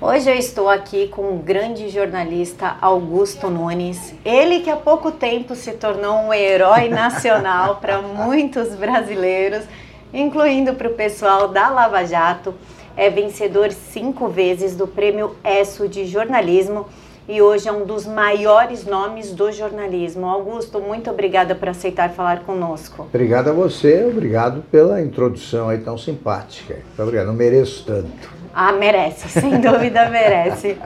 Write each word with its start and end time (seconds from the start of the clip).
Hoje 0.00 0.28
eu 0.28 0.34
estou 0.34 0.68
aqui 0.68 1.06
com 1.06 1.34
o 1.34 1.38
grande 1.38 1.88
jornalista 1.88 2.76
Augusto 2.80 3.48
Nunes. 3.48 4.12
Ele 4.24 4.60
que 4.60 4.68
há 4.68 4.76
pouco 4.76 5.12
tempo 5.12 5.54
se 5.54 5.72
tornou 5.72 6.16
um 6.16 6.34
herói 6.34 6.88
nacional 6.88 7.76
para 7.80 8.02
muitos 8.02 8.74
brasileiros, 8.74 9.64
incluindo 10.12 10.74
para 10.74 10.88
o 10.88 10.94
pessoal 10.94 11.48
da 11.48 11.70
Lava 11.70 12.04
Jato. 12.04 12.52
É 12.96 13.08
vencedor 13.08 13.70
cinco 13.70 14.28
vezes 14.28 14.76
do 14.76 14.86
Prêmio 14.86 15.36
ESSO 15.44 15.88
de 15.88 16.04
Jornalismo 16.06 16.86
e 17.28 17.40
hoje 17.40 17.68
é 17.68 17.72
um 17.72 17.86
dos 17.86 18.04
maiores 18.04 18.84
nomes 18.84 19.32
do 19.32 19.50
jornalismo. 19.52 20.26
Augusto, 20.26 20.80
muito 20.80 21.08
obrigada 21.08 21.54
por 21.54 21.68
aceitar 21.68 22.10
falar 22.10 22.40
conosco. 22.40 23.04
Obrigado 23.04 23.48
a 23.48 23.52
você, 23.52 24.04
obrigado 24.04 24.62
pela 24.70 25.00
introdução 25.00 25.68
aí 25.68 25.78
tão 25.78 25.96
simpática. 25.96 26.74
Muito 26.74 27.02
obrigado, 27.02 27.28
não 27.28 27.34
mereço 27.34 27.84
tanto. 27.86 28.43
Ah, 28.54 28.72
merece, 28.72 29.28
sem 29.28 29.60
dúvida 29.60 30.08
merece. 30.08 30.76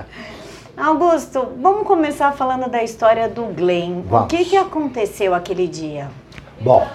Augusto, 0.74 1.48
vamos 1.60 1.86
começar 1.86 2.32
falando 2.32 2.70
da 2.70 2.82
história 2.82 3.28
do 3.28 3.44
Glenn. 3.54 4.02
Vamos. 4.08 4.24
O 4.24 4.26
que, 4.28 4.44
que 4.44 4.56
aconteceu 4.56 5.34
aquele 5.34 5.68
dia? 5.68 6.08
Bom, 6.60 6.86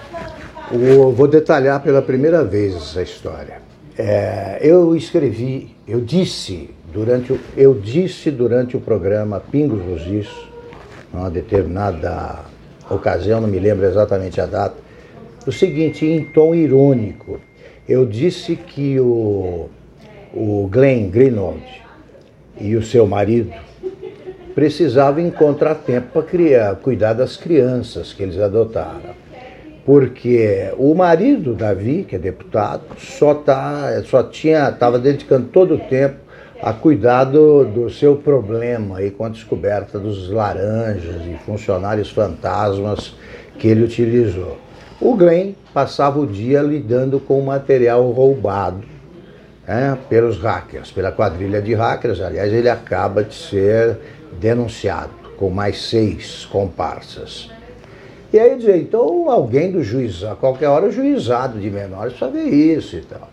eu 0.72 1.12
vou 1.12 1.28
detalhar 1.28 1.80
pela 1.80 2.02
primeira 2.02 2.42
vez 2.42 2.74
essa 2.74 3.02
história. 3.02 3.62
É, 3.96 4.58
eu 4.60 4.96
escrevi, 4.96 5.76
eu 5.86 6.00
disse 6.00 6.70
durante 6.92 7.32
o, 7.32 7.40
eu 7.56 7.74
disse 7.74 8.30
durante 8.32 8.76
o 8.76 8.80
programa 8.80 9.38
Pingos 9.38 9.84
nos 9.84 10.04
Is, 10.06 10.28
numa 11.12 11.30
determinada 11.30 12.40
ocasião, 12.90 13.40
não 13.40 13.48
me 13.48 13.60
lembro 13.60 13.86
exatamente 13.86 14.40
a 14.40 14.46
data, 14.46 14.74
o 15.46 15.52
seguinte, 15.52 16.04
em 16.04 16.24
tom 16.24 16.52
irônico, 16.52 17.38
eu 17.88 18.04
disse 18.04 18.56
que 18.56 18.98
o, 18.98 19.68
o 20.34 20.68
Glenn 20.70 21.08
Greenwald 21.10 21.62
e 22.60 22.76
o 22.76 22.82
seu 22.82 23.06
marido 23.06 23.52
precisavam 24.54 25.20
encontrar 25.20 25.76
tempo 25.76 26.22
para 26.22 26.74
cuidar 26.76 27.12
das 27.12 27.36
crianças 27.36 28.12
que 28.12 28.22
eles 28.22 28.38
adotaram 28.38 29.24
porque 29.84 30.72
o 30.78 30.94
marido 30.94 31.54
Davi, 31.54 32.06
que 32.08 32.16
é 32.16 32.18
deputado, 32.18 32.82
só 32.98 33.34
tá, 33.34 34.02
só 34.06 34.22
tinha, 34.22 34.70
estava 34.70 34.98
dedicando 34.98 35.48
todo 35.48 35.74
o 35.74 35.78
tempo 35.78 36.16
a 36.62 36.72
cuidar 36.72 37.24
do, 37.24 37.64
do 37.64 37.90
seu 37.90 38.16
problema 38.16 38.98
aí 38.98 39.10
com 39.10 39.24
a 39.24 39.28
descoberta 39.28 39.98
dos 39.98 40.30
laranjas 40.30 41.22
e 41.26 41.36
funcionários 41.44 42.10
fantasmas 42.10 43.14
que 43.58 43.68
ele 43.68 43.84
utilizou. 43.84 44.56
O 45.00 45.14
Glenn 45.14 45.52
passava 45.74 46.18
o 46.18 46.26
dia 46.26 46.62
lidando 46.62 47.20
com 47.20 47.42
material 47.42 48.10
roubado 48.10 48.93
né, 49.66 49.98
pelos 50.08 50.38
hackers, 50.38 50.90
pela 50.90 51.12
quadrilha 51.12 51.60
de 51.60 51.74
hackers. 51.74 52.20
Aliás, 52.20 52.52
ele 52.52 52.68
acaba 52.68 53.24
de 53.24 53.34
ser 53.34 53.98
denunciado 54.40 55.12
com 55.36 55.50
mais 55.50 55.82
seis 55.82 56.44
comparsas. 56.46 57.50
E 58.32 58.38
aí 58.38 58.56
dizer, 58.56 58.78
então 58.78 59.30
alguém 59.30 59.70
do 59.70 59.82
juizado, 59.82 60.32
a 60.32 60.36
qualquer 60.36 60.68
hora 60.68 60.86
o 60.86 60.92
juizado 60.92 61.60
de 61.60 61.70
menores 61.70 62.14
precisa 62.14 62.30
ver 62.30 62.52
isso 62.52 62.96
e 62.96 63.00
tal. 63.00 63.28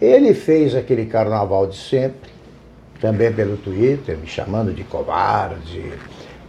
Ele 0.00 0.34
fez 0.34 0.74
aquele 0.74 1.06
carnaval 1.06 1.66
de 1.66 1.76
sempre, 1.76 2.30
também 3.00 3.32
pelo 3.32 3.56
Twitter, 3.56 4.18
me 4.18 4.26
chamando 4.26 4.72
de 4.72 4.82
covarde, 4.82 5.92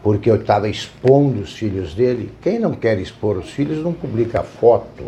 porque 0.01 0.31
eu 0.31 0.37
estava 0.37 0.67
expondo 0.67 1.41
os 1.41 1.53
filhos 1.53 1.93
dele. 1.93 2.31
Quem 2.41 2.57
não 2.57 2.73
quer 2.73 2.97
expor 2.97 3.37
os 3.37 3.51
filhos 3.51 3.83
não 3.83 3.93
publica 3.93 4.41
foto 4.41 5.03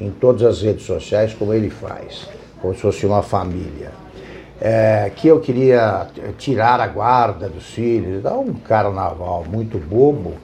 em 0.00 0.10
todas 0.10 0.42
as 0.42 0.62
redes 0.62 0.84
sociais 0.84 1.34
como 1.34 1.52
ele 1.52 1.70
faz, 1.70 2.28
como 2.60 2.74
se 2.74 2.80
fosse 2.80 3.06
uma 3.06 3.22
família. 3.22 3.90
É, 4.60 5.12
que 5.14 5.28
eu 5.28 5.38
queria 5.38 6.08
tirar 6.36 6.80
a 6.80 6.86
guarda 6.88 7.48
dos 7.48 7.66
filhos, 7.66 8.22
dar 8.22 8.36
um 8.36 8.54
carnaval 8.54 9.44
muito 9.48 9.78
bobo 9.78 10.34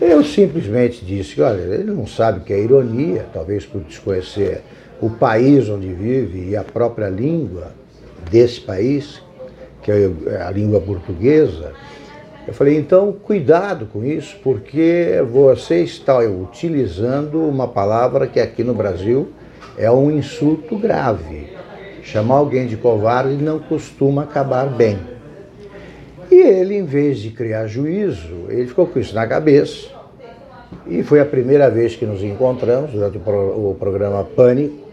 eu 0.00 0.22
simplesmente 0.22 1.02
disse, 1.02 1.40
olha, 1.40 1.58
ele 1.58 1.90
não 1.90 2.06
sabe 2.06 2.40
o 2.40 2.42
que 2.42 2.52
é 2.52 2.60
ironia, 2.60 3.24
talvez 3.32 3.64
por 3.64 3.80
desconhecer 3.80 4.60
o 5.00 5.08
país 5.08 5.70
onde 5.70 5.90
vive 5.90 6.50
e 6.50 6.56
a 6.56 6.62
própria 6.62 7.08
língua 7.08 7.72
desse 8.30 8.60
país, 8.60 9.22
que 9.82 9.90
é 9.90 10.42
a 10.42 10.50
língua 10.50 10.82
portuguesa. 10.82 11.72
Eu 12.46 12.52
falei, 12.52 12.76
então 12.76 13.10
cuidado 13.10 13.86
com 13.86 14.04
isso, 14.04 14.36
porque 14.44 15.24
você 15.32 15.82
está 15.82 16.18
utilizando 16.18 17.40
uma 17.40 17.66
palavra 17.66 18.26
que 18.26 18.38
aqui 18.38 18.62
no 18.62 18.74
Brasil 18.74 19.30
é 19.78 19.90
um 19.90 20.10
insulto 20.10 20.76
grave. 20.76 21.55
Chamar 22.06 22.36
alguém 22.36 22.68
de 22.68 22.76
covarde 22.76 23.34
não 23.34 23.58
costuma 23.58 24.22
acabar 24.22 24.66
bem. 24.66 24.96
E 26.30 26.36
ele, 26.36 26.76
em 26.76 26.84
vez 26.84 27.18
de 27.18 27.30
criar 27.30 27.66
juízo, 27.66 28.46
ele 28.48 28.68
ficou 28.68 28.86
com 28.86 29.00
isso 29.00 29.12
na 29.12 29.26
cabeça. 29.26 29.88
E 30.86 31.02
foi 31.02 31.18
a 31.20 31.26
primeira 31.26 31.68
vez 31.68 31.96
que 31.96 32.06
nos 32.06 32.22
encontramos, 32.22 32.92
durante 32.92 33.16
o, 33.16 33.20
pro, 33.20 33.70
o 33.70 33.74
programa 33.74 34.22
Pânico, 34.22 34.86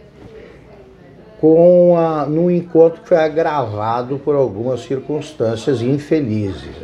com 1.40 1.96
a, 1.98 2.26
num 2.26 2.50
encontro 2.50 3.02
que 3.02 3.10
foi 3.10 3.18
agravado 3.18 4.18
por 4.18 4.34
algumas 4.34 4.82
circunstâncias 4.82 5.84
infelizes. 5.84 6.76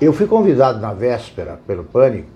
Eu 0.00 0.12
fui 0.12 0.26
convidado 0.26 0.80
na 0.80 0.92
véspera 0.92 1.60
pelo 1.64 1.84
Pânico 1.84 2.28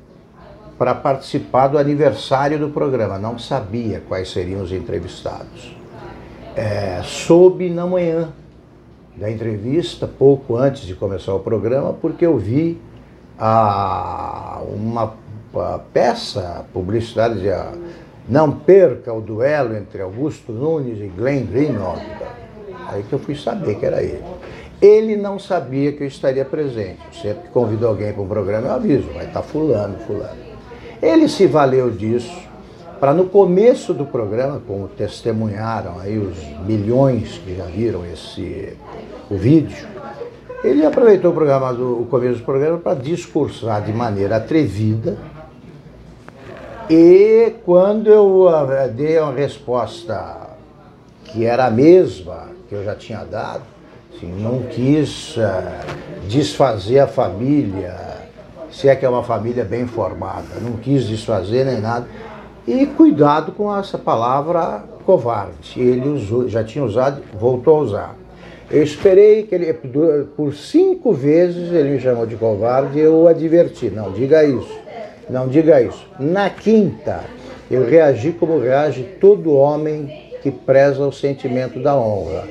para 0.78 0.94
participar 0.94 1.66
do 1.66 1.78
aniversário 1.78 2.60
do 2.60 2.68
programa. 2.68 3.18
Não 3.18 3.40
sabia 3.40 4.00
quais 4.06 4.30
seriam 4.30 4.62
os 4.62 4.70
entrevistados. 4.70 5.75
É, 6.56 7.02
soube 7.04 7.68
na 7.68 7.86
manhã 7.86 8.30
da 9.14 9.30
entrevista, 9.30 10.08
pouco 10.08 10.56
antes 10.56 10.82
de 10.82 10.94
começar 10.94 11.34
o 11.34 11.40
programa, 11.40 11.92
porque 11.92 12.24
eu 12.24 12.38
vi 12.38 12.80
a, 13.38 14.62
uma 14.74 15.14
a 15.54 15.78
peça 15.78 16.66
publicitária 16.72 17.34
dizia 17.34 17.72
não 18.28 18.50
perca 18.50 19.12
o 19.12 19.20
duelo 19.20 19.76
entre 19.76 20.02
Augusto 20.02 20.52
Nunes 20.52 20.98
e 20.98 21.06
Glenn 21.06 21.44
Greenwald. 21.44 22.02
Aí 22.88 23.02
que 23.02 23.12
eu 23.12 23.18
fui 23.18 23.36
saber 23.36 23.76
que 23.76 23.86
era 23.86 24.02
ele. 24.02 24.22
Ele 24.82 25.16
não 25.16 25.38
sabia 25.38 25.92
que 25.92 26.02
eu 26.02 26.06
estaria 26.06 26.44
presente. 26.44 27.00
Sempre 27.22 27.44
que 27.44 27.48
convido 27.50 27.86
alguém 27.86 28.12
para 28.12 28.22
um 28.22 28.26
programa, 28.26 28.68
eu 28.68 28.72
aviso, 28.72 29.08
vai 29.14 29.26
estar 29.26 29.42
fulano, 29.42 29.96
fulano. 30.00 30.36
Ele 31.00 31.28
se 31.28 31.46
valeu 31.46 31.90
disso 31.90 32.45
para 32.98 33.12
no 33.12 33.26
começo 33.26 33.92
do 33.92 34.06
programa, 34.06 34.60
como 34.66 34.88
testemunharam 34.88 35.98
aí 36.00 36.18
os 36.18 36.36
milhões 36.66 37.38
que 37.38 37.54
já 37.56 37.64
viram 37.64 38.04
esse 38.06 38.76
o 39.30 39.36
vídeo, 39.36 39.86
ele 40.64 40.84
aproveitou 40.84 41.30
o, 41.30 41.34
programa 41.34 41.72
do, 41.72 42.02
o 42.02 42.06
começo 42.06 42.38
do 42.38 42.44
programa 42.44 42.78
para 42.78 42.94
discursar 42.94 43.82
de 43.82 43.92
maneira 43.92 44.36
atrevida. 44.36 45.16
E 46.88 47.54
quando 47.64 48.08
eu 48.08 48.46
uh, 48.46 48.88
dei 48.94 49.18
uma 49.18 49.32
resposta 49.32 50.48
que 51.24 51.44
era 51.44 51.66
a 51.66 51.70
mesma 51.70 52.48
que 52.68 52.74
eu 52.74 52.84
já 52.84 52.94
tinha 52.94 53.24
dado, 53.24 53.62
assim, 54.14 54.32
não 54.40 54.62
quis 54.62 55.36
uh, 55.36 55.42
desfazer 56.28 57.00
a 57.00 57.06
família, 57.06 57.96
se 58.70 58.88
é 58.88 58.96
que 58.96 59.04
é 59.04 59.08
uma 59.08 59.22
família 59.22 59.64
bem 59.64 59.86
formada, 59.86 60.60
não 60.60 60.76
quis 60.76 61.06
desfazer 61.06 61.64
nem 61.64 61.80
nada. 61.80 62.06
E 62.66 62.84
cuidado 62.84 63.52
com 63.52 63.74
essa 63.76 63.96
palavra 63.96 64.82
covarde. 65.04 65.80
Ele 65.80 66.08
usou, 66.08 66.48
já 66.48 66.64
tinha 66.64 66.84
usado, 66.84 67.22
voltou 67.38 67.76
a 67.76 67.80
usar. 67.80 68.16
Eu 68.68 68.82
esperei 68.82 69.44
que 69.44 69.54
ele, 69.54 69.72
por 70.36 70.52
cinco 70.52 71.12
vezes 71.12 71.72
ele 71.72 71.90
me 71.90 72.00
chamou 72.00 72.26
de 72.26 72.34
covarde 72.34 72.98
e 72.98 73.02
eu 73.02 73.14
o 73.14 73.28
adverti, 73.28 73.88
não 73.88 74.10
diga 74.10 74.42
isso, 74.42 74.76
não 75.30 75.46
diga 75.46 75.80
isso. 75.80 76.04
Na 76.18 76.50
quinta, 76.50 77.20
eu 77.70 77.86
reagi 77.86 78.32
como 78.32 78.58
reage 78.58 79.04
todo 79.20 79.54
homem 79.54 80.32
que 80.42 80.50
preza 80.50 81.06
o 81.06 81.12
sentimento 81.12 81.78
da 81.78 81.96
honra. 81.96 82.48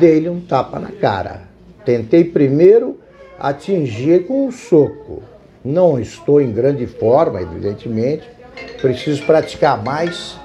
Dei-lhe 0.00 0.28
um 0.28 0.40
tapa 0.40 0.80
na 0.80 0.90
cara. 0.90 1.42
Tentei 1.84 2.24
primeiro 2.24 2.98
atingir 3.38 4.26
com 4.26 4.48
um 4.48 4.50
soco. 4.50 5.22
Não 5.64 6.00
estou 6.00 6.40
em 6.40 6.52
grande 6.52 6.86
forma, 6.86 7.40
evidentemente, 7.40 8.28
preciso 8.80 9.24
praticar 9.24 9.82
mais. 9.82 10.38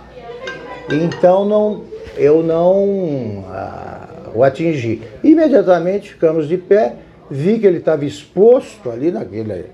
Então 0.91 1.45
não, 1.45 1.83
eu 2.17 2.41
não 2.41 3.45
ah, 3.49 4.07
o 4.33 4.43
atingi. 4.43 5.01
Imediatamente 5.23 6.11
ficamos 6.11 6.47
de 6.47 6.57
pé, 6.57 6.95
vi 7.29 7.59
que 7.59 7.67
ele 7.67 7.77
estava 7.77 8.05
exposto 8.05 8.89
ali 8.89 9.11
naquele, 9.11 9.65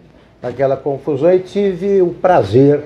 naquela 0.41 0.75
confusão 0.75 1.33
e 1.33 1.39
tive 1.39 2.01
o 2.01 2.09
prazer 2.09 2.81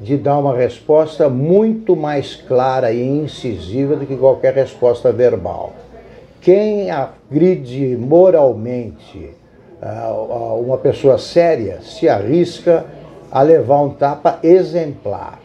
de 0.00 0.16
dar 0.16 0.38
uma 0.38 0.56
resposta 0.56 1.28
muito 1.28 1.94
mais 1.94 2.34
clara 2.34 2.92
e 2.92 3.00
incisiva 3.06 3.94
do 3.94 4.04
que 4.04 4.16
qualquer 4.16 4.52
resposta 4.52 5.12
verbal. 5.12 5.72
Quem 6.40 6.90
agride 6.90 7.96
moralmente 7.96 9.30
uh, 9.80 10.60
uma 10.60 10.76
pessoa 10.76 11.18
séria 11.18 11.78
se 11.82 12.08
arrisca 12.08 12.84
a 13.32 13.40
levar 13.40 13.80
um 13.80 13.90
tapa 13.90 14.38
exemplar. 14.42 15.40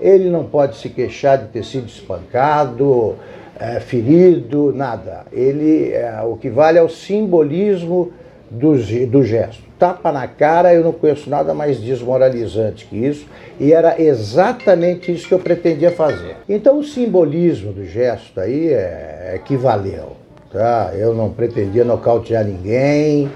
Ele 0.00 0.30
não 0.30 0.44
pode 0.44 0.78
se 0.78 0.88
queixar 0.88 1.38
de 1.38 1.48
ter 1.48 1.64
sido 1.64 1.86
espancado, 1.86 3.14
é, 3.58 3.78
ferido, 3.78 4.72
nada. 4.74 5.26
Ele, 5.30 5.92
é, 5.92 6.22
o 6.22 6.36
que 6.36 6.48
vale 6.48 6.78
é 6.78 6.82
o 6.82 6.88
simbolismo 6.88 8.10
do, 8.50 8.74
do 9.06 9.22
gesto. 9.22 9.62
Tapa 9.78 10.10
na 10.10 10.26
cara, 10.26 10.72
eu 10.72 10.82
não 10.82 10.92
conheço 10.92 11.28
nada 11.28 11.52
mais 11.52 11.78
desmoralizante 11.78 12.86
que 12.86 12.96
isso, 12.96 13.26
e 13.60 13.72
era 13.72 14.00
exatamente 14.00 15.12
isso 15.12 15.28
que 15.28 15.34
eu 15.34 15.38
pretendia 15.38 15.90
fazer. 15.90 16.36
Então 16.48 16.78
o 16.78 16.84
simbolismo 16.84 17.72
do 17.72 17.84
gesto 17.84 18.40
aí 18.40 18.68
é, 18.68 19.32
é 19.34 19.40
que 19.44 19.56
valeu. 19.56 20.16
Tá? 20.50 20.92
Eu 20.94 21.14
não 21.14 21.30
pretendia 21.30 21.84
nocautear 21.84 22.44
ninguém, 22.44 23.30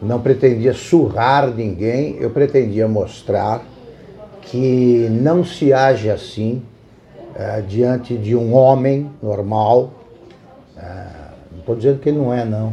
não 0.00 0.20
pretendia 0.20 0.74
surrar 0.74 1.48
ninguém, 1.48 2.16
eu 2.20 2.30
pretendia 2.30 2.86
mostrar 2.86 3.62
que 4.42 5.08
não 5.10 5.44
se 5.44 5.72
age 5.72 6.10
assim 6.10 6.62
é, 7.34 7.60
diante 7.60 8.16
de 8.16 8.36
um 8.36 8.54
homem 8.54 9.10
normal. 9.22 9.90
É, 10.76 11.06
não 11.50 11.58
estou 11.60 11.76
dizendo 11.76 11.98
que 11.98 12.08
ele 12.10 12.18
não 12.18 12.32
é, 12.32 12.44
não. 12.44 12.72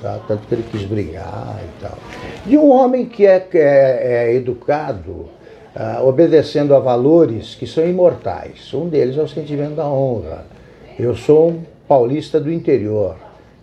Tá? 0.00 0.18
Tanto 0.26 0.46
que 0.46 0.54
ele 0.54 0.64
quis 0.70 0.82
brigar 0.82 1.60
e 1.62 1.82
tal. 1.82 1.96
De 2.44 2.58
um 2.58 2.70
homem 2.70 3.06
que 3.06 3.26
é, 3.26 3.48
é, 3.54 3.58
é 3.60 4.34
educado, 4.34 5.28
é, 5.76 6.00
obedecendo 6.00 6.74
a 6.74 6.80
valores 6.80 7.54
que 7.54 7.66
são 7.66 7.86
imortais. 7.86 8.72
Um 8.74 8.88
deles 8.88 9.16
é 9.16 9.22
o 9.22 9.28
sentimento 9.28 9.76
da 9.76 9.86
honra. 9.86 10.44
Eu 10.98 11.14
sou 11.14 11.50
um 11.50 11.62
paulista 11.86 12.40
do 12.40 12.50
interior. 12.50 13.16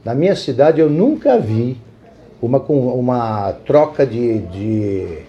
Na 0.05 0.15
minha 0.15 0.35
cidade 0.35 0.79
eu 0.79 0.89
nunca 0.89 1.37
vi 1.37 1.77
uma, 2.41 2.59
uma 2.59 3.53
troca 3.65 4.05
de, 4.05 4.39
de 4.39 5.23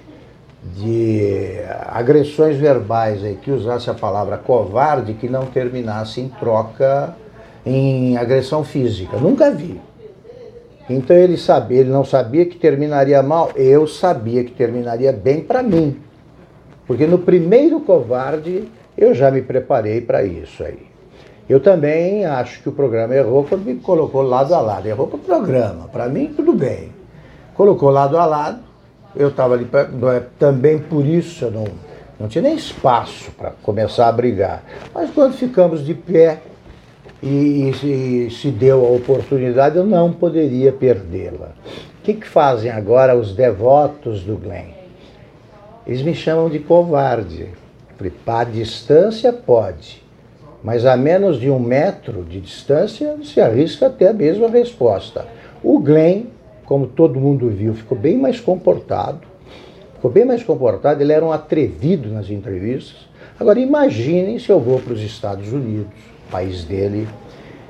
de 0.62 1.58
agressões 1.86 2.56
verbais 2.56 3.24
aí, 3.24 3.36
que 3.36 3.50
usasse 3.50 3.88
a 3.88 3.94
palavra 3.94 4.36
covarde 4.36 5.14
que 5.14 5.28
não 5.28 5.46
terminasse 5.46 6.20
em 6.20 6.28
troca 6.28 7.14
em 7.64 8.16
agressão 8.16 8.62
física. 8.62 9.16
Nunca 9.16 9.50
vi. 9.50 9.80
Então 10.88 11.16
ele 11.16 11.36
sabia, 11.36 11.80
ele 11.80 11.90
não 11.90 12.04
sabia 12.04 12.44
que 12.44 12.56
terminaria 12.56 13.22
mal, 13.22 13.50
eu 13.54 13.86
sabia 13.86 14.42
que 14.44 14.50
terminaria 14.50 15.12
bem 15.12 15.40
para 15.40 15.62
mim. 15.62 15.98
Porque 16.86 17.06
no 17.06 17.18
primeiro 17.18 17.80
covarde 17.80 18.68
eu 18.98 19.14
já 19.14 19.30
me 19.30 19.40
preparei 19.40 20.00
para 20.00 20.24
isso 20.24 20.62
aí. 20.64 20.90
Eu 21.48 21.60
também 21.60 22.26
acho 22.26 22.62
que 22.62 22.68
o 22.68 22.72
programa 22.72 23.14
errou 23.14 23.44
quando 23.44 23.64
me 23.64 23.76
colocou 23.76 24.22
lado 24.22 24.54
a 24.54 24.60
lado. 24.60 24.86
Errou 24.86 25.06
para 25.06 25.16
o 25.16 25.20
programa. 25.20 25.88
Para 25.88 26.08
mim, 26.08 26.32
tudo 26.34 26.52
bem. 26.52 26.99
Colocou 27.60 27.90
lado 27.90 28.16
a 28.16 28.24
lado 28.24 28.60
eu 29.14 29.28
estava 29.28 29.52
ali, 29.52 29.66
pra, 29.66 29.80
é, 29.82 30.22
também 30.38 30.78
por 30.78 31.04
isso 31.04 31.44
eu 31.44 31.50
não, 31.50 31.64
não 32.18 32.26
tinha 32.26 32.40
nem 32.40 32.54
espaço 32.54 33.30
para 33.32 33.50
começar 33.62 34.08
a 34.08 34.12
brigar. 34.12 34.64
Mas 34.94 35.10
quando 35.10 35.34
ficamos 35.34 35.84
de 35.84 35.92
pé 35.92 36.38
e, 37.22 37.70
e, 37.82 38.26
e 38.26 38.30
se 38.30 38.50
deu 38.50 38.86
a 38.86 38.88
oportunidade, 38.88 39.76
eu 39.76 39.84
não 39.84 40.10
poderia 40.10 40.72
perdê-la. 40.72 41.50
O 41.98 42.02
que, 42.02 42.14
que 42.14 42.26
fazem 42.26 42.70
agora 42.70 43.14
os 43.14 43.34
devotos 43.34 44.22
do 44.22 44.38
Glenn? 44.38 44.70
Eles 45.86 46.00
me 46.00 46.14
chamam 46.14 46.48
de 46.48 46.60
covarde. 46.60 47.50
Para 48.24 48.44
distância 48.44 49.34
pode, 49.34 50.02
mas 50.64 50.86
a 50.86 50.96
menos 50.96 51.38
de 51.38 51.50
um 51.50 51.58
metro 51.58 52.24
de 52.24 52.40
distância 52.40 53.18
se 53.22 53.38
arrisca 53.38 53.88
até 53.88 54.08
a 54.08 54.14
mesma 54.14 54.48
resposta. 54.48 55.26
O 55.62 55.78
Glenn 55.78 56.39
como 56.70 56.86
todo 56.86 57.18
mundo 57.18 57.50
viu, 57.50 57.74
ficou 57.74 57.98
bem 57.98 58.16
mais 58.16 58.38
comportado. 58.38 59.22
Ficou 59.96 60.08
bem 60.08 60.24
mais 60.24 60.44
comportado, 60.44 61.02
ele 61.02 61.12
era 61.12 61.24
um 61.24 61.32
atrevido 61.32 62.08
nas 62.10 62.30
entrevistas. 62.30 63.08
Agora 63.40 63.58
imaginem 63.58 64.38
se 64.38 64.50
eu 64.50 64.60
vou 64.60 64.78
para 64.78 64.92
os 64.92 65.02
Estados 65.02 65.52
Unidos, 65.52 65.88
país 66.30 66.62
dele, 66.62 67.08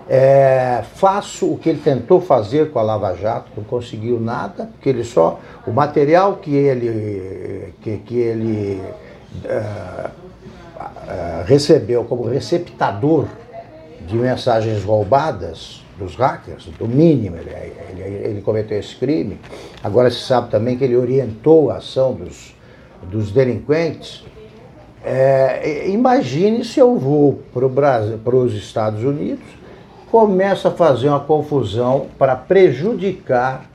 é, 0.07 0.83
faço 0.97 1.51
o 1.51 1.57
que 1.57 1.71
ele 1.71 1.81
tentou 1.83 2.21
fazer 2.21 2.73
com 2.73 2.79
a 2.79 2.83
Lava 2.83 3.15
Jato, 3.15 3.51
não 3.57 3.65
conseguiu 3.65 4.21
nada, 4.21 4.67
porque 4.67 4.91
ele 4.91 5.03
só. 5.03 5.41
O 5.67 5.71
material 5.71 6.35
que 6.37 6.55
ele, 6.55 7.73
que, 7.81 7.97
que 8.05 8.19
ele 8.19 8.83
é, 9.47 10.11
é, 11.09 11.45
recebeu 11.47 12.05
como 12.05 12.25
receptador 12.25 13.25
de 14.07 14.15
mensagens 14.17 14.85
roubadas 14.85 15.80
dos 16.01 16.17
hackers, 16.17 16.65
do 16.79 16.89
mínimo, 16.89 17.37
ele, 17.37 17.51
ele, 17.91 18.03
ele, 18.27 18.41
cometeu 18.41 18.79
esse 18.79 18.97
crime. 18.97 19.39
Agora 19.85 20.11
se 20.11 20.21
sabe 20.21 20.51
também 20.51 20.77
que 20.77 20.83
ele 20.83 20.97
orientou 20.97 21.71
a 21.71 21.77
ação 21.77 22.15
dos, 22.15 22.57
dos 23.03 23.31
delinquentes. 23.31 24.25
É, 25.05 25.89
imagine 25.89 26.65
se 26.65 26.81
eu 26.81 26.99
vou 26.99 27.43
para 27.53 28.37
os 28.37 28.55
Estados 28.55 29.05
Unidos, 29.05 29.45
começa 30.11 30.69
a 30.69 30.71
fazer 30.73 31.09
uma 31.09 31.21
confusão 31.21 32.07
para 32.19 32.35
prejudicar 32.35 33.71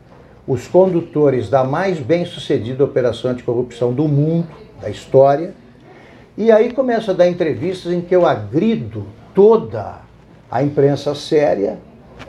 os 0.48 0.68
condutores 0.68 1.50
da 1.50 1.64
mais 1.64 2.00
bem-sucedida 2.00 2.84
operação 2.84 3.32
anticorrupção 3.32 3.94
do 3.94 4.08
mundo, 4.08 4.48
da 4.82 4.90
história, 4.90 5.54
e 6.38 6.52
aí 6.52 6.74
começa 6.74 7.12
a 7.12 7.14
dar 7.14 7.28
entrevistas 7.28 7.94
em 7.94 8.02
que 8.02 8.16
eu 8.16 8.26
agrido 8.26 9.06
toda 9.34 10.00
a 10.52 10.62
imprensa 10.62 11.16
séria, 11.16 11.80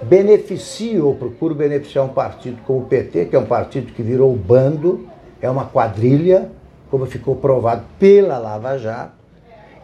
beneficio 0.03 1.07
ou 1.07 1.15
procuro 1.15 1.55
beneficiar 1.55 2.05
um 2.05 2.09
partido 2.09 2.59
como 2.67 2.81
o 2.81 2.85
PT, 2.85 3.27
que 3.27 3.37
é 3.37 3.39
um 3.39 3.47
partido 3.47 3.93
que 3.93 4.03
virou 4.03 4.35
bando, 4.35 5.09
é 5.41 5.49
uma 5.49 5.65
quadrilha, 5.65 6.51
como 6.91 7.07
ficou 7.07 7.37
provado 7.37 7.85
pela 7.99 8.39
Lava 8.39 8.79
Jato. 8.79 9.17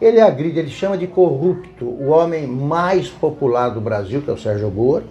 Ele 0.01 0.19
agride, 0.19 0.59
ele 0.59 0.69
chama 0.69 0.97
de 0.97 1.07
corrupto 1.07 1.85
o 1.85 2.09
homem 2.09 2.45
mais 2.45 3.07
popular 3.09 3.69
do 3.69 3.79
Brasil, 3.79 4.21
que 4.21 4.29
é 4.29 4.33
o 4.33 4.37
Sérgio 4.37 4.69
Moro. 4.69 5.05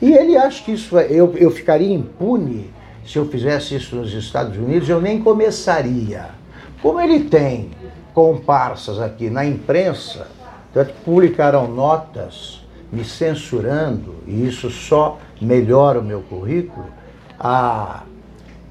E 0.00 0.12
ele 0.12 0.36
acha 0.36 0.64
que 0.64 0.72
isso 0.72 0.98
eu, 0.98 1.32
eu 1.36 1.50
ficaria 1.50 1.92
impune 1.92 2.70
se 3.06 3.18
eu 3.18 3.26
fizesse 3.26 3.76
isso 3.76 3.96
nos 3.96 4.12
Estados 4.12 4.56
Unidos, 4.56 4.88
eu 4.88 5.00
nem 5.00 5.20
começaria. 5.20 6.30
Como 6.80 7.00
ele 7.00 7.24
tem 7.24 7.70
comparsas 8.14 9.00
aqui 9.00 9.28
na 9.30 9.44
imprensa, 9.44 10.28
tanto 10.72 10.92
que 10.92 11.00
publicaram 11.04 11.68
notas 11.68 12.61
me 12.92 13.04
censurando, 13.04 14.16
e 14.26 14.46
isso 14.46 14.70
só 14.70 15.18
melhora 15.40 15.98
o 15.98 16.02
meu 16.02 16.20
currículo, 16.20 16.86
a, 17.40 18.02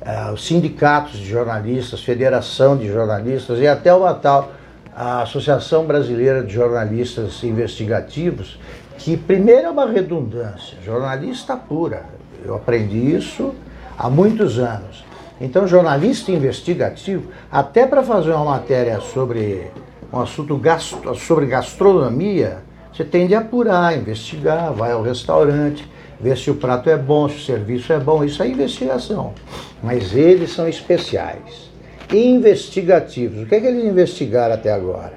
a, 0.05 0.31
os 0.31 0.45
sindicatos 0.45 1.17
de 1.17 1.27
jornalistas, 1.27 2.01
Federação 2.01 2.77
de 2.77 2.87
Jornalistas 2.87 3.59
e 3.59 3.67
até 3.67 3.93
uma 3.93 4.13
tal 4.13 4.51
a 4.95 5.21
Associação 5.21 5.85
Brasileira 5.85 6.43
de 6.43 6.53
Jornalistas 6.53 7.43
Investigativos, 7.43 8.59
que 8.97 9.15
primeiro 9.15 9.67
é 9.67 9.69
uma 9.69 9.87
redundância, 9.87 10.77
jornalista 10.83 11.55
pura. 11.55 12.05
Eu 12.45 12.55
aprendi 12.55 13.15
isso 13.15 13.55
há 13.97 14.09
muitos 14.09 14.59
anos. 14.59 15.03
Então, 15.39 15.65
jornalista 15.65 16.31
investigativo, 16.31 17.31
até 17.51 17.87
para 17.87 18.03
fazer 18.03 18.31
uma 18.31 18.45
matéria 18.45 18.99
sobre 18.99 19.71
um 20.13 20.19
assunto 20.19 20.55
gastro, 20.57 21.15
sobre 21.15 21.47
gastronomia, 21.47 22.59
você 22.93 23.05
tende 23.05 23.33
a 23.33 23.39
apurar, 23.39 23.97
investigar, 23.97 24.73
vai 24.73 24.91
ao 24.91 25.01
restaurante, 25.01 25.87
ver 26.19 26.37
se 26.37 26.51
o 26.51 26.55
prato 26.55 26.89
é 26.89 26.97
bom, 26.97 27.27
se 27.29 27.37
o 27.37 27.41
serviço 27.41 27.93
é 27.93 27.99
bom, 27.99 28.23
isso 28.23 28.43
é 28.43 28.47
investigação. 28.47 29.33
Mas 29.81 30.13
eles 30.13 30.51
são 30.51 30.67
especiais. 30.67 31.71
Investigativos. 32.11 33.43
O 33.43 33.45
que 33.45 33.55
é 33.55 33.59
que 33.61 33.67
eles 33.67 33.85
investigaram 33.85 34.53
até 34.53 34.71
agora? 34.71 35.13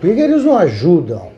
Por 0.00 0.14
que, 0.14 0.20
eles 0.20 0.44
não 0.44 0.58
ajudam 0.58 1.28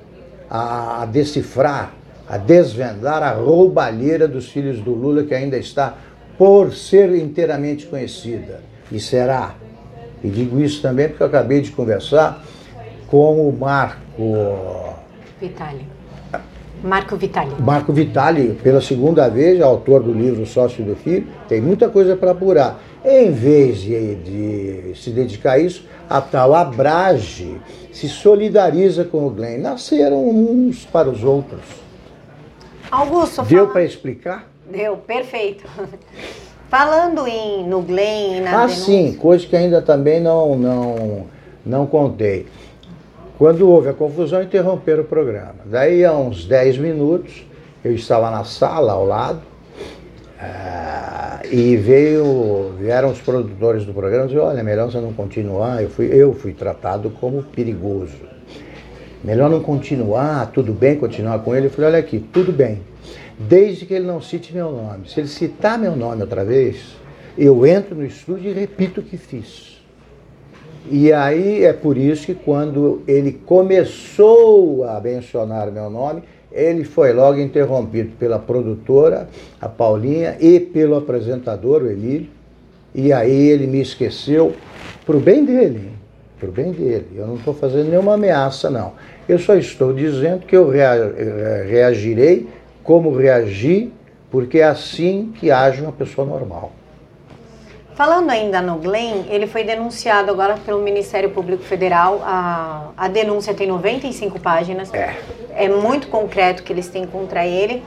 a 0.50 1.06
decifrar, 1.06 1.92
a 2.28 2.36
desvendar 2.38 3.22
a 3.22 3.30
roubalheira 3.32 4.26
dos 4.26 4.48
filhos 4.48 4.80
do 4.80 4.92
Lula 4.92 5.22
que 5.22 5.34
ainda 5.34 5.56
está 5.56 5.94
por 6.38 6.72
ser 6.72 7.14
inteiramente 7.14 7.86
conhecida? 7.86 8.60
E 8.90 8.98
será. 8.98 9.54
E 10.24 10.28
digo 10.28 10.58
isso 10.58 10.80
também 10.80 11.08
porque 11.08 11.22
eu 11.22 11.26
acabei 11.26 11.60
de 11.60 11.70
conversar 11.70 12.42
com 13.06 13.48
o 13.48 13.56
Marco 13.56 14.95
Vitali. 15.40 15.86
Marco 16.82 17.16
Vitali. 17.16 17.54
Marco 17.58 17.92
Vitali, 17.92 18.58
pela 18.62 18.80
segunda 18.80 19.28
vez, 19.28 19.60
autor 19.60 20.02
do 20.02 20.12
livro 20.12 20.44
Sócio 20.46 20.84
do 20.84 20.94
Filho, 20.94 21.26
tem 21.48 21.60
muita 21.60 21.88
coisa 21.88 22.16
para 22.16 22.32
apurar. 22.32 22.80
Em 23.04 23.30
vez 23.30 23.80
de, 23.80 24.14
de, 24.16 24.92
se 24.94 25.10
dedicar 25.10 25.52
a 25.52 25.58
isso, 25.58 25.84
a 26.08 26.20
tal 26.20 26.54
Abrage 26.54 27.60
se 27.92 28.08
solidariza 28.08 29.04
com 29.04 29.26
o 29.26 29.30
Glenn. 29.30 29.58
Nasceram 29.60 30.28
uns 30.28 30.84
para 30.84 31.08
os 31.08 31.24
outros. 31.24 31.62
Augusto, 32.90 33.42
Deu 33.42 33.60
fala... 33.60 33.72
para 33.72 33.84
explicar? 33.84 34.50
Deu, 34.70 34.96
perfeito. 34.96 35.64
Falando 36.68 37.26
em, 37.26 37.66
no 37.66 37.80
Glenn... 37.82 38.42
Na 38.42 38.50
ah, 38.50 38.66
denúncia... 38.66 38.84
sim, 38.84 39.12
coisa 39.14 39.46
que 39.46 39.56
ainda 39.56 39.80
também 39.80 40.20
não, 40.20 40.56
não, 40.56 41.26
não 41.64 41.86
contei. 41.86 42.46
Quando 43.38 43.68
houve 43.68 43.88
a 43.90 43.92
confusão, 43.92 44.42
interromperam 44.42 45.02
o 45.02 45.06
programa. 45.06 45.56
Daí, 45.66 46.02
a 46.04 46.12
uns 46.14 46.46
10 46.46 46.78
minutos, 46.78 47.44
eu 47.84 47.92
estava 47.94 48.30
na 48.30 48.44
sala 48.44 48.92
ao 48.94 49.04
lado 49.04 49.42
uh, 50.40 51.46
e 51.52 51.76
veio, 51.76 52.72
vieram 52.78 53.10
os 53.10 53.20
produtores 53.20 53.84
do 53.84 53.92
programa 53.92 54.24
e 54.24 54.28
disseram, 54.28 54.48
olha, 54.48 54.60
é 54.60 54.62
melhor 54.62 54.90
você 54.90 54.98
não 55.00 55.12
continuar. 55.12 55.82
Eu 55.82 55.90
fui, 55.90 56.06
eu 56.06 56.32
fui 56.32 56.54
tratado 56.54 57.10
como 57.10 57.42
perigoso. 57.42 58.16
Melhor 59.22 59.50
não 59.50 59.60
continuar, 59.60 60.50
tudo 60.52 60.72
bem 60.72 60.96
continuar 60.96 61.40
com 61.40 61.54
ele. 61.54 61.66
Eu 61.66 61.70
falei, 61.70 61.90
olha 61.90 61.98
aqui, 61.98 62.18
tudo 62.18 62.50
bem. 62.52 62.80
Desde 63.38 63.84
que 63.84 63.92
ele 63.92 64.06
não 64.06 64.22
cite 64.22 64.54
meu 64.54 64.72
nome. 64.72 65.10
Se 65.10 65.20
ele 65.20 65.28
citar 65.28 65.78
meu 65.78 65.94
nome 65.94 66.22
outra 66.22 66.42
vez, 66.42 66.96
eu 67.36 67.66
entro 67.66 67.94
no 67.94 68.06
estúdio 68.06 68.50
e 68.50 68.54
repito 68.54 69.02
o 69.02 69.04
que 69.04 69.18
fiz. 69.18 69.75
E 70.90 71.12
aí 71.12 71.64
é 71.64 71.72
por 71.72 71.96
isso 71.96 72.26
que 72.26 72.34
quando 72.34 73.02
ele 73.08 73.32
começou 73.32 74.84
a 74.84 75.00
mencionar 75.00 75.70
meu 75.70 75.90
nome, 75.90 76.22
ele 76.52 76.84
foi 76.84 77.12
logo 77.12 77.38
interrompido 77.38 78.12
pela 78.18 78.38
produtora, 78.38 79.28
a 79.60 79.68
Paulinha, 79.68 80.36
e 80.40 80.58
pelo 80.58 80.96
apresentador, 80.96 81.82
o 81.82 81.90
Emílio. 81.90 82.28
E 82.94 83.12
aí 83.12 83.48
ele 83.48 83.66
me 83.66 83.80
esqueceu, 83.80 84.54
para 85.04 85.16
o 85.16 85.20
bem 85.20 85.44
dele, 85.44 85.90
para 86.38 86.48
o 86.48 86.52
bem 86.52 86.72
dele. 86.72 87.08
Eu 87.14 87.26
não 87.26 87.34
estou 87.36 87.52
fazendo 87.52 87.90
nenhuma 87.90 88.14
ameaça, 88.14 88.70
não. 88.70 88.92
Eu 89.28 89.38
só 89.38 89.54
estou 89.54 89.92
dizendo 89.92 90.46
que 90.46 90.56
eu 90.56 90.72
eh, 90.72 91.66
reagirei 91.68 92.48
como 92.82 93.14
reagi, 93.14 93.92
porque 94.30 94.60
é 94.60 94.64
assim 94.64 95.32
que 95.38 95.50
age 95.50 95.82
uma 95.82 95.92
pessoa 95.92 96.26
normal. 96.26 96.72
Falando 97.96 98.28
ainda 98.28 98.60
no 98.60 98.76
Glenn, 98.76 99.24
ele 99.26 99.46
foi 99.46 99.64
denunciado 99.64 100.30
agora 100.30 100.58
pelo 100.58 100.82
Ministério 100.82 101.30
Público 101.30 101.62
Federal. 101.62 102.20
A, 102.22 102.90
a 102.94 103.08
denúncia 103.08 103.54
tem 103.54 103.66
95 103.66 104.38
páginas. 104.38 104.92
É. 104.92 105.16
É 105.54 105.66
muito 105.66 106.08
concreto 106.08 106.62
que 106.62 106.70
eles 106.70 106.88
têm 106.88 107.06
contra 107.06 107.46
ele. 107.46 107.82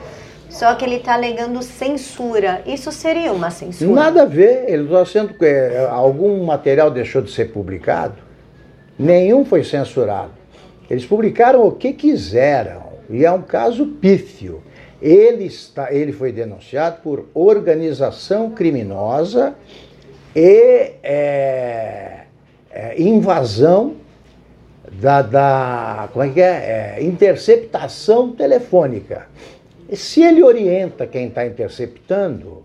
Só 0.50 0.74
que 0.74 0.84
ele 0.84 0.96
está 0.96 1.14
alegando 1.14 1.62
censura. 1.62 2.64
Isso 2.66 2.92
seria 2.92 3.32
uma 3.32 3.52
censura? 3.52 3.92
Nada 3.92 4.24
a 4.24 4.26
ver. 4.26 4.66
Ele 4.68 4.86
está 4.86 5.06
sendo. 5.06 5.36
É, 5.46 5.86
algum 5.92 6.44
material 6.44 6.90
deixou 6.90 7.22
de 7.22 7.30
ser 7.30 7.52
publicado? 7.54 8.16
Nenhum 8.98 9.46
foi 9.46 9.64
censurado. 9.64 10.32
Eles 10.90 11.06
publicaram 11.06 11.68
o 11.68 11.72
que 11.72 11.94
quiseram. 11.94 12.82
E 13.12 13.24
é 13.24 13.32
um 13.32 13.44
caso 13.44 13.86
pífio. 13.86 14.64
Ele, 15.00 15.46
está, 15.46 15.94
ele 15.94 16.12
foi 16.12 16.32
denunciado 16.32 16.98
por 17.04 17.28
organização 17.36 18.50
criminosa 18.50 19.56
e 20.36 20.92
é, 21.04 22.20
é, 22.72 23.02
invasão 23.02 23.96
da, 24.92 25.22
da, 25.22 26.10
como 26.12 26.26
é 26.26 26.30
que 26.30 26.42
é? 26.42 26.98
é 27.00 27.04
interceptação 27.04 28.32
telefônica. 28.32 29.28
Se 29.94 30.22
ele 30.22 30.44
orienta 30.44 31.08
quem 31.08 31.28
está 31.28 31.46
interceptando, 31.46 32.64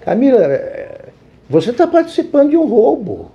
Camila, 0.00 0.42
é, 0.42 1.00
você 1.48 1.70
está 1.70 1.86
participando 1.86 2.50
de 2.50 2.56
um 2.56 2.66
roubo. 2.66 3.30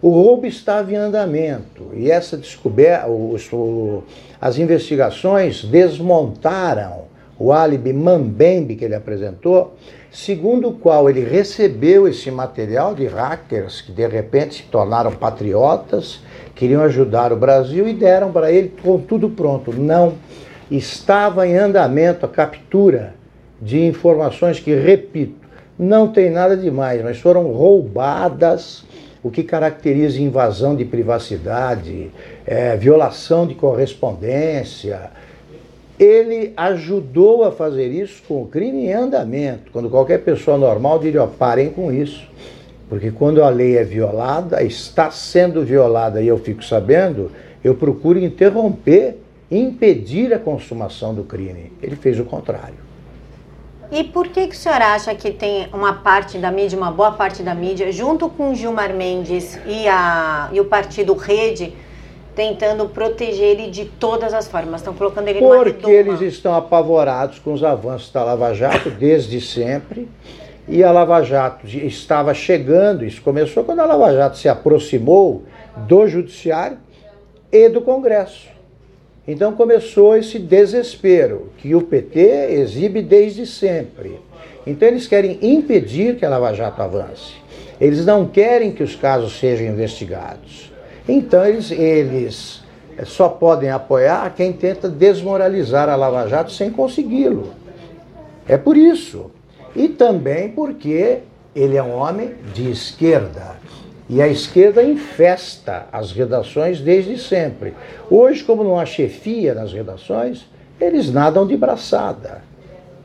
O 0.00 0.10
roubo 0.10 0.46
estava 0.46 0.92
em 0.92 0.96
andamento 0.96 1.90
e 1.94 2.10
essa 2.10 2.36
descoberta, 2.36 3.08
os, 3.08 3.50
as 4.40 4.58
investigações 4.58 5.64
desmontaram 5.64 7.06
o 7.38 7.52
álibi 7.52 7.92
mambembe 7.92 8.76
que 8.76 8.84
ele 8.84 8.94
apresentou, 8.94 9.74
segundo 10.16 10.70
o 10.70 10.72
qual 10.72 11.10
ele 11.10 11.20
recebeu 11.20 12.08
esse 12.08 12.30
material 12.30 12.94
de 12.94 13.06
hackers 13.06 13.82
que 13.82 13.92
de 13.92 14.06
repente 14.06 14.54
se 14.54 14.62
tornaram 14.62 15.12
patriotas, 15.12 16.22
queriam 16.54 16.82
ajudar 16.84 17.34
o 17.34 17.36
Brasil 17.36 17.86
e 17.86 17.92
deram 17.92 18.32
para 18.32 18.50
ele 18.50 18.72
com 18.82 18.98
tudo 18.98 19.28
pronto. 19.28 19.74
Não, 19.74 20.14
estava 20.70 21.46
em 21.46 21.58
andamento 21.58 22.24
a 22.24 22.28
captura 22.30 23.14
de 23.60 23.84
informações 23.84 24.58
que, 24.58 24.74
repito, 24.74 25.46
não 25.78 26.08
tem 26.08 26.30
nada 26.30 26.56
demais, 26.56 27.02
mas 27.02 27.18
foram 27.18 27.52
roubadas, 27.52 28.84
o 29.22 29.30
que 29.30 29.42
caracteriza 29.42 30.18
invasão 30.18 30.74
de 30.74 30.86
privacidade, 30.86 32.10
é, 32.46 32.74
violação 32.74 33.46
de 33.46 33.54
correspondência, 33.54 35.10
ele 35.98 36.52
ajudou 36.56 37.44
a 37.44 37.52
fazer 37.52 37.88
isso 37.88 38.22
com 38.28 38.42
o 38.42 38.46
crime 38.46 38.86
em 38.86 38.92
andamento, 38.92 39.70
quando 39.72 39.88
qualquer 39.88 40.18
pessoa 40.18 40.58
normal 40.58 40.98
diria, 40.98 41.22
ó, 41.22 41.26
parem 41.26 41.70
com 41.70 41.92
isso. 41.92 42.28
Porque 42.88 43.10
quando 43.10 43.42
a 43.42 43.48
lei 43.48 43.76
é 43.76 43.84
violada, 43.84 44.62
está 44.62 45.10
sendo 45.10 45.64
violada 45.64 46.22
e 46.22 46.28
eu 46.28 46.38
fico 46.38 46.64
sabendo, 46.64 47.32
eu 47.64 47.74
procuro 47.74 48.18
interromper, 48.18 49.18
impedir 49.50 50.32
a 50.32 50.38
consumação 50.38 51.12
do 51.12 51.24
crime. 51.24 51.72
Ele 51.82 51.96
fez 51.96 52.20
o 52.20 52.24
contrário. 52.24 52.86
E 53.90 54.02
por 54.02 54.28
que, 54.28 54.48
que 54.48 54.54
o 54.54 54.58
senhor 54.58 54.82
acha 54.82 55.14
que 55.14 55.30
tem 55.30 55.68
uma 55.72 55.94
parte 55.94 56.38
da 56.38 56.50
mídia, 56.50 56.76
uma 56.76 56.90
boa 56.90 57.12
parte 57.12 57.42
da 57.42 57.54
mídia, 57.54 57.90
junto 57.92 58.28
com 58.28 58.54
Gilmar 58.54 58.92
Mendes 58.92 59.58
e, 59.64 59.86
a, 59.86 60.48
e 60.52 60.60
o 60.60 60.64
partido 60.64 61.14
Rede, 61.14 61.72
tentando 62.36 62.86
proteger 62.90 63.58
ele 63.58 63.70
de 63.70 63.86
todas 63.86 64.34
as 64.34 64.46
formas. 64.46 64.82
Estão 64.82 64.94
colocando 64.94 65.26
ele 65.26 65.40
numa 65.40 65.64
Porque 65.64 65.90
eles 65.90 66.20
estão 66.20 66.54
apavorados 66.54 67.38
com 67.38 67.52
os 67.54 67.64
avanços 67.64 68.12
da 68.12 68.22
Lava 68.22 68.52
Jato 68.52 68.90
desde 68.90 69.40
sempre. 69.40 70.06
E 70.68 70.84
a 70.84 70.92
Lava 70.92 71.22
Jato 71.22 71.66
estava 71.66 72.34
chegando, 72.34 73.04
isso 73.04 73.22
começou 73.22 73.64
quando 73.64 73.80
a 73.80 73.86
Lava 73.86 74.12
Jato 74.12 74.36
se 74.36 74.48
aproximou 74.48 75.44
do 75.76 76.06
Judiciário 76.06 76.76
e 77.50 77.68
do 77.68 77.80
Congresso. 77.80 78.48
Então 79.26 79.52
começou 79.52 80.16
esse 80.16 80.38
desespero 80.38 81.50
que 81.58 81.74
o 81.74 81.82
PT 81.82 82.20
exibe 82.50 83.00
desde 83.00 83.46
sempre. 83.46 84.20
Então 84.66 84.86
eles 84.86 85.06
querem 85.06 85.38
impedir 85.40 86.16
que 86.16 86.24
a 86.24 86.28
Lava 86.28 86.52
Jato 86.52 86.82
avance. 86.82 87.34
Eles 87.80 88.04
não 88.04 88.26
querem 88.26 88.72
que 88.72 88.82
os 88.82 88.94
casos 88.94 89.38
sejam 89.38 89.66
investigados. 89.66 90.75
Então 91.08 91.44
eles, 91.46 91.70
eles 91.70 92.62
só 93.04 93.28
podem 93.28 93.70
apoiar 93.70 94.32
quem 94.34 94.52
tenta 94.52 94.88
desmoralizar 94.88 95.88
a 95.88 95.96
Lava 95.96 96.28
Jato 96.28 96.50
sem 96.50 96.70
consegui-lo. 96.70 97.52
É 98.48 98.56
por 98.56 98.76
isso. 98.76 99.30
E 99.74 99.88
também 99.88 100.48
porque 100.48 101.18
ele 101.54 101.76
é 101.76 101.82
um 101.82 101.94
homem 101.94 102.34
de 102.54 102.70
esquerda. 102.70 103.56
E 104.08 104.22
a 104.22 104.28
esquerda 104.28 104.82
infesta 104.82 105.86
as 105.92 106.12
redações 106.12 106.80
desde 106.80 107.18
sempre. 107.18 107.74
Hoje, 108.08 108.44
como 108.44 108.62
não 108.62 108.78
há 108.78 108.86
chefia 108.86 109.52
nas 109.52 109.72
redações, 109.72 110.46
eles 110.80 111.10
nadam 111.10 111.46
de 111.46 111.56
braçada. 111.56 112.42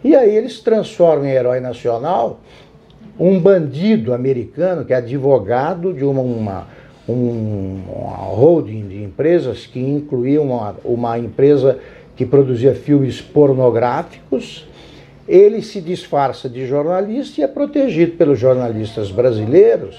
E 0.03 0.15
aí 0.15 0.35
eles 0.35 0.59
transformam 0.59 1.25
em 1.25 1.31
herói 1.31 1.59
nacional 1.59 2.39
um 3.19 3.39
bandido 3.39 4.13
americano 4.13 4.85
que 4.85 4.93
é 4.93 4.97
advogado 4.97 5.93
de 5.93 6.03
uma, 6.03 6.21
uma 6.21 6.67
um, 7.11 7.81
holding 8.35 8.87
de 8.87 9.03
empresas 9.03 9.65
que 9.65 9.79
incluía 9.79 10.41
uma, 10.41 10.75
uma 10.83 11.19
empresa 11.19 11.79
que 12.15 12.25
produzia 12.25 12.73
filmes 12.73 13.21
pornográficos. 13.21 14.67
Ele 15.27 15.61
se 15.61 15.79
disfarça 15.79 16.49
de 16.49 16.65
jornalista 16.65 17.41
e 17.41 17.43
é 17.43 17.47
protegido 17.47 18.13
pelos 18.13 18.39
jornalistas 18.39 19.11
brasileiros, 19.11 19.95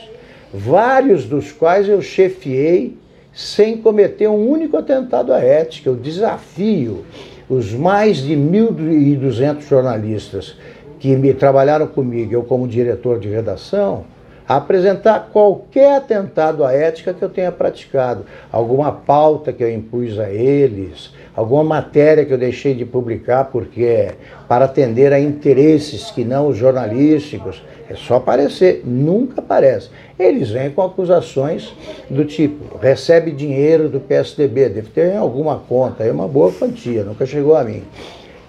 vários 0.52 1.24
dos 1.24 1.52
quais 1.52 1.88
eu 1.88 2.02
chefiei 2.02 2.96
sem 3.32 3.78
cometer 3.78 4.28
um 4.28 4.48
único 4.48 4.76
atentado 4.76 5.32
à 5.32 5.40
ética. 5.40 5.88
Eu 5.88 5.96
desafio 5.96 7.04
os 7.48 7.72
mais 7.72 8.18
de 8.18 8.34
1.200 8.34 9.62
jornalistas 9.62 10.56
que 10.98 11.16
me 11.16 11.34
trabalharam 11.34 11.86
comigo, 11.86 12.32
eu 12.32 12.42
como 12.42 12.68
diretor 12.68 13.18
de 13.18 13.28
redação, 13.28 14.04
apresentar 14.46 15.30
qualquer 15.32 15.96
atentado 15.96 16.64
à 16.64 16.72
ética 16.72 17.14
que 17.14 17.22
eu 17.22 17.28
tenha 17.28 17.52
praticado, 17.52 18.24
alguma 18.50 18.92
pauta 18.92 19.52
que 19.52 19.62
eu 19.62 19.72
impus 19.72 20.18
a 20.18 20.30
eles, 20.30 21.12
alguma 21.34 21.64
matéria 21.64 22.24
que 22.24 22.32
eu 22.32 22.38
deixei 22.38 22.74
de 22.74 22.84
publicar 22.84 23.46
porque 23.46 23.82
é 23.82 24.14
para 24.48 24.66
atender 24.66 25.12
a 25.12 25.20
interesses 25.20 26.10
que 26.10 26.24
não 26.24 26.48
os 26.48 26.56
jornalísticos, 26.56 27.62
é 27.88 27.94
só 27.94 28.16
aparecer, 28.16 28.82
nunca 28.84 29.40
aparece. 29.40 29.90
Eles 30.18 30.50
vêm 30.50 30.70
com 30.70 30.82
acusações 30.82 31.74
do 32.08 32.24
tipo, 32.24 32.78
recebe 32.78 33.30
dinheiro 33.30 33.88
do 33.88 34.00
PSDB, 34.00 34.68
deve 34.68 34.88
ter 34.88 35.14
em 35.14 35.16
alguma 35.16 35.58
conta, 35.58 36.04
é 36.04 36.12
uma 36.12 36.28
boa 36.28 36.52
quantia, 36.52 37.02
nunca 37.04 37.26
chegou 37.26 37.56
a 37.56 37.64
mim. 37.64 37.82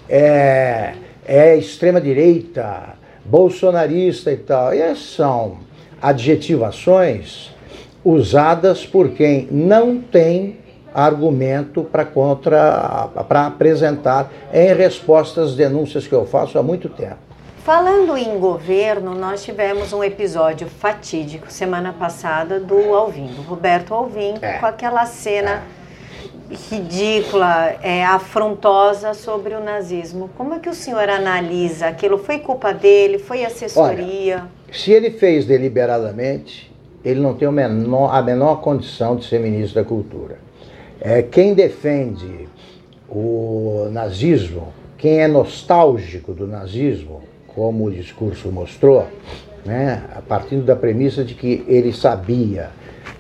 É, 0.10 0.94
é 1.26 1.56
extrema 1.56 2.00
direita, 2.00 2.96
bolsonarista 3.26 4.32
e 4.32 4.38
tal. 4.38 4.74
E 4.74 4.82
essas 4.82 5.06
são 5.16 5.58
adjetivações 6.04 7.50
usadas 8.04 8.86
por 8.86 9.12
quem 9.12 9.48
não 9.50 10.02
tem 10.02 10.60
argumento 10.94 11.86
para 11.86 12.04
contra 12.04 13.08
para 13.28 13.48
apresentar 13.48 14.30
em 14.54 14.74
resposta 14.74 15.42
às 15.42 15.56
denúncias 15.56 16.06
que 16.06 16.14
eu 16.14 16.26
faço 16.26 16.60
há 16.60 16.62
muito 16.62 16.90
tempo. 16.90 17.16
Falando 17.64 18.18
em 18.18 18.38
governo, 18.38 19.16
nós 19.16 19.46
tivemos 19.46 19.94
um 19.94 20.04
episódio 20.04 20.68
fatídico 20.68 21.50
semana 21.50 21.94
passada 21.94 22.60
do 22.60 22.94
Alvim, 22.94 23.28
do 23.28 23.42
Roberto 23.42 23.94
Alvim, 23.94 24.34
é. 24.42 24.58
com 24.58 24.66
aquela 24.66 25.06
cena 25.06 25.64
é. 26.52 26.56
ridícula, 26.70 27.74
é, 27.82 28.04
afrontosa 28.04 29.14
sobre 29.14 29.54
o 29.56 29.64
nazismo. 29.64 30.30
Como 30.36 30.56
é 30.56 30.60
que 30.60 30.68
o 30.68 30.74
senhor 30.74 31.10
analisa 31.10 31.88
aquilo? 31.88 32.18
Foi 32.18 32.40
culpa 32.40 32.74
dele? 32.74 33.18
Foi 33.18 33.46
assessoria? 33.46 34.40
Olha, 34.40 34.63
se 34.74 34.92
ele 34.92 35.12
fez 35.12 35.46
deliberadamente, 35.46 36.72
ele 37.06 37.20
não 37.20 37.36
tem 37.36 37.50
menor, 37.52 38.14
a 38.14 38.22
menor 38.22 38.62
condição 38.62 39.16
de 39.16 39.26
ser 39.26 39.40
ministro 39.40 39.82
da 39.82 39.88
Cultura. 39.88 40.38
É, 41.00 41.22
quem 41.22 41.54
defende 41.54 42.48
o 43.08 43.88
nazismo, 43.92 44.74
quem 44.98 45.20
é 45.20 45.28
nostálgico 45.28 46.34
do 46.34 46.48
nazismo, 46.48 47.22
como 47.48 47.86
o 47.86 47.92
discurso 47.92 48.52
mostrou, 48.52 49.06
né, 49.64 50.04
a 50.16 50.22
partir 50.22 50.58
da 50.58 50.76
premissa 50.76 51.24
de 51.24 51.36
que 51.36 51.64
ele 51.68 51.94
sabia 51.94 52.72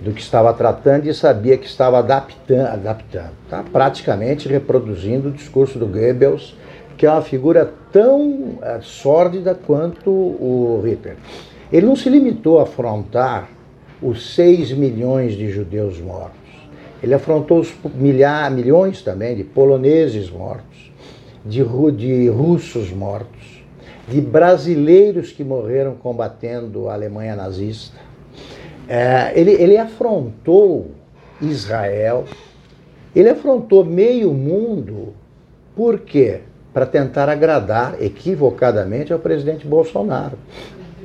do 0.01 0.11
que 0.11 0.21
estava 0.21 0.51
tratando 0.53 1.07
e 1.07 1.13
sabia 1.13 1.57
que 1.57 1.67
estava 1.67 1.99
adaptando, 1.99 2.67
adaptando 2.67 3.31
tá? 3.49 3.63
praticamente 3.71 4.49
reproduzindo 4.49 5.29
o 5.29 5.31
discurso 5.31 5.77
do 5.77 5.85
Goebbels, 5.85 6.55
que 6.97 7.05
é 7.05 7.11
uma 7.11 7.21
figura 7.21 7.73
tão 7.93 8.57
é, 8.61 8.79
sórdida 8.81 9.55
quanto 9.55 10.09
o 10.09 10.81
Hitler. 10.83 11.15
Ele 11.71 11.85
não 11.85 11.95
se 11.95 12.09
limitou 12.09 12.59
a 12.59 12.63
afrontar 12.63 13.49
os 14.01 14.33
6 14.35 14.73
milhões 14.73 15.33
de 15.33 15.49
judeus 15.49 16.01
mortos. 16.01 16.41
Ele 17.01 17.13
afrontou 17.13 17.59
os 17.59 17.73
milhar, 17.93 18.49
milhões 18.49 19.01
também 19.01 19.35
de 19.35 19.43
poloneses 19.43 20.29
mortos, 20.29 20.91
de, 21.45 21.63
de 21.95 22.29
russos 22.29 22.91
mortos, 22.91 23.63
de 24.07 24.19
brasileiros 24.19 25.31
que 25.31 25.43
morreram 25.43 25.95
combatendo 25.95 26.89
a 26.89 26.93
Alemanha 26.93 27.35
nazista. 27.35 27.97
É, 28.87 29.31
ele, 29.35 29.51
ele 29.51 29.77
afrontou 29.77 30.91
Israel, 31.41 32.25
ele 33.15 33.29
afrontou 33.29 33.85
meio 33.85 34.33
mundo, 34.33 35.13
por 35.75 35.99
quê? 35.99 36.41
Para 36.73 36.85
tentar 36.85 37.29
agradar 37.29 37.95
equivocadamente 38.01 39.13
ao 39.13 39.19
presidente 39.19 39.67
Bolsonaro. 39.67 40.37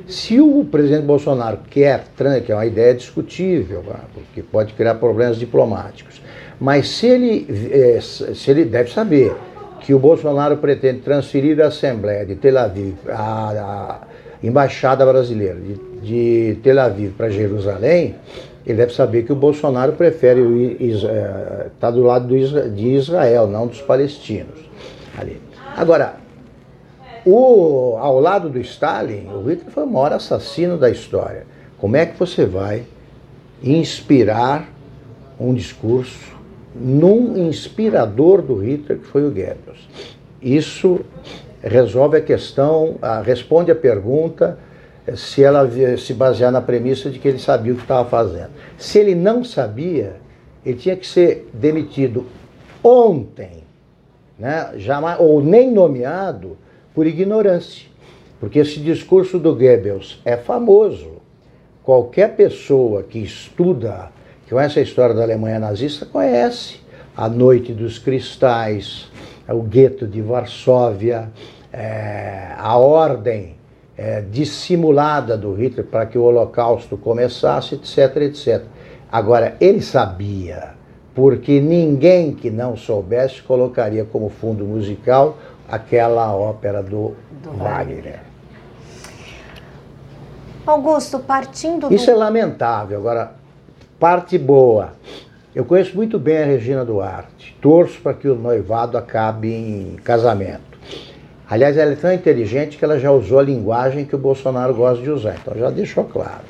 Se 0.07 0.41
o 0.41 0.65
presidente 0.65 1.03
Bolsonaro 1.05 1.59
quer, 1.69 2.05
que 2.43 2.51
é 2.51 2.55
uma 2.55 2.65
ideia 2.65 2.95
discutível, 2.95 3.83
porque 4.11 4.41
pode 4.41 4.73
criar 4.73 4.95
problemas 4.95 5.37
diplomáticos, 5.37 6.19
mas 6.59 6.89
se 6.89 7.05
ele, 7.05 7.69
é, 7.71 7.99
se 8.01 8.49
ele 8.49 8.65
deve 8.65 8.91
saber 8.91 9.35
que 9.81 9.93
o 9.93 9.99
Bolsonaro 9.99 10.57
pretende 10.57 11.01
transferir 11.01 11.61
a 11.61 11.67
Assembleia 11.67 12.25
de 12.25 12.35
Tel 12.35 12.57
Aviv, 12.57 12.95
a, 13.07 13.51
a 13.51 13.99
Embaixada 14.43 15.05
Brasileira 15.05 15.59
de, 15.59 15.75
de 16.01 16.59
Tel 16.63 16.79
Aviv 16.79 17.11
para 17.11 17.29
Jerusalém, 17.29 18.15
ele 18.65 18.77
deve 18.77 18.93
saber 18.93 19.23
que 19.23 19.31
o 19.31 19.35
Bolsonaro 19.35 19.93
prefere 19.93 20.41
estar 20.79 21.07
é, 21.07 21.67
tá 21.79 21.91
do 21.91 22.03
lado 22.03 22.27
de 22.27 22.87
Israel, 22.87 23.47
não 23.47 23.67
dos 23.67 23.81
palestinos. 23.81 24.59
Ali. 25.17 25.48
Agora, 25.75 26.15
o, 27.25 27.95
ao 27.97 28.19
lado 28.19 28.49
do 28.49 28.59
Stalin, 28.59 29.27
o 29.27 29.41
Hitler 29.47 29.71
foi 29.71 29.83
o 29.83 29.87
maior 29.87 30.13
assassino 30.13 30.77
da 30.77 30.89
história. 30.89 31.45
Como 31.77 31.95
é 31.95 32.05
que 32.05 32.17
você 32.17 32.45
vai 32.45 32.85
inspirar 33.61 34.69
um 35.39 35.53
discurso 35.53 36.37
num 36.75 37.47
inspirador 37.47 38.41
do 38.41 38.55
Hitler, 38.55 38.99
que 38.99 39.05
foi 39.05 39.25
o 39.25 39.29
Goebbels? 39.29 39.87
Isso 40.41 41.01
resolve 41.61 42.17
a 42.17 42.21
questão, 42.21 42.97
responde 43.23 43.71
a 43.71 43.75
pergunta 43.75 44.57
eh, 45.05 45.15
se 45.15 45.43
ela 45.43 45.69
se 45.97 46.13
basear 46.13 46.51
na 46.51 46.61
premissa 46.61 47.09
de 47.09 47.19
que 47.19 47.27
ele 47.27 47.39
sabia 47.39 47.73
o 47.73 47.75
que 47.75 47.81
estava 47.81 48.07
fazendo. 48.07 48.51
Se 48.77 48.99
ele 48.99 49.15
não 49.15 49.43
sabia, 49.43 50.15
ele 50.65 50.77
tinha 50.77 50.95
que 50.95 51.05
ser 51.05 51.49
demitido 51.53 52.25
ontem, 52.83 53.58
né? 54.39 54.71
Jamais, 54.77 55.19
ou 55.19 55.43
nem 55.43 55.69
nomeado 55.69 56.57
por 56.95 57.05
ignorância. 57.05 57.87
Porque 58.39 58.59
esse 58.59 58.79
discurso 58.79 59.37
do 59.37 59.53
Goebbels 59.53 60.21
é 60.23 60.37
famoso. 60.37 61.19
Qualquer 61.83 62.35
pessoa 62.35 63.03
que 63.03 63.19
estuda, 63.19 64.11
que 64.45 64.51
conhece 64.51 64.79
a 64.79 64.81
história 64.81 65.13
da 65.13 65.23
Alemanha 65.23 65.59
nazista, 65.59 66.05
conhece 66.05 66.79
a 67.17 67.27
Noite 67.27 67.73
dos 67.73 67.99
Cristais, 67.99 69.11
o 69.47 69.61
gueto 69.61 70.07
de 70.07 70.21
Varsóvia, 70.21 71.29
é, 71.73 72.53
a 72.57 72.77
ordem 72.77 73.57
é, 73.97 74.21
dissimulada 74.21 75.37
do 75.37 75.53
Hitler 75.53 75.85
para 75.85 76.05
que 76.05 76.17
o 76.17 76.23
Holocausto 76.23 76.95
começasse, 76.97 77.75
etc, 77.75 78.15
etc. 78.21 78.63
Agora, 79.11 79.57
ele 79.59 79.81
sabia, 79.81 80.75
porque 81.19 81.59
ninguém 81.59 82.31
que 82.31 82.49
não 82.49 82.77
soubesse 82.77 83.41
colocaria 83.41 84.05
como 84.05 84.29
fundo 84.29 84.63
musical 84.63 85.37
aquela 85.69 86.33
ópera 86.33 86.81
do, 86.81 87.13
do 87.43 87.51
Wagner. 87.57 87.95
Wagner. 87.97 88.19
Augusto, 90.65 91.19
partindo 91.19 91.89
do... 91.89 91.93
Isso 91.93 92.09
é 92.09 92.13
lamentável. 92.13 92.99
Agora, 92.99 93.33
parte 93.99 94.37
boa. 94.37 94.93
Eu 95.53 95.65
conheço 95.65 95.93
muito 95.93 96.17
bem 96.17 96.37
a 96.37 96.45
Regina 96.45 96.85
Duarte. 96.85 97.53
Torço 97.61 97.99
para 97.99 98.13
que 98.13 98.29
o 98.29 98.35
noivado 98.35 98.97
acabe 98.97 99.53
em 99.53 99.97
casamento. 100.01 100.79
Aliás, 101.49 101.75
ela 101.75 101.91
é 101.91 101.95
tão 101.97 102.13
inteligente 102.13 102.77
que 102.77 102.85
ela 102.85 102.97
já 102.97 103.11
usou 103.11 103.39
a 103.39 103.43
linguagem 103.43 104.05
que 104.05 104.15
o 104.15 104.19
Bolsonaro 104.19 104.73
gosta 104.73 105.03
de 105.03 105.09
usar. 105.09 105.35
Então 105.41 105.53
já 105.57 105.69
deixou 105.69 106.05
claro. 106.05 106.43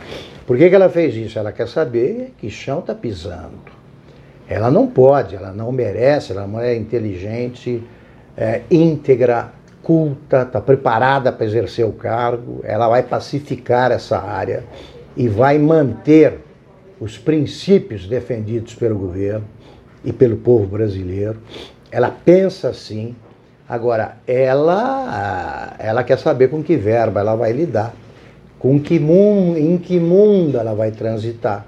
Por 0.45 0.55
que, 0.60 0.69
que 0.69 0.75
ela 0.75 0.89
fez 0.89 1.15
isso? 1.15 1.39
Ela 1.39 1.51
quer 1.51 1.67
saber 1.67 2.36
que 2.38 2.51
chão 2.51 2.82
está 2.82 2.93
pisando. 2.93 3.78
Ela 4.49 4.71
não 4.71 4.88
pode, 4.88 5.35
ela 5.35 5.53
não 5.53 5.71
merece, 5.71 6.31
ela 6.31 6.47
não 6.47 6.59
é 6.59 6.75
inteligente, 6.75 7.83
é, 8.35 8.63
íntegra, 8.71 9.51
culta, 9.83 10.41
está 10.41 10.59
preparada 10.59 11.31
para 11.31 11.45
exercer 11.45 11.85
o 11.85 11.91
cargo. 11.91 12.62
Ela 12.63 12.89
vai 12.89 13.03
pacificar 13.03 13.91
essa 13.91 14.17
área 14.17 14.63
e 15.15 15.27
vai 15.27 15.59
manter 15.59 16.39
os 16.99 17.15
princípios 17.15 18.07
defendidos 18.07 18.73
pelo 18.73 18.97
governo 18.97 19.45
e 20.03 20.12
pelo 20.12 20.38
povo 20.38 20.65
brasileiro. 20.65 21.39
Ela 21.91 22.09
pensa 22.09 22.69
assim. 22.69 23.15
Agora, 23.67 24.17
ela, 24.25 25.75
ela 25.77 26.03
quer 26.03 26.17
saber 26.17 26.49
com 26.49 26.63
que 26.63 26.75
verba 26.75 27.19
ela 27.19 27.35
vai 27.35 27.51
lidar, 27.51 27.93
com 28.57 28.79
que 28.79 28.99
mundo, 28.99 29.59
em 29.59 29.77
que 29.77 29.99
mundo 29.99 30.57
ela 30.57 30.73
vai 30.73 30.89
transitar, 30.89 31.67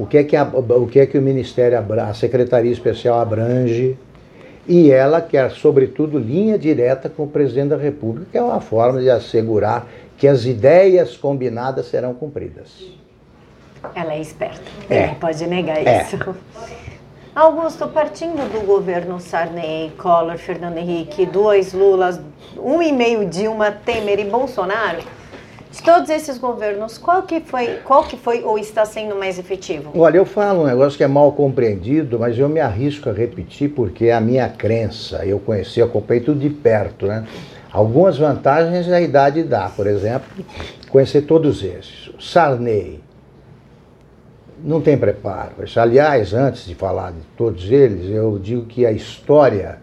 o 0.00 0.06
que 0.06 0.16
é 0.16 0.24
que, 0.24 0.34
a, 0.34 0.44
o, 0.44 0.86
que, 0.86 0.98
é 0.98 1.04
que 1.04 1.18
o 1.18 1.22
Ministério, 1.22 1.78
a 1.78 2.14
Secretaria 2.14 2.72
Especial 2.72 3.20
abrange, 3.20 3.98
e 4.66 4.90
ela 4.90 5.20
quer, 5.20 5.50
sobretudo, 5.50 6.18
linha 6.18 6.58
direta 6.58 7.10
com 7.10 7.24
o 7.24 7.26
presidente 7.26 7.68
da 7.68 7.76
República, 7.76 8.26
que 8.32 8.38
é 8.38 8.42
uma 8.42 8.60
forma 8.62 9.00
de 9.00 9.10
assegurar 9.10 9.86
que 10.16 10.26
as 10.26 10.46
ideias 10.46 11.18
combinadas 11.18 11.86
serão 11.86 12.14
cumpridas. 12.14 12.82
Ela 13.94 14.14
é 14.14 14.20
esperta. 14.20 14.62
É. 14.88 15.08
Não 15.08 15.14
pode 15.16 15.46
negar 15.46 15.86
é. 15.86 16.02
isso. 16.02 16.18
Augusto, 17.34 17.86
partindo 17.88 18.50
do 18.50 18.64
governo 18.64 19.20
Sarney, 19.20 19.92
Collor, 19.98 20.38
Fernando 20.38 20.78
Henrique, 20.78 21.26
dois 21.26 21.74
Lulas, 21.74 22.18
um 22.56 22.82
e 22.82 22.90
meio 22.90 23.26
Dilma, 23.26 23.70
Temer 23.70 24.18
e 24.18 24.24
Bolsonaro, 24.24 25.02
de 25.70 25.82
todos 25.82 26.10
esses 26.10 26.36
governos, 26.36 26.98
qual 26.98 27.22
que 27.22 27.40
foi, 27.40 27.78
qual 27.84 28.02
que 28.04 28.16
foi 28.16 28.42
ou 28.42 28.58
está 28.58 28.84
sendo 28.84 29.14
mais 29.14 29.38
efetivo? 29.38 29.92
Olha, 29.94 30.16
eu 30.16 30.26
falo 30.26 30.62
um 30.62 30.66
negócio 30.66 30.96
que 30.96 31.04
é 31.04 31.08
mal 31.08 31.30
compreendido, 31.32 32.18
mas 32.18 32.36
eu 32.38 32.48
me 32.48 32.60
arrisco 32.60 33.08
a 33.08 33.12
repetir 33.12 33.70
porque 33.70 34.06
é 34.06 34.12
a 34.12 34.20
minha 34.20 34.48
crença. 34.48 35.24
Eu 35.24 35.38
conheci, 35.38 35.80
acompanhei 35.80 36.24
tudo 36.24 36.40
de 36.40 36.50
perto, 36.50 37.06
né? 37.06 37.24
Algumas 37.72 38.18
vantagens 38.18 38.90
a 38.90 39.00
idade 39.00 39.44
dá, 39.44 39.68
por 39.68 39.86
exemplo, 39.86 40.28
conhecer 40.88 41.22
todos 41.22 41.62
esses. 41.62 42.10
Sarney, 42.18 43.00
não 44.62 44.80
tem 44.80 44.98
preparo. 44.98 45.52
Aliás, 45.76 46.34
antes 46.34 46.66
de 46.66 46.74
falar 46.74 47.12
de 47.12 47.20
todos 47.36 47.70
eles, 47.70 48.10
eu 48.10 48.40
digo 48.40 48.66
que 48.66 48.84
a 48.84 48.90
história 48.90 49.78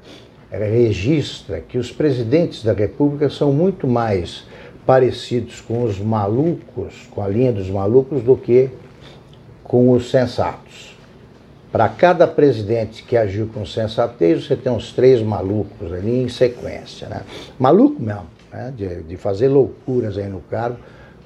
registra 0.52 1.62
que 1.62 1.78
os 1.78 1.92
presidentes 1.92 2.62
da 2.62 2.74
República 2.74 3.30
são 3.30 3.54
muito 3.54 3.88
mais 3.88 4.46
parecidos 4.88 5.62
com 5.62 5.84
os 5.84 6.00
malucos, 6.00 7.08
com 7.12 7.22
a 7.22 7.28
linha 7.28 7.54
dos 7.54 7.70
malucos, 7.70 8.24
do 8.24 8.36
que 8.36 8.72
com 9.64 9.92
os 9.92 10.10
sensatos. 10.10 10.98
Para 11.72 11.88
cada 11.90 12.26
presidente 12.26 13.04
que 13.04 13.16
agiu 13.16 13.48
com 13.54 13.66
sensatez, 13.66 14.46
você 14.46 14.56
tem 14.56 14.72
uns 14.72 14.94
três 14.94 15.22
malucos 15.22 15.94
ali 15.94 16.24
em 16.24 16.30
sequência. 16.30 17.08
Né? 17.08 17.22
Maluco 17.60 18.02
mesmo, 18.02 18.28
né? 18.52 18.74
de, 18.76 19.04
de 19.04 19.18
fazer 19.18 19.50
loucuras 19.50 20.18
aí 20.18 20.28
no 20.28 20.40
cargo 20.40 20.78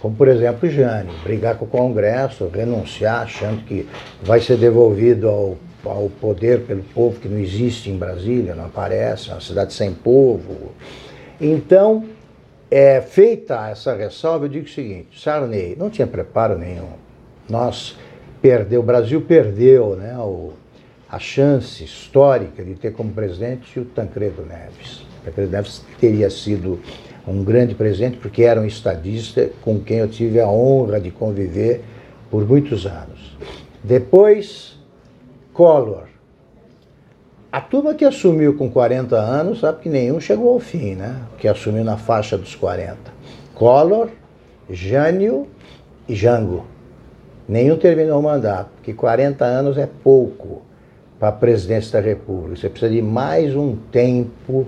como, 0.01 0.15
por 0.15 0.27
exemplo, 0.27 0.67
Jane, 0.67 1.11
brigar 1.23 1.55
com 1.57 1.65
o 1.65 1.67
Congresso, 1.67 2.49
renunciar, 2.51 3.21
achando 3.21 3.63
que 3.65 3.87
vai 4.23 4.41
ser 4.41 4.57
devolvido 4.57 5.29
ao, 5.29 5.57
ao 5.85 6.09
poder 6.19 6.61
pelo 6.61 6.81
povo 6.81 7.19
que 7.19 7.27
não 7.27 7.37
existe 7.37 7.91
em 7.91 7.97
Brasília, 7.97 8.55
não 8.55 8.65
aparece, 8.65 9.29
é 9.29 9.33
uma 9.33 9.41
cidade 9.41 9.73
sem 9.73 9.93
povo. 9.93 10.71
Então, 11.39 12.03
é, 12.71 13.01
feita 13.01 13.69
essa 13.69 13.93
ressalva, 13.93 14.45
eu 14.45 14.49
digo 14.49 14.65
o 14.65 14.69
seguinte: 14.69 15.21
Sarney 15.21 15.75
não 15.77 15.89
tinha 15.89 16.07
preparo 16.07 16.57
nenhum. 16.57 16.93
Nós 17.49 17.97
perdeu, 18.41 18.79
o 18.79 18.83
Brasil 18.83 19.21
perdeu 19.21 19.97
né, 19.97 20.17
o, 20.17 20.53
a 21.09 21.19
chance 21.19 21.83
histórica 21.83 22.63
de 22.63 22.75
ter 22.75 22.93
como 22.93 23.11
presidente 23.11 23.77
o 23.77 23.83
Tancredo 23.83 24.45
Neves. 24.45 25.01
O 25.01 25.25
Tancredo 25.25 25.51
Neves 25.51 25.83
teria 25.99 26.29
sido 26.29 26.79
um 27.27 27.43
grande 27.43 27.75
presente, 27.75 28.17
porque 28.17 28.43
era 28.43 28.59
um 28.59 28.65
estadista 28.65 29.49
com 29.61 29.79
quem 29.79 29.97
eu 29.97 30.07
tive 30.07 30.39
a 30.39 30.47
honra 30.47 30.99
de 30.99 31.11
conviver 31.11 31.81
por 32.31 32.47
muitos 32.47 32.85
anos. 32.85 33.37
Depois, 33.83 34.79
Collor. 35.53 36.10
A 37.51 37.59
turma 37.59 37.93
que 37.93 38.05
assumiu 38.05 38.55
com 38.55 38.69
40 38.69 39.15
anos 39.17 39.59
sabe 39.59 39.81
que 39.81 39.89
nenhum 39.89 40.21
chegou 40.21 40.53
ao 40.53 40.59
fim, 40.59 40.95
né? 40.95 41.17
Que 41.37 41.49
assumiu 41.49 41.83
na 41.83 41.97
faixa 41.97 42.37
dos 42.37 42.55
40. 42.55 42.97
Collor, 43.53 44.09
Jânio 44.69 45.47
e 46.07 46.15
Jango. 46.15 46.65
Nenhum 47.49 47.75
terminou 47.75 48.19
o 48.19 48.23
mandato, 48.23 48.69
porque 48.75 48.93
40 48.93 49.43
anos 49.43 49.77
é 49.77 49.85
pouco 50.01 50.61
para 51.19 51.27
a 51.27 51.31
presidência 51.33 51.99
da 51.99 52.07
República. 52.07 52.55
Você 52.55 52.69
precisa 52.69 52.89
de 52.89 53.01
mais 53.01 53.53
um 53.53 53.75
tempo 53.75 54.65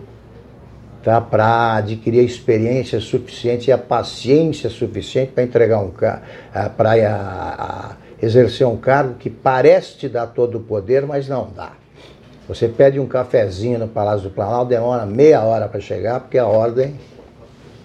tá, 1.01 1.21
para 1.21 1.75
adquirir 1.75 2.19
a 2.19 2.23
experiência 2.23 2.99
suficiente 2.99 3.69
e 3.69 3.71
a 3.71 3.77
paciência 3.77 4.69
suficiente 4.69 5.31
para 5.31 5.43
entregar 5.43 5.79
um 5.79 5.89
para 6.75 7.95
exercer 8.21 8.67
um 8.67 8.75
cargo 8.75 9.13
que 9.15 9.29
parece 9.29 9.97
te 9.97 10.09
dar 10.09 10.27
todo 10.27 10.57
o 10.57 10.61
poder, 10.61 11.05
mas 11.05 11.29
não 11.29 11.49
dá. 11.55 11.82
Você 12.47 12.67
pede 12.67 12.99
um 12.99 13.07
cafezinho 13.07 13.79
no 13.79 13.87
Palácio 13.87 14.29
do 14.29 14.33
Planalto, 14.33 14.69
demora 14.69 15.05
meia 15.05 15.41
hora 15.43 15.67
para 15.67 15.79
chegar, 15.79 16.19
porque 16.19 16.37
a 16.37 16.45
ordem 16.45 16.95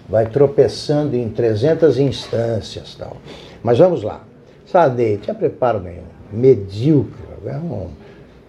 vai 0.07 0.25
tropeçando 0.25 1.15
em 1.15 1.29
300 1.29 1.97
instâncias. 1.97 2.95
Tal. 2.95 3.15
Mas 3.63 3.77
vamos 3.77 4.03
lá. 4.03 4.21
Sarney, 4.65 5.17
tinha 5.17 5.33
preparo 5.33 5.79
nenhum. 5.79 6.03
Medíocre. 6.31 7.29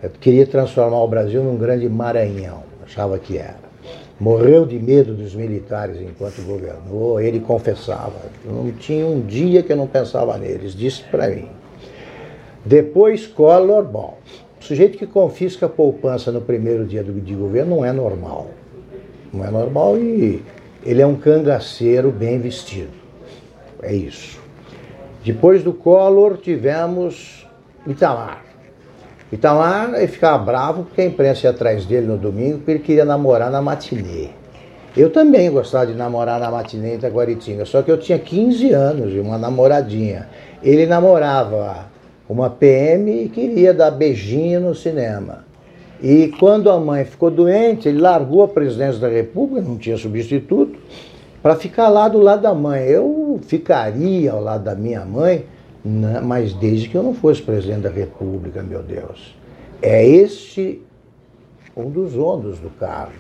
Eu 0.03 0.11
queria 0.21 0.47
transformar 0.47 1.03
o 1.03 1.09
Brasil 1.09 1.45
num 1.45 1.57
grande 1.57 1.89
Maranhão. 1.89 2.63
Achava 2.85 3.19
que 3.19 3.39
era. 3.39 3.71
Morreu 4.19 4.67
de 4.67 4.79
medo 4.79 5.15
dos 5.15 5.35
militares 5.35 6.01
enquanto 6.01 6.43
governou. 6.43 7.21
Ele 7.21 7.39
confessava. 7.41 8.13
Não 8.45 8.71
tinha 8.73 9.07
um 9.07 9.21
dia 9.21 9.63
que 9.63 9.73
eu 9.73 9.77
não 9.77 9.87
pensava 9.87 10.37
neles. 10.37 10.75
Disse 10.75 11.03
para 11.05 11.29
mim. 11.29 11.49
Depois 12.65 13.27
Collor, 13.27 13.85
bom, 13.85 14.19
o 14.61 14.65
sujeito 14.65 14.99
que 14.99 15.07
confisca 15.07 15.67
a 15.67 15.69
poupança 15.69 16.31
no 16.31 16.43
primeiro 16.43 16.85
dia 16.85 17.03
de 17.03 17.35
governo 17.35 17.77
não 17.77 17.85
é 17.85 17.93
normal. 17.93 18.49
Não 19.33 19.45
é 19.45 19.51
normal 19.51 19.97
e 19.97 20.43
ele 20.85 21.01
é 21.01 21.07
um 21.07 21.17
cangaceiro 21.17 22.11
bem 22.11 22.39
vestido. 22.39 22.93
É 23.83 23.95
isso. 23.95 24.39
Depois 25.25 25.63
do 25.63 25.73
Collor 25.73 26.37
tivemos 26.37 27.47
Itamar. 27.87 28.45
Itamar 29.33 29.95
ele 29.95 30.09
ficava 30.09 30.45
bravo 30.45 30.85
porque 30.85 31.01
a 31.01 31.07
imprensa 31.07 31.47
ia 31.47 31.51
atrás 31.51 31.87
dele 31.87 32.07
no 32.07 32.19
domingo 32.19 32.59
porque 32.59 32.71
ele 32.73 32.81
queria 32.81 33.05
namorar 33.05 33.51
na 33.51 33.63
matinê. 33.63 34.29
Eu 34.95 35.11
também 35.11 35.51
gostava 35.51 35.87
de 35.87 35.95
namorar 35.95 36.39
na 36.39 36.51
matinê 36.51 36.95
em 36.95 36.97
Itaguaritinga, 36.97 37.65
só 37.65 37.81
que 37.81 37.91
eu 37.91 37.99
tinha 37.99 38.19
15 38.19 38.73
anos 38.73 39.15
e 39.15 39.21
uma 39.21 39.39
namoradinha. 39.39 40.29
Ele 40.63 40.85
namorava 40.85 41.90
uma 42.31 42.49
PM 42.49 43.25
e 43.25 43.29
queria 43.29 43.75
dar 43.75 43.91
beijinho 43.91 44.61
no 44.61 44.73
cinema. 44.73 45.45
E 46.01 46.29
quando 46.39 46.71
a 46.71 46.79
mãe 46.79 47.05
ficou 47.05 47.29
doente, 47.29 47.89
ele 47.89 48.01
largou 48.01 48.45
a 48.45 48.49
presidência 48.49 49.01
da 49.01 49.09
República, 49.09 49.69
não 49.69 49.77
tinha 49.77 49.97
substituto, 49.97 50.79
para 51.43 51.57
ficar 51.57 51.89
lá 51.89 52.09
do 52.09 52.21
lado 52.21 52.43
da 52.43 52.55
mãe. 52.55 52.85
Eu 52.85 53.41
ficaria 53.43 54.31
ao 54.31 54.41
lado 54.41 54.63
da 54.63 54.77
minha 54.77 55.05
mãe, 55.05 55.45
né, 55.85 56.21
mas 56.21 56.55
desde 56.55 56.89
que 56.89 56.95
eu 56.95 57.03
não 57.03 57.15
fosse 57.15 57.43
presidente 57.43 57.81
da 57.81 57.91
República, 57.91 58.63
meu 58.63 58.83
Deus. 58.83 59.37
É 59.83 60.07
este 60.07 60.81
um 61.77 61.91
dos 61.91 62.17
ônus 62.17 62.61
do 62.61 62.71
cargo. 62.71 63.13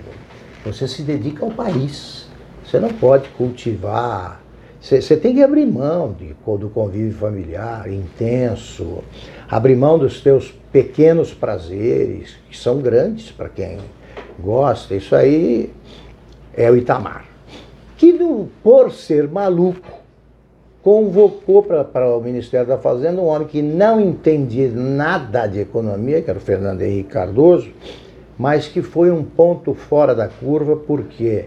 Você 0.65 0.87
se 0.87 1.03
dedica 1.03 1.45
ao 1.45 1.51
país. 1.51 2.29
Você 2.65 2.79
não 2.79 2.91
pode 2.91 3.29
cultivar 3.31 4.40
você 4.81 5.17
tem 5.17 5.35
que 5.35 5.43
abrir 5.43 5.67
mão 5.67 6.15
de, 6.19 6.35
do 6.59 6.71
convívio 6.71 7.13
familiar 7.13 7.93
intenso, 7.93 9.05
abrir 9.49 9.77
mão 9.77 9.99
dos 9.99 10.23
teus 10.23 10.51
pequenos 10.73 11.35
prazeres, 11.35 12.37
que 12.49 12.57
são 12.57 12.79
grandes 12.79 13.31
para 13.31 13.51
quem 13.51 13.79
gosta. 14.39 14.95
Isso 14.95 15.15
aí 15.15 15.71
é 16.57 16.71
o 16.71 16.77
Itamar. 16.77 17.27
Que, 17.99 18.19
por 18.63 18.91
ser 18.91 19.29
maluco, 19.29 20.01
convocou 20.83 21.63
para 21.63 22.17
o 22.17 22.21
Ministério 22.23 22.67
da 22.67 22.79
Fazenda 22.79 23.21
um 23.21 23.27
homem 23.27 23.47
que 23.47 23.61
não 23.61 24.01
entendia 24.01 24.71
nada 24.71 25.47
de 25.47 25.61
economia, 25.61 26.23
que 26.23 26.31
era 26.31 26.39
o 26.39 26.43
Fernando 26.43 26.81
Henrique 26.81 27.11
Cardoso, 27.11 27.71
mas 28.39 28.67
que 28.67 28.81
foi 28.81 29.11
um 29.11 29.23
ponto 29.23 29.75
fora 29.75 30.15
da 30.15 30.27
curva, 30.27 30.75
porque 30.75 31.45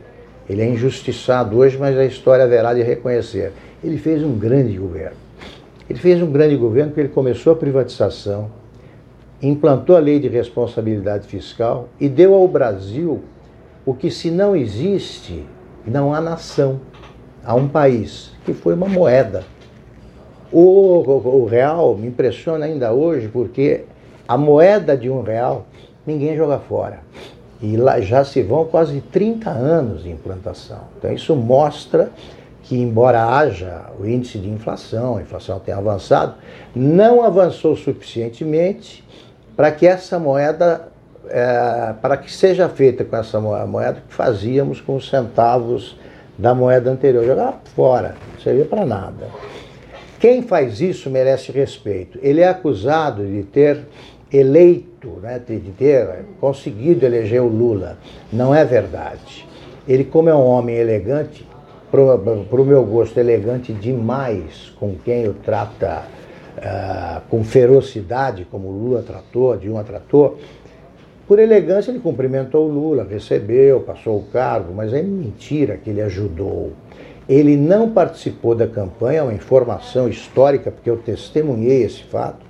ele 0.49 0.61
é 0.61 0.69
injustiçado 0.69 1.57
hoje, 1.57 1.77
mas 1.77 1.97
a 1.97 2.05
história 2.05 2.43
haverá 2.43 2.73
de 2.73 2.81
reconhecer. 2.81 3.53
Ele 3.83 3.97
fez 3.97 4.23
um 4.23 4.37
grande 4.37 4.77
governo. 4.77 5.17
Ele 5.89 5.99
fez 5.99 6.21
um 6.21 6.31
grande 6.31 6.55
governo 6.55 6.89
porque 6.89 7.01
ele 7.01 7.09
começou 7.09 7.53
a 7.53 7.55
privatização, 7.55 8.49
implantou 9.41 9.95
a 9.95 9.99
lei 9.99 10.19
de 10.19 10.27
responsabilidade 10.27 11.27
fiscal 11.27 11.89
e 11.99 12.07
deu 12.07 12.33
ao 12.33 12.47
Brasil 12.47 13.23
o 13.85 13.93
que, 13.93 14.09
se 14.09 14.31
não 14.31 14.55
existe, 14.55 15.45
não 15.85 16.13
há 16.13 16.21
nação. 16.21 16.79
Há 17.43 17.53
um 17.55 17.67
país, 17.67 18.31
que 18.45 18.53
foi 18.53 18.73
uma 18.73 18.87
moeda. 18.87 19.43
O, 20.51 20.59
o, 20.59 21.41
o 21.41 21.45
real 21.45 21.95
me 21.95 22.07
impressiona 22.07 22.65
ainda 22.65 22.93
hoje 22.93 23.27
porque 23.27 23.83
a 24.27 24.37
moeda 24.37 24.95
de 24.95 25.09
um 25.09 25.21
real 25.21 25.65
ninguém 26.05 26.37
joga 26.37 26.59
fora. 26.59 26.99
E 27.63 27.77
lá 27.77 28.01
já 28.01 28.25
se 28.25 28.43
vão 28.43 28.65
quase 28.65 28.99
30 28.99 29.49
anos 29.49 30.03
de 30.03 30.11
implantação. 30.11 30.81
Então 30.97 31.13
isso 31.13 31.33
mostra 31.33 32.11
que, 32.63 32.77
embora 32.77 33.25
haja 33.25 33.85
o 33.97 34.05
índice 34.05 34.37
de 34.37 34.49
inflação, 34.49 35.15
a 35.15 35.21
inflação 35.21 35.59
tenha 35.59 35.77
avançado, 35.77 36.35
não 36.75 37.23
avançou 37.23 37.73
suficientemente 37.77 39.01
para 39.55 39.71
que 39.71 39.87
essa 39.87 40.19
moeda, 40.19 40.89
é, 41.29 41.93
para 42.01 42.17
que 42.17 42.29
seja 42.29 42.67
feita 42.67 43.05
com 43.05 43.15
essa 43.15 43.39
moeda 43.39 44.03
que 44.09 44.13
fazíamos 44.13 44.81
com 44.81 44.97
os 44.97 45.07
centavos 45.07 45.97
da 46.37 46.53
moeda 46.53 46.91
anterior. 46.91 47.23
Jogar 47.23 47.61
fora, 47.75 48.15
não 48.33 48.41
servia 48.41 48.65
para 48.65 48.85
nada. 48.85 49.27
Quem 50.19 50.41
faz 50.41 50.81
isso 50.81 51.09
merece 51.09 51.49
respeito. 51.51 52.19
Ele 52.21 52.41
é 52.41 52.47
acusado 52.49 53.25
de 53.25 53.43
ter 53.43 53.85
eleito, 54.31 54.92
né, 55.21 55.39
de 55.39 55.59
ter 55.71 56.25
conseguido 56.39 57.05
eleger 57.05 57.41
o 57.41 57.47
Lula. 57.47 57.97
Não 58.31 58.53
é 58.53 58.63
verdade. 58.63 59.47
Ele, 59.87 60.03
como 60.03 60.29
é 60.29 60.35
um 60.35 60.45
homem 60.45 60.75
elegante, 60.75 61.47
para 61.91 62.61
o 62.61 62.65
meu 62.65 62.83
gosto, 62.83 63.19
elegante 63.19 63.71
demais 63.71 64.73
com 64.79 64.95
quem 64.95 65.27
o 65.27 65.33
trata 65.33 66.03
uh, 66.57 67.21
com 67.29 67.43
ferocidade, 67.43 68.47
como 68.49 68.69
o 68.69 68.71
Lula 68.71 69.03
tratou, 69.03 69.55
Dilma 69.57 69.83
tratou, 69.83 70.39
por 71.27 71.39
elegância 71.39 71.91
ele 71.91 71.99
cumprimentou 71.99 72.67
o 72.67 72.71
Lula, 72.71 73.07
recebeu, 73.09 73.79
passou 73.81 74.17
o 74.17 74.23
cargo, 74.23 74.73
mas 74.73 74.93
é 74.93 75.01
mentira 75.01 75.77
que 75.77 75.89
ele 75.89 76.01
ajudou. 76.01 76.71
Ele 77.29 77.55
não 77.55 77.91
participou 77.91 78.53
da 78.53 78.67
campanha, 78.67 79.19
é 79.19 79.23
uma 79.23 79.33
informação 79.33 80.09
histórica, 80.09 80.69
porque 80.69 80.89
eu 80.89 80.97
testemunhei 80.97 81.83
esse 81.83 82.03
fato 82.03 82.45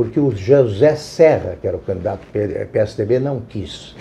porque 0.00 0.18
o 0.18 0.30
José 0.30 0.96
Serra, 0.96 1.58
que 1.60 1.68
era 1.68 1.76
o 1.76 1.80
candidato 1.80 2.26
PSDB, 2.72 3.18
não 3.18 3.38
quis. 3.38 3.94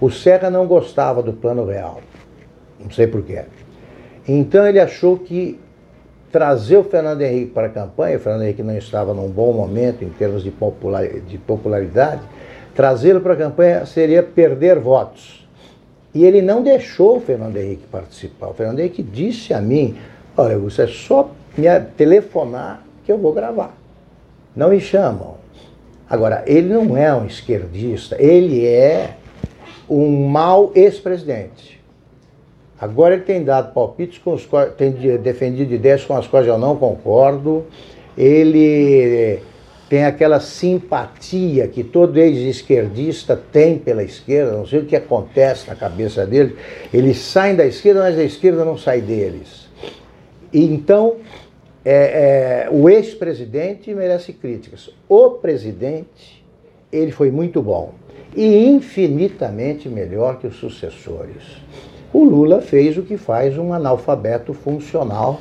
O 0.00 0.10
Serra 0.10 0.48
não 0.48 0.66
gostava 0.66 1.22
do 1.22 1.34
plano 1.34 1.66
real, 1.66 2.00
não 2.80 2.90
sei 2.90 3.06
porquê. 3.06 3.42
Então 4.26 4.66
ele 4.66 4.80
achou 4.80 5.18
que 5.18 5.60
trazer 6.30 6.78
o 6.78 6.84
Fernando 6.84 7.20
Henrique 7.20 7.50
para 7.50 7.66
a 7.66 7.68
campanha, 7.68 8.16
o 8.16 8.20
Fernando 8.20 8.44
Henrique 8.44 8.62
não 8.62 8.78
estava 8.78 9.12
num 9.12 9.28
bom 9.28 9.52
momento 9.52 10.02
em 10.02 10.08
termos 10.08 10.42
de 10.42 10.50
popularidade, 10.50 12.22
trazê-lo 12.74 13.20
para 13.20 13.34
a 13.34 13.36
campanha 13.36 13.84
seria 13.84 14.22
perder 14.22 14.78
votos. 14.78 15.46
E 16.14 16.24
ele 16.24 16.40
não 16.40 16.62
deixou 16.62 17.18
o 17.18 17.20
Fernando 17.20 17.58
Henrique 17.58 17.86
participar. 17.88 18.48
O 18.48 18.54
Fernando 18.54 18.78
Henrique 18.78 19.02
disse 19.02 19.52
a 19.52 19.60
mim: 19.60 19.98
Olha, 20.34 20.56
você 20.56 20.84
é 20.84 20.86
só 20.86 21.30
me 21.58 21.68
telefonar 21.94 22.82
que 23.04 23.12
eu 23.12 23.18
vou 23.18 23.34
gravar 23.34 23.82
não 24.54 24.68
me 24.68 24.80
chamam. 24.80 25.41
Agora, 26.12 26.44
ele 26.46 26.68
não 26.68 26.94
é 26.94 27.10
um 27.14 27.24
esquerdista, 27.24 28.18
ele 28.20 28.66
é 28.66 29.14
um 29.88 30.26
mau 30.26 30.70
ex-presidente. 30.74 31.80
Agora 32.78 33.14
ele 33.14 33.22
tem 33.22 33.42
dado 33.42 33.72
palpites 33.72 34.18
com 34.18 34.34
os 34.34 34.44
quais, 34.44 34.74
tem 34.74 34.90
defendido 34.90 35.72
ideias 35.72 36.04
com 36.04 36.14
as 36.14 36.26
quais 36.26 36.46
eu 36.46 36.58
não 36.58 36.76
concordo. 36.76 37.64
Ele 38.14 39.40
tem 39.88 40.04
aquela 40.04 40.38
simpatia 40.38 41.66
que 41.66 41.82
todo 41.82 42.18
ex-esquerdista 42.18 43.34
tem 43.50 43.78
pela 43.78 44.02
esquerda, 44.02 44.52
não 44.52 44.66
sei 44.66 44.80
o 44.80 44.84
que 44.84 44.94
acontece 44.94 45.66
na 45.66 45.74
cabeça 45.74 46.26
dele. 46.26 46.58
Eles 46.92 47.20
saem 47.20 47.56
da 47.56 47.64
esquerda, 47.64 48.00
mas 48.00 48.18
a 48.18 48.22
esquerda 48.22 48.66
não 48.66 48.76
sai 48.76 49.00
deles. 49.00 49.66
Então, 50.52 51.16
é, 51.84 52.66
é, 52.66 52.68
o 52.70 52.88
ex-presidente 52.88 53.92
merece 53.94 54.32
críticas. 54.32 54.90
O 55.08 55.30
presidente, 55.30 56.44
ele 56.92 57.10
foi 57.10 57.30
muito 57.30 57.60
bom 57.60 57.94
e 58.34 58.66
infinitamente 58.66 59.88
melhor 59.88 60.38
que 60.38 60.46
os 60.46 60.56
sucessores. 60.56 61.42
O 62.12 62.24
Lula 62.24 62.60
fez 62.60 62.96
o 62.96 63.02
que 63.02 63.16
faz 63.16 63.58
um 63.58 63.72
analfabeto 63.72 64.52
funcional 64.52 65.40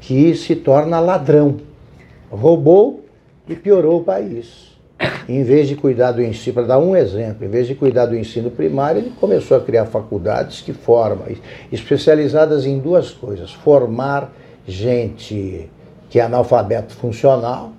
que 0.00 0.34
se 0.34 0.54
torna 0.54 1.00
ladrão. 1.00 1.56
Roubou 2.30 3.04
e 3.48 3.54
piorou 3.54 4.00
o 4.00 4.04
país. 4.04 4.74
em 5.28 5.42
vez 5.42 5.68
de 5.68 5.74
cuidar 5.74 6.12
do 6.12 6.22
ensino, 6.22 6.54
para 6.54 6.62
dar 6.64 6.78
um 6.78 6.94
exemplo, 6.96 7.44
em 7.44 7.48
vez 7.48 7.66
de 7.66 7.74
cuidar 7.74 8.06
do 8.06 8.16
ensino 8.16 8.50
primário, 8.50 9.00
ele 9.00 9.12
começou 9.18 9.56
a 9.56 9.60
criar 9.60 9.86
faculdades 9.86 10.60
que 10.60 10.72
formam, 10.72 11.26
especializadas 11.72 12.64
em 12.64 12.78
duas 12.78 13.10
coisas: 13.10 13.52
formar 13.52 14.32
gente 14.66 15.70
que 16.08 16.20
é 16.20 16.22
analfabeto 16.22 16.94
funcional, 16.94 17.72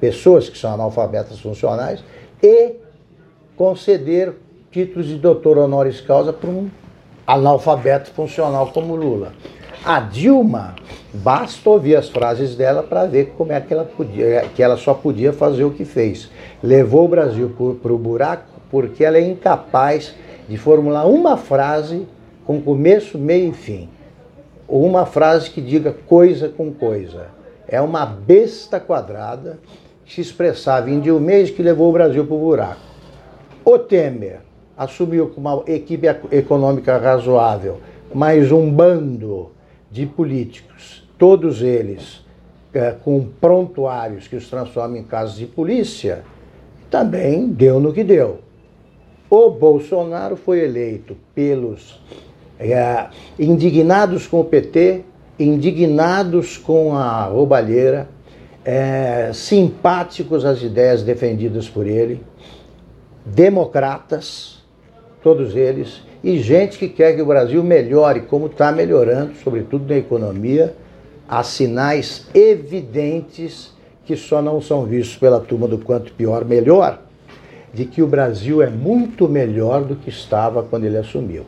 pessoas 0.00 0.48
que 0.48 0.56
são 0.56 0.72
analfabetas 0.72 1.40
funcionais, 1.40 2.04
e 2.42 2.76
conceder 3.56 4.34
títulos 4.70 5.06
de 5.06 5.16
doutor 5.16 5.58
honoris 5.58 6.00
causa 6.00 6.32
para 6.32 6.50
um 6.50 6.68
analfabeto 7.26 8.10
funcional 8.10 8.70
como 8.72 8.94
Lula. 8.94 9.32
A 9.84 10.00
Dilma, 10.00 10.74
basta 11.12 11.68
ouvir 11.68 11.96
as 11.96 12.08
frases 12.08 12.56
dela 12.56 12.82
para 12.82 13.04
ver 13.04 13.34
como 13.36 13.52
é 13.52 13.60
que 13.60 13.72
ela 13.72 13.84
podia, 13.84 14.48
que 14.54 14.62
ela 14.62 14.76
só 14.76 14.94
podia 14.94 15.32
fazer 15.32 15.64
o 15.64 15.70
que 15.70 15.84
fez. 15.84 16.30
Levou 16.62 17.04
o 17.04 17.08
Brasil 17.08 17.54
para 17.82 17.92
o 17.92 17.98
buraco 17.98 18.46
porque 18.70 19.04
ela 19.04 19.18
é 19.18 19.20
incapaz 19.20 20.14
de 20.48 20.56
formular 20.56 21.06
uma 21.06 21.36
frase 21.36 22.06
com 22.44 22.60
começo, 22.60 23.18
meio 23.18 23.50
e 23.50 23.52
fim. 23.52 23.88
Ou 24.74 24.84
uma 24.84 25.06
frase 25.06 25.50
que 25.50 25.60
diga 25.60 25.92
coisa 25.92 26.48
com 26.48 26.72
coisa. 26.72 27.28
É 27.68 27.80
uma 27.80 28.04
besta 28.04 28.80
quadrada 28.80 29.60
que 30.04 30.12
se 30.12 30.20
expressava 30.20 30.90
em 30.90 30.98
Dilma 30.98 31.44
que 31.54 31.62
levou 31.62 31.90
o 31.90 31.92
Brasil 31.92 32.26
para 32.26 32.34
o 32.34 32.40
buraco. 32.40 32.80
O 33.64 33.78
Temer 33.78 34.40
assumiu 34.76 35.28
com 35.28 35.40
uma 35.40 35.62
equipe 35.68 36.08
econômica 36.32 36.98
razoável, 36.98 37.78
mais 38.12 38.50
um 38.50 38.68
bando 38.68 39.52
de 39.92 40.06
políticos, 40.06 41.08
todos 41.16 41.62
eles 41.62 42.24
é, 42.72 42.90
com 42.90 43.24
prontuários 43.40 44.26
que 44.26 44.34
os 44.34 44.50
transformam 44.50 44.96
em 44.96 45.04
casos 45.04 45.36
de 45.36 45.46
polícia, 45.46 46.24
também 46.90 47.46
deu 47.46 47.78
no 47.78 47.92
que 47.92 48.02
deu. 48.02 48.40
O 49.30 49.50
Bolsonaro 49.50 50.34
foi 50.34 50.64
eleito 50.64 51.16
pelos 51.32 52.02
é, 52.58 53.06
indignados 53.38 54.26
com 54.26 54.40
o 54.40 54.44
PT, 54.44 55.02
indignados 55.38 56.56
com 56.56 56.94
a 56.96 57.24
roubalheira, 57.24 58.08
é, 58.64 59.30
simpáticos 59.34 60.44
às 60.44 60.62
ideias 60.62 61.02
defendidas 61.02 61.68
por 61.68 61.86
ele, 61.86 62.22
democratas, 63.24 64.62
todos 65.22 65.56
eles, 65.56 66.02
e 66.22 66.38
gente 66.38 66.78
que 66.78 66.88
quer 66.88 67.14
que 67.14 67.22
o 67.22 67.26
Brasil 67.26 67.62
melhore, 67.62 68.22
como 68.22 68.46
está 68.46 68.72
melhorando, 68.72 69.34
sobretudo 69.42 69.86
na 69.86 69.98
economia. 69.98 70.74
Há 71.28 71.42
sinais 71.42 72.26
evidentes 72.34 73.74
que 74.04 74.16
só 74.16 74.40
não 74.40 74.60
são 74.60 74.84
vistos 74.84 75.16
pela 75.16 75.40
turma 75.40 75.66
do 75.66 75.78
quanto 75.78 76.12
pior, 76.12 76.44
melhor, 76.44 77.00
de 77.72 77.84
que 77.86 78.02
o 78.02 78.06
Brasil 78.06 78.62
é 78.62 78.68
muito 78.68 79.28
melhor 79.28 79.82
do 79.84 79.96
que 79.96 80.10
estava 80.10 80.62
quando 80.62 80.84
ele 80.84 80.98
assumiu. 80.98 81.44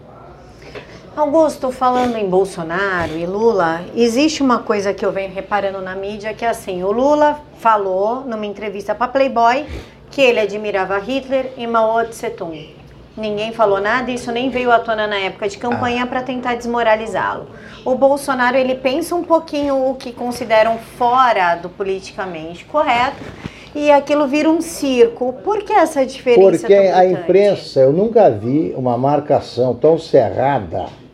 Augusto, 1.17 1.73
falando 1.73 2.15
em 2.17 2.29
Bolsonaro 2.29 3.17
e 3.17 3.25
Lula, 3.25 3.81
existe 3.97 4.43
uma 4.43 4.59
coisa 4.59 4.93
que 4.93 5.03
eu 5.03 5.11
venho 5.11 5.33
reparando 5.33 5.81
na 5.81 5.95
mídia 5.95 6.35
que 6.35 6.45
é 6.45 6.49
assim: 6.49 6.85
o 6.85 6.93
Lula 6.93 7.41
falou 7.59 8.21
numa 8.21 8.45
entrevista 8.45 8.95
para 8.95 9.09
Playboy 9.09 9.65
que 10.11 10.21
ele 10.21 10.39
admirava 10.39 10.99
Hitler 10.99 11.55
e 11.57 11.67
Mao 11.67 12.05
Tse 12.05 12.29
Tung. 12.29 12.77
Ninguém 13.17 13.51
falou 13.51 13.81
nada, 13.81 14.11
isso 14.11 14.31
nem 14.31 14.51
veio 14.51 14.71
à 14.71 14.79
tona 14.79 15.07
na 15.07 15.17
época 15.17 15.49
de 15.49 15.57
campanha 15.57 16.05
ah. 16.05 16.07
para 16.07 16.23
tentar 16.23 16.55
desmoralizá-lo. 16.55 17.47
O 17.83 17.95
Bolsonaro, 17.95 18.59
ele 18.59 18.75
pensa 18.75 19.15
um 19.15 19.25
pouquinho 19.25 19.89
o 19.89 19.95
que 19.95 20.13
consideram 20.13 20.77
fora 20.99 21.55
do 21.55 21.71
politicamente 21.71 22.67
correto 22.67 23.25
e 23.75 23.91
aquilo 23.91 24.27
vira 24.27 24.51
um 24.51 24.61
circo. 24.61 25.33
Por 25.43 25.63
que 25.63 25.73
essa 25.73 26.05
diferença? 26.05 26.59
Porque 26.59 26.75
a 26.75 27.07
imprensa, 27.07 27.81
eu 27.81 27.91
nunca 27.91 28.31
vi 28.31 28.75
uma 28.77 28.99
marcação 28.99 29.75
tão 29.75 29.99
cerrada 29.99 31.06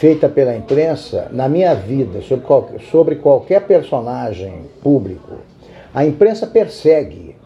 feita 0.00 0.30
pela 0.30 0.56
imprensa 0.56 1.28
na 1.30 1.46
minha 1.46 1.74
vida 1.74 2.22
sobre 2.22 2.46
qualquer, 2.46 2.80
sobre 2.90 3.16
qualquer 3.16 3.66
personagem 3.66 4.62
público. 4.82 5.34
A 5.92 6.06
imprensa 6.06 6.46
persegue 6.46 7.36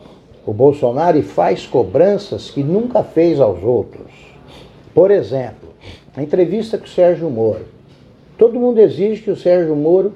o 0.46 0.52
Bolsonaro 0.52 1.20
faz 1.20 1.66
cobranças 1.66 2.50
que 2.50 2.62
nunca 2.62 3.02
fez 3.02 3.40
aos 3.40 3.60
outros. 3.64 4.06
Por 4.94 5.10
exemplo, 5.10 5.70
a 6.16 6.22
entrevista 6.22 6.78
com 6.78 6.84
o 6.84 6.88
Sérgio 6.88 7.28
Moro. 7.28 7.64
Todo 8.38 8.60
mundo 8.60 8.78
exige 8.78 9.22
que 9.22 9.32
o 9.32 9.36
Sérgio 9.36 9.74
Moro 9.74 10.12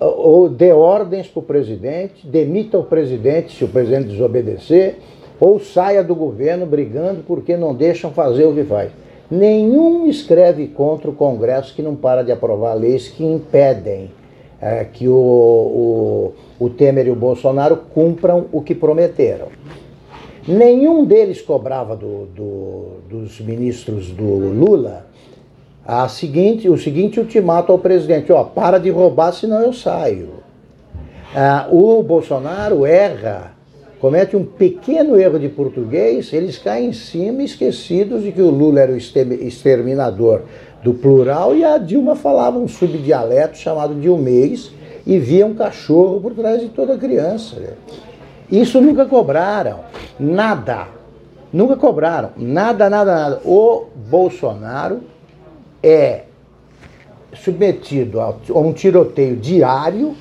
ou 0.00 0.48
dê 0.48 0.72
ordens 0.72 1.28
para 1.28 1.40
o 1.40 1.42
presidente, 1.42 2.26
demita 2.26 2.78
o 2.78 2.84
presidente 2.84 3.54
se 3.54 3.62
o 3.62 3.68
presidente 3.68 4.08
desobedecer, 4.08 4.96
ou 5.38 5.60
saia 5.60 6.02
do 6.02 6.14
governo 6.14 6.64
brigando 6.64 7.22
porque 7.26 7.58
não 7.58 7.74
deixam 7.74 8.10
fazer 8.10 8.46
o 8.46 8.54
que 8.54 8.64
faz. 8.64 8.90
Nenhum 9.34 10.06
escreve 10.06 10.68
contra 10.68 11.10
o 11.10 11.14
Congresso 11.14 11.74
que 11.74 11.82
não 11.82 11.96
para 11.96 12.22
de 12.22 12.30
aprovar 12.30 12.74
leis 12.74 13.08
que 13.08 13.24
impedem 13.24 14.12
é, 14.60 14.84
que 14.84 15.08
o, 15.08 15.12
o, 15.12 16.32
o 16.60 16.70
Temer 16.70 17.08
e 17.08 17.10
o 17.10 17.16
Bolsonaro 17.16 17.76
cumpram 17.92 18.46
o 18.52 18.62
que 18.62 18.76
prometeram. 18.76 19.48
Nenhum 20.46 21.04
deles 21.04 21.42
cobrava 21.42 21.96
do, 21.96 22.26
do, 22.26 22.84
dos 23.10 23.40
ministros 23.40 24.10
do 24.10 24.24
Lula 24.24 25.06
a 25.84 26.06
seguinte, 26.06 26.68
o 26.68 26.78
seguinte 26.78 27.18
ultimato 27.18 27.72
ao 27.72 27.78
presidente: 27.78 28.30
ó, 28.30 28.44
para 28.44 28.78
de 28.78 28.88
roubar, 28.88 29.32
senão 29.32 29.60
eu 29.60 29.72
saio. 29.72 30.44
Ah, 31.34 31.66
o 31.72 32.00
Bolsonaro 32.04 32.86
erra, 32.86 33.53
comete 34.04 34.36
um 34.36 34.44
pequeno 34.44 35.18
erro 35.18 35.38
de 35.38 35.48
português, 35.48 36.30
eles 36.30 36.58
caem 36.58 36.90
em 36.90 36.92
cima 36.92 37.42
esquecidos 37.42 38.22
de 38.22 38.32
que 38.32 38.42
o 38.42 38.50
Lula 38.50 38.80
era 38.80 38.92
o 38.92 38.98
exterminador 38.98 40.42
do 40.82 40.92
plural 40.92 41.56
e 41.56 41.64
a 41.64 41.78
Dilma 41.78 42.14
falava 42.14 42.58
um 42.58 42.68
subdialeto 42.68 43.56
chamado 43.56 43.94
dilmês 43.94 44.70
e 45.06 45.18
via 45.18 45.46
um 45.46 45.54
cachorro 45.54 46.20
por 46.20 46.34
trás 46.34 46.60
de 46.60 46.68
toda 46.68 46.98
criança. 46.98 47.56
Isso 48.52 48.78
nunca 48.78 49.06
cobraram, 49.06 49.80
nada. 50.20 50.88
Nunca 51.50 51.74
cobraram, 51.74 52.32
nada, 52.36 52.90
nada, 52.90 53.14
nada. 53.14 53.40
O 53.42 53.86
Bolsonaro 54.10 55.00
é 55.82 56.24
submetido 57.32 58.20
a 58.20 58.34
um 58.50 58.74
tiroteio 58.74 59.36
diário, 59.36 60.14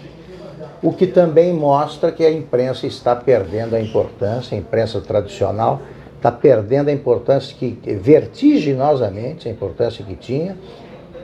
o 0.83 0.91
que 0.91 1.07
também 1.07 1.53
mostra 1.53 2.11
que 2.11 2.25
a 2.25 2.29
imprensa 2.29 2.85
está 2.85 3.15
perdendo 3.15 3.73
a 3.73 3.79
importância, 3.79 4.55
a 4.55 4.59
imprensa 4.59 4.99
tradicional 4.99 5.81
está 6.17 6.29
perdendo 6.29 6.89
a 6.89 6.91
importância 6.91 7.55
que, 7.57 7.71
vertiginosamente, 7.95 9.47
a 9.47 9.51
importância 9.51 10.05
que 10.05 10.15
tinha, 10.15 10.57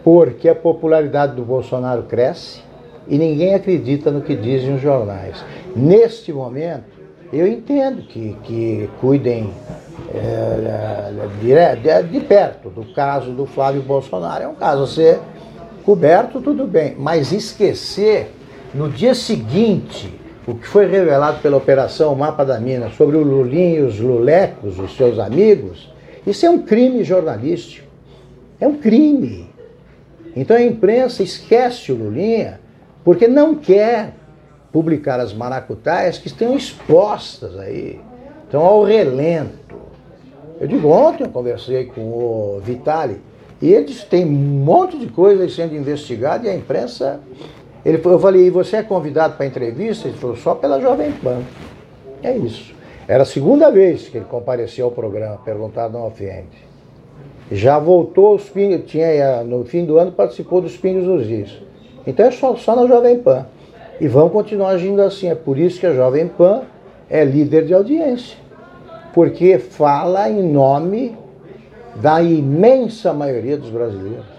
porque 0.04 0.48
a 0.48 0.56
popularidade 0.56 1.36
do 1.36 1.44
Bolsonaro 1.44 2.04
cresce 2.04 2.62
e 3.08 3.18
ninguém 3.18 3.54
acredita 3.54 4.12
no 4.12 4.22
que 4.22 4.36
dizem 4.36 4.76
os 4.76 4.82
jornais. 4.82 5.44
Neste 5.76 6.32
momento, 6.32 7.00
eu 7.32 7.46
entendo 7.46 8.02
que, 8.04 8.38
que 8.44 8.90
cuidem 9.00 9.54
é, 10.14 11.12
de, 11.42 12.08
de, 12.10 12.20
perto 12.26 12.70
do 12.70 12.94
caso 12.94 13.32
do 13.32 13.46
Flávio 13.46 13.82
Bolsonaro. 13.82 14.44
É 14.44 14.48
um 14.48 14.56
caso 14.56 14.84
a 14.84 14.88
ser 14.88 15.20
coberto, 15.84 16.42
tudo 16.42 16.66
bem, 16.66 16.96
mas 16.98 17.32
esquecer 17.32 18.32
no 18.74 18.90
dia 18.90 19.16
seguinte 19.16 20.14
o 20.46 20.56
que 20.56 20.68
foi 20.68 20.88
revelado 20.88 21.42
pela 21.42 21.58
Operação 21.58 22.16
Mapa 22.16 22.44
da 22.44 22.60
Mina 22.60 22.90
sobre 22.92 23.18
o 23.18 23.24
Lulinho 23.24 23.84
e 23.84 23.88
os 23.88 24.00
Lulecos, 24.00 24.80
os 24.80 24.96
seus 24.96 25.20
amigos, 25.20 25.92
isso 26.26 26.46
é 26.46 26.50
um 26.50 26.64
crime 26.64 27.04
jornalístico. 27.04 27.88
É 28.60 28.68
um 28.68 28.78
crime. 28.78 29.48
Então 30.36 30.58
a 30.58 30.62
imprensa 30.62 31.22
esquece 31.22 31.92
o 31.92 31.96
Lulinha 31.96 32.60
porque 33.04 33.28
não 33.28 33.56
quer 33.56 34.14
publicar 34.72 35.20
as 35.20 35.34
maracutaias 35.34 36.18
que 36.18 36.28
estão 36.28 36.56
expostas 36.56 37.58
aí, 37.58 38.00
estão 38.44 38.62
ao 38.62 38.84
relento. 38.84 39.76
Eu 40.60 40.68
digo, 40.68 40.90
ontem 40.90 41.24
eu 41.24 41.30
conversei 41.30 41.86
com 41.86 42.02
o 42.02 42.62
Vitali 42.64 43.22
e 43.62 43.72
eles 43.72 44.04
têm 44.04 44.26
um 44.26 44.30
monte 44.30 44.98
de 44.98 45.08
coisa 45.08 45.48
sendo 45.50 45.76
investigada 45.76 46.48
e 46.48 46.50
a 46.50 46.56
imprensa 46.56 47.20
ele, 47.86 48.02
eu 48.04 48.20
falei, 48.20 48.48
e 48.48 48.50
você 48.50 48.78
é 48.78 48.84
convidado 48.84 49.36
para 49.36 49.46
entrevista? 49.46 50.08
Ele 50.08 50.18
falou, 50.18 50.36
só 50.36 50.56
pela 50.56 50.82
Jovem 50.82 51.12
Pan. 51.12 51.42
É 52.22 52.36
isso. 52.36 52.74
Era 53.08 53.24
a 53.24 53.26
segunda 53.26 53.72
vez 53.72 54.08
que 54.08 54.18
ele 54.18 54.26
compareceu 54.26 54.86
ao 54.86 54.92
programa, 54.92 55.38
perguntado 55.44 55.94
não 55.94 56.06
ofende. 56.06 56.70
Já 57.52 57.80
voltou 57.80 58.36
os 58.36 58.48
pingos, 58.50 58.90
tinha, 58.90 59.44
no 59.44 59.66
fim 59.66 59.84
do 59.84 59.98
ano 59.98 60.12
participou 60.12 60.62
dos 60.62 60.78
Pingos 60.78 61.06
nos 61.06 61.28
Is. 61.28 61.58
Então 62.06 62.26
é 62.26 62.32
só, 62.32 62.56
só 62.56 62.76
na 62.76 62.86
Jovem 62.86 63.18
Pan. 63.20 63.48
E 64.00 64.08
vão 64.08 64.30
continuar 64.30 64.70
agindo 64.70 65.02
assim. 65.02 65.30
É 65.30 65.36
por 65.36 65.58
isso 65.58 65.80
que 65.80 65.88
a 65.88 65.94
Jovem 65.94 66.28
Pan 66.28 66.62
é 67.10 67.24
líder 67.26 67.66
de 67.66 67.74
audiência. 67.74 68.38
Porque 69.14 69.58
fala 69.58 70.30
em 70.30 70.44
nome 70.44 71.18
da 71.96 72.22
imensa 72.22 73.12
maioria 73.12 73.58
dos 73.58 73.70
brasileiros. 73.70 74.39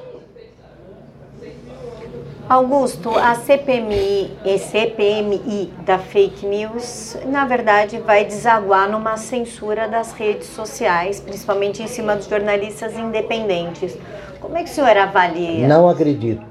Augusto, 2.50 3.10
a 3.10 3.36
CPMI 3.36 4.28
e 4.44 4.58
CPMI 4.58 5.70
da 5.86 6.00
fake 6.00 6.44
news, 6.44 7.16
na 7.24 7.46
verdade, 7.46 8.00
vai 8.00 8.24
desaguar 8.24 8.90
numa 8.90 9.16
censura 9.16 9.86
das 9.86 10.12
redes 10.14 10.48
sociais, 10.48 11.20
principalmente 11.20 11.80
em 11.80 11.86
cima 11.86 12.16
dos 12.16 12.26
jornalistas 12.26 12.98
independentes. 12.98 13.96
Como 14.40 14.56
é 14.56 14.64
que 14.64 14.68
o 14.68 14.72
senhor 14.72 14.96
avalia? 14.96 15.68
Não 15.68 15.88
acredito. 15.88 16.42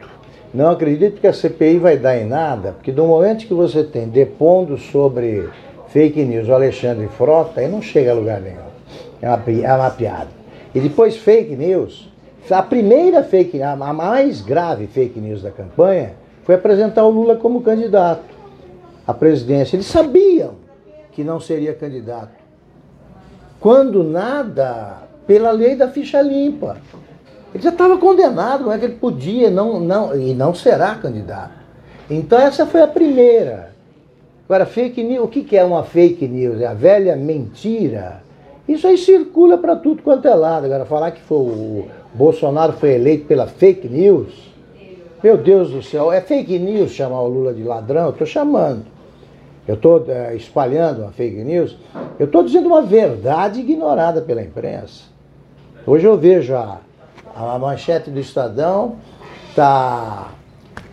Não 0.53 0.71
acredito 0.71 1.19
que 1.19 1.27
a 1.27 1.33
CPI 1.33 1.79
vai 1.79 1.97
dar 1.97 2.17
em 2.17 2.25
nada, 2.25 2.71
porque 2.71 2.93
no 2.93 3.05
momento 3.05 3.45
que 3.45 3.53
você 3.53 3.83
tem 3.83 4.07
depondo 4.07 4.77
sobre 4.77 5.49
fake 5.89 6.23
news 6.23 6.47
o 6.47 6.53
Alexandre 6.53 7.09
Frota, 7.09 7.59
aí 7.59 7.67
não 7.67 7.81
chega 7.81 8.11
a 8.11 8.15
lugar 8.15 8.39
nenhum. 8.39 8.69
É 9.21 9.27
uma, 9.27 9.43
é 9.45 9.73
uma 9.73 9.89
piada. 9.89 10.29
E 10.73 10.79
depois 10.79 11.17
fake 11.17 11.57
news, 11.57 12.07
a 12.49 12.63
primeira 12.63 13.23
fake, 13.23 13.61
a 13.61 13.75
mais 13.75 14.41
grave 14.41 14.87
fake 14.87 15.19
news 15.19 15.41
da 15.41 15.51
campanha 15.51 16.13
foi 16.43 16.55
apresentar 16.55 17.05
o 17.05 17.09
Lula 17.09 17.35
como 17.35 17.61
candidato 17.61 18.23
à 19.05 19.13
presidência. 19.13 19.75
Eles 19.75 19.85
sabiam 19.85 20.55
que 21.11 21.23
não 21.23 21.39
seria 21.39 21.73
candidato. 21.73 22.31
Quando 23.59 24.03
nada, 24.03 24.97
pela 25.27 25.51
lei 25.51 25.75
da 25.75 25.89
ficha 25.89 26.21
limpa. 26.21 26.77
Ele 27.53 27.63
já 27.63 27.69
estava 27.69 27.97
condenado, 27.97 28.65
não 28.65 28.71
é 28.71 28.79
que 28.79 28.85
ele 28.85 28.95
podia 28.95 29.49
não, 29.49 29.79
não, 29.79 30.15
e 30.15 30.33
não 30.33 30.53
será 30.53 30.95
candidato. 30.95 31.53
Então 32.09 32.39
essa 32.39 32.65
foi 32.65 32.81
a 32.81 32.87
primeira. 32.87 33.71
Agora, 34.45 34.65
fake 34.65 35.03
news, 35.03 35.25
o 35.25 35.27
que 35.27 35.55
é 35.55 35.63
uma 35.63 35.83
fake 35.83 36.27
news? 36.27 36.59
É 36.61 36.65
a 36.65 36.73
velha 36.73 37.15
mentira. 37.15 38.23
Isso 38.67 38.87
aí 38.87 38.97
circula 38.97 39.57
para 39.57 39.75
tudo 39.75 40.01
quanto 40.01 40.27
é 40.27 40.33
lado. 40.33 40.65
Agora, 40.65 40.85
falar 40.85 41.11
que 41.11 41.21
foi 41.21 41.37
o, 41.37 41.87
Bolsonaro 42.13 42.73
foi 42.73 42.93
eleito 42.93 43.25
pela 43.25 43.47
fake 43.47 43.87
news. 43.87 44.49
Meu 45.21 45.37
Deus 45.37 45.71
do 45.71 45.83
céu, 45.83 46.11
é 46.11 46.21
fake 46.21 46.57
news 46.57 46.91
chamar 46.91 47.21
o 47.21 47.27
Lula 47.27 47.53
de 47.53 47.63
ladrão? 47.63 48.05
Eu 48.05 48.11
estou 48.11 48.25
chamando. 48.25 48.85
Eu 49.67 49.75
estou 49.75 50.03
é, 50.07 50.35
espalhando 50.35 51.01
uma 51.01 51.11
fake 51.11 51.43
news. 51.43 51.77
Eu 52.17 52.25
estou 52.25 52.43
dizendo 52.43 52.67
uma 52.67 52.81
verdade 52.81 53.59
ignorada 53.59 54.21
pela 54.21 54.41
imprensa. 54.41 55.03
Hoje 55.85 56.05
eu 56.05 56.17
vejo 56.17 56.55
a, 56.55 56.79
a 57.35 57.59
manchete 57.59 58.09
do 58.09 58.19
Estadão, 58.19 58.95
tá, 59.55 60.31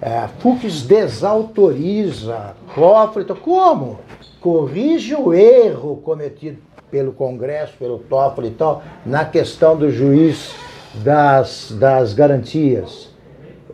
é, 0.02 0.28
Fux 0.40 0.82
desautoriza 0.82 2.54
cofre. 2.74 3.22
Então, 3.22 3.36
como? 3.36 4.00
Corrige 4.40 5.14
o 5.14 5.32
erro 5.32 5.96
cometido 6.04 6.58
pelo 6.90 7.12
Congresso, 7.12 7.72
pelo 7.78 7.98
Toffoli 7.98 8.48
e 8.48 8.52
tal, 8.52 8.82
na 9.04 9.24
questão 9.24 9.76
do 9.76 9.90
juiz 9.90 10.54
das, 11.02 11.72
das 11.78 12.14
garantias. 12.14 13.10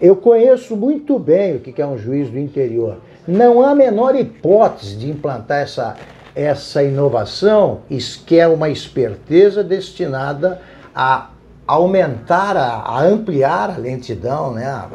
Eu 0.00 0.16
conheço 0.16 0.76
muito 0.76 1.18
bem 1.18 1.56
o 1.56 1.60
que 1.60 1.80
é 1.80 1.86
um 1.86 1.96
juiz 1.96 2.28
do 2.28 2.38
interior. 2.38 2.98
Não 3.26 3.62
há 3.62 3.70
a 3.70 3.74
menor 3.74 4.16
hipótese 4.16 4.96
de 4.96 5.08
implantar 5.08 5.60
essa, 5.60 5.94
essa 6.34 6.82
inovação, 6.82 7.82
que 8.26 8.38
é 8.38 8.48
uma 8.48 8.68
esperteza 8.68 9.62
destinada 9.62 10.60
a 10.94 11.30
aumentar, 11.66 12.56
a, 12.56 12.80
a 12.80 13.02
ampliar 13.04 13.70
a 13.70 13.76
lentidão, 13.76 14.52
né? 14.52 14.66
A, 14.66 14.88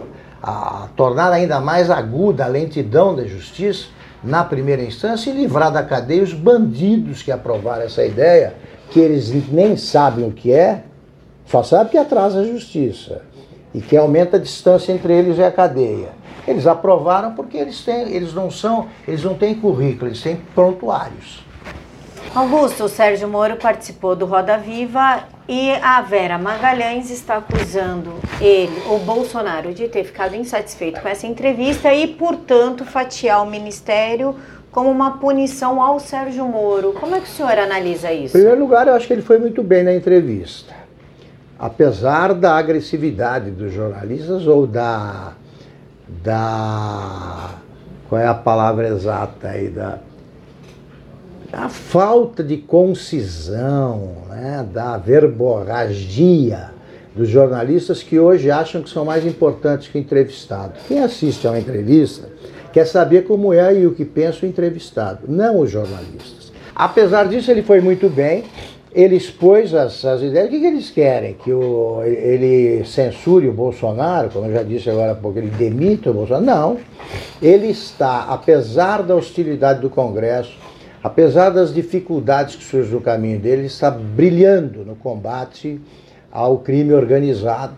a, 0.44 0.88
tornar 0.96 1.32
ainda 1.32 1.60
mais 1.60 1.90
aguda 1.90 2.46
a 2.46 2.48
lentidão 2.48 3.16
da 3.16 3.26
justiça 3.26 3.88
na 4.24 4.44
primeira 4.44 4.82
instância 4.82 5.30
e 5.30 5.34
livrar 5.34 5.72
da 5.72 5.84
cadeia 5.84 6.24
os 6.24 6.34
bandidos 6.34 7.24
que 7.24 7.32
aprovaram 7.32 7.84
essa 7.84 8.04
ideia, 8.04 8.56
que 8.90 9.00
eles 9.00 9.32
nem 9.52 9.78
sabem 9.78 10.28
o 10.28 10.32
que 10.32 10.52
é, 10.52 10.84
só 11.48 11.64
sabe 11.64 11.92
que 11.92 11.98
atrasa 11.98 12.42
a 12.42 12.44
justiça 12.44 13.22
e 13.74 13.80
que 13.80 13.96
aumenta 13.96 14.36
a 14.36 14.40
distância 14.40 14.92
entre 14.92 15.14
eles 15.14 15.38
e 15.38 15.44
a 15.44 15.52
cadeia. 15.52 16.10
Eles 16.46 16.68
aprovaram 16.68 17.34
porque 17.34 17.58
eles, 17.58 17.84
têm, 17.84 18.14
eles 18.14 18.34
não 18.34 18.52
são, 18.52 18.88
eles 19.08 19.24
não 19.24 19.34
têm 19.34 19.56
currículo, 19.56 20.10
eles 20.10 20.22
têm 20.22 20.38
prontuários. 20.54 21.46
Augusto, 22.36 22.84
o 22.84 22.90
Sérgio 22.90 23.28
Moro 23.28 23.56
participou 23.56 24.16
do 24.16 24.26
Roda 24.26 24.58
Viva 24.58 25.24
e 25.48 25.72
a 25.82 26.02
Vera 26.02 26.38
Magalhães 26.38 27.10
está 27.10 27.38
acusando 27.38 28.14
ele, 28.42 28.82
o 28.90 29.00
Bolsonaro, 29.00 29.74
de 29.74 29.88
ter 29.88 30.04
ficado 30.04 30.36
insatisfeito 30.36 31.02
com 31.02 31.08
essa 31.08 31.26
entrevista 31.26 31.94
e, 31.94 32.08
portanto, 32.08 32.86
fatiar 32.86 33.42
o 33.42 33.50
ministério 33.50 34.36
como 34.70 34.92
uma 34.92 35.18
punição 35.18 35.82
ao 35.82 36.00
Sérgio 36.00 36.46
Moro. 36.46 36.94
Como 37.00 37.16
é 37.16 37.20
que 37.22 37.28
o 37.28 37.32
senhor 37.32 37.58
analisa 37.58 38.12
isso? 38.12 38.38
Em 38.38 38.42
primeiro 38.42 38.60
lugar, 38.60 38.88
eu 38.88 38.94
acho 38.94 39.08
que 39.08 39.14
ele 39.14 39.22
foi 39.22 39.40
muito 39.40 39.64
bem 39.64 39.84
na 39.84 39.94
entrevista 39.94 40.77
apesar 41.60 42.34
da 42.34 42.56
agressividade 42.56 43.52
dos 43.52 43.74
jornalistas 43.74 44.46
ou 44.48 44.68
da 44.68 45.34
da 46.24 47.56
qual 48.08 48.22
é 48.22 48.28
a 48.28 48.34
palavra 48.34 48.88
exata 48.88 49.50
aí 49.50 49.70
da 49.70 50.00
a 51.52 51.70
falta 51.70 52.44
de 52.44 52.58
concisão, 52.58 54.18
né, 54.30 54.66
da 54.72 54.98
verborragia 54.98 56.72
dos 57.16 57.30
jornalistas 57.30 58.04
que 58.04 58.20
hoje 58.20 58.52
acham 58.52 58.82
que 58.82 58.90
são 58.90 59.04
mais 59.04 59.26
importantes 59.26 59.88
que 59.88 59.98
o 59.98 60.02
entrevistado. 60.02 60.74
Quem 60.88 61.00
assiste 61.00 61.48
a 61.48 61.52
uma 61.52 61.60
entrevista 61.60 62.30
quer 62.72 62.86
saber 62.86 63.24
como 63.24 63.54
é 63.54 63.74
e 63.74 63.88
o 63.88 63.94
que 63.94 64.06
pensa 64.06 64.46
o 64.46 64.50
entrevistado, 64.50 65.22
não 65.28 65.62
os 65.62 65.72
jornalistas. 65.72 66.52
Apesar 66.76 67.28
disso, 67.28 67.50
ele 67.50 67.64
foi 67.64 67.82
muito 67.82 68.08
bem 68.08 68.44
ele 68.94 69.16
expôs 69.16 69.74
as, 69.74 70.04
as 70.06 70.22
ideias. 70.22 70.48
O 70.48 70.50
que, 70.50 70.60
que, 70.60 70.66
eles 70.66 70.90
querem? 70.90 71.34
Que 71.34 71.52
o, 71.52 72.02
ele 72.04 72.84
censure 72.86 73.48
o 73.48 73.54
Bolsonaro, 73.54 74.30
como 74.30 74.46
eu 74.48 74.54
já 74.54 74.64
disse 74.64 74.90
agora 74.90 75.12
há 75.12 75.16
pouco, 75.16 75.38
ele 75.38 75.52
demita 75.52 76.10
o 76.10 76.14
Bolsonaro? 76.14 76.46
Não. 76.46 76.78
Ele 77.42 77.68
está, 77.68 78.24
apesar 78.24 79.04
da 79.04 79.16
hostilidade 79.16 79.82
do 79.82 79.90
Congresso, 79.90 80.58
apesar 81.04 81.50
das 81.50 81.74
dificuldades 81.74 82.56
que 82.56 82.64
surgem 82.64 82.94
no 82.94 83.02
caminho 83.02 83.40
dele, 83.40 83.62
ele 83.62 83.68
está 83.68 83.92
brilhando 83.92 84.84
no 84.86 84.96
combate 84.96 85.80
ao 86.32 86.60
crime 86.60 86.94
organizado, 86.94 87.78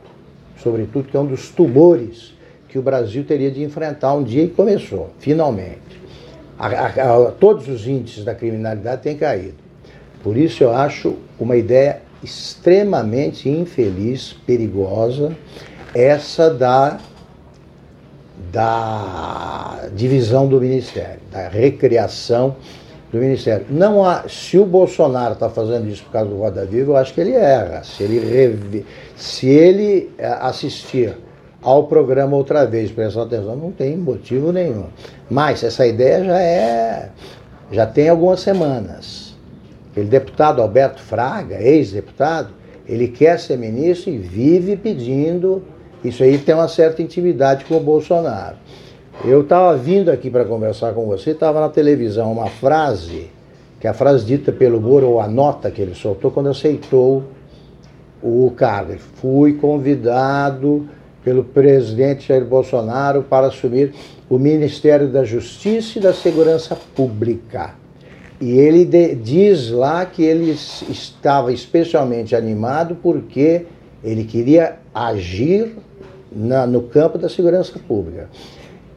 sobretudo, 0.58 1.10
que 1.10 1.18
é 1.18 1.20
um 1.20 1.26
dos 1.26 1.50
tumores 1.50 2.34
que 2.68 2.78
o 2.78 2.82
Brasil 2.82 3.24
teria 3.24 3.50
de 3.50 3.64
enfrentar 3.64 4.14
um 4.14 4.24
dia 4.24 4.44
e 4.44 4.48
começou, 4.48 5.10
finalmente. 5.20 6.00
A, 6.58 6.68
a, 6.68 7.28
a, 7.28 7.32
todos 7.32 7.68
os 7.68 7.88
índices 7.88 8.24
da 8.24 8.36
criminalidade 8.36 9.02
têm 9.02 9.18
caído. 9.18 9.69
Por 10.24 10.38
isso 10.38 10.64
eu 10.64 10.74
acho 10.74 11.16
uma 11.40 11.56
ideia 11.56 12.02
extremamente 12.24 13.50
infeliz, 13.50 14.36
perigosa, 14.46 15.36
essa 15.94 16.50
da, 16.54 16.98
da 18.52 19.88
divisão 19.96 20.48
do 20.48 20.60
Ministério, 20.60 21.20
da 21.32 21.48
recriação 21.48 22.56
do 23.12 23.18
Ministério. 23.18 23.66
Não 23.70 24.04
há, 24.04 24.26
se 24.28 24.58
o 24.58 24.66
Bolsonaro 24.66 25.34
está 25.34 25.50
fazendo 25.50 25.88
isso 25.88 26.04
por 26.04 26.12
causa 26.12 26.30
do 26.30 26.38
Roda 26.38 26.66
Viva, 26.66 26.92
eu 26.92 26.98
acho 26.98 27.14
que 27.14 27.22
ele 27.22 27.34
erra. 27.34 27.84
Se 27.84 28.04
ele, 28.04 28.86
se 29.16 29.48
ele 29.48 30.12
eh, 30.18 30.38
assistir 30.42 31.16
ao 31.62 31.86
programa 31.86 32.38
outra 32.38 32.66
vez, 32.66 32.92
prestar 32.92 33.24
atenção, 33.24 33.56
não 33.56 33.72
tem 33.72 33.98
motivo 33.98 34.52
nenhum. 34.52 34.86
Mas 35.30 35.64
essa 35.64 35.86
ideia 35.88 36.24
já 36.24 36.42
é, 36.42 37.10
já 37.72 37.86
tem 37.86 38.10
algumas 38.10 38.42
semanas. 38.42 39.29
Aquele 40.00 40.12
deputado 40.12 40.62
Alberto 40.62 41.02
Fraga, 41.02 41.62
ex-deputado, 41.62 42.54
ele 42.88 43.10
quer 43.10 43.38
ser 43.38 43.58
ministro 43.58 44.10
e 44.10 44.18
vive 44.18 44.78
pedindo. 44.78 45.62
Isso 46.02 46.24
aí 46.24 46.38
tem 46.38 46.56
uma 46.56 46.70
certa 46.70 47.02
intimidade 47.02 47.66
com 47.66 47.76
o 47.76 47.82
Bolsonaro. 47.82 48.56
Eu 49.26 49.42
estava 49.42 49.76
vindo 49.76 50.10
aqui 50.10 50.30
para 50.30 50.46
conversar 50.46 50.94
com 50.94 51.06
você, 51.06 51.32
estava 51.32 51.60
na 51.60 51.68
televisão 51.68 52.32
uma 52.32 52.48
frase, 52.48 53.30
que 53.78 53.88
é 53.88 53.90
a 53.90 53.94
frase 53.94 54.24
dita 54.24 54.54
pelo 54.54 54.80
Moro, 54.80 55.10
ou 55.10 55.20
a 55.20 55.28
nota 55.28 55.70
que 55.70 55.82
ele 55.82 55.94
soltou 55.94 56.32
quando 56.32 56.48
aceitou 56.48 57.26
o 58.24 58.50
cargo. 58.56 58.98
Fui 59.16 59.56
convidado 59.56 60.88
pelo 61.26 61.44
presidente 61.44 62.30
Jair 62.30 62.46
Bolsonaro 62.46 63.24
para 63.24 63.48
assumir 63.48 63.94
o 64.30 64.40
Ministério 64.40 65.10
da 65.10 65.26
Justiça 65.26 66.00
e 66.00 66.02
da 66.02 66.14
Segurança 66.14 66.78
Pública. 66.96 67.79
E 68.42 68.58
ele 68.58 68.86
de, 68.86 69.16
diz 69.16 69.70
lá 69.70 70.06
que 70.06 70.24
ele 70.24 70.52
estava 70.52 71.52
especialmente 71.52 72.36
animado 72.36 72.96
porque 72.96 73.66
ele 74.04 74.24
queria 74.24 74.78
agir 74.94 75.76
na, 76.32 76.66
no 76.66 76.84
campo 76.84 77.18
da 77.18 77.28
segurança 77.28 77.78
pública. 77.80 78.30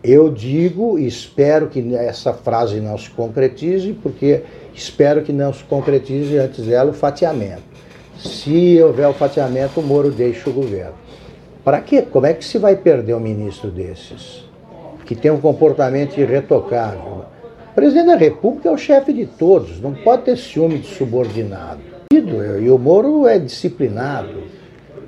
Eu 0.02 0.30
digo 0.30 0.98
e 0.98 1.06
espero 1.06 1.68
que 1.68 1.94
essa 1.94 2.32
frase 2.32 2.80
não 2.80 2.98
se 2.98 3.08
concretize, 3.10 3.92
porque 3.92 4.42
espero 4.74 5.22
que 5.22 5.32
não 5.32 5.52
se 5.52 5.62
concretize 5.64 6.36
antes 6.38 6.66
dela 6.66 6.90
o 6.90 6.94
fatiamento. 6.94 7.62
Se 8.18 8.80
houver 8.82 9.08
o 9.08 9.12
fatiamento, 9.12 9.80
o 9.80 9.82
Moro 9.82 10.10
deixa 10.10 10.50
o 10.50 10.52
governo. 10.52 10.94
Para 11.64 11.80
quê? 11.80 12.02
Como 12.02 12.26
é 12.26 12.34
que 12.34 12.44
se 12.44 12.58
vai 12.58 12.76
perder 12.76 13.14
um 13.14 13.20
ministro 13.20 13.70
desses? 13.70 14.44
Que 15.06 15.14
tem 15.14 15.30
um 15.30 15.40
comportamento 15.40 16.18
irretocável, 16.18 17.11
o 17.72 17.74
presidente 17.74 18.06
da 18.06 18.16
República 18.16 18.68
é 18.68 18.72
o 18.72 18.76
chefe 18.76 19.14
de 19.14 19.24
todos, 19.24 19.80
não 19.80 19.94
pode 19.94 20.24
ter 20.24 20.36
ciúme 20.36 20.78
de 20.78 20.88
subordinado. 20.88 21.80
E 22.12 22.68
o 22.68 22.76
Moro 22.76 23.26
é 23.26 23.38
disciplinado. 23.38 24.42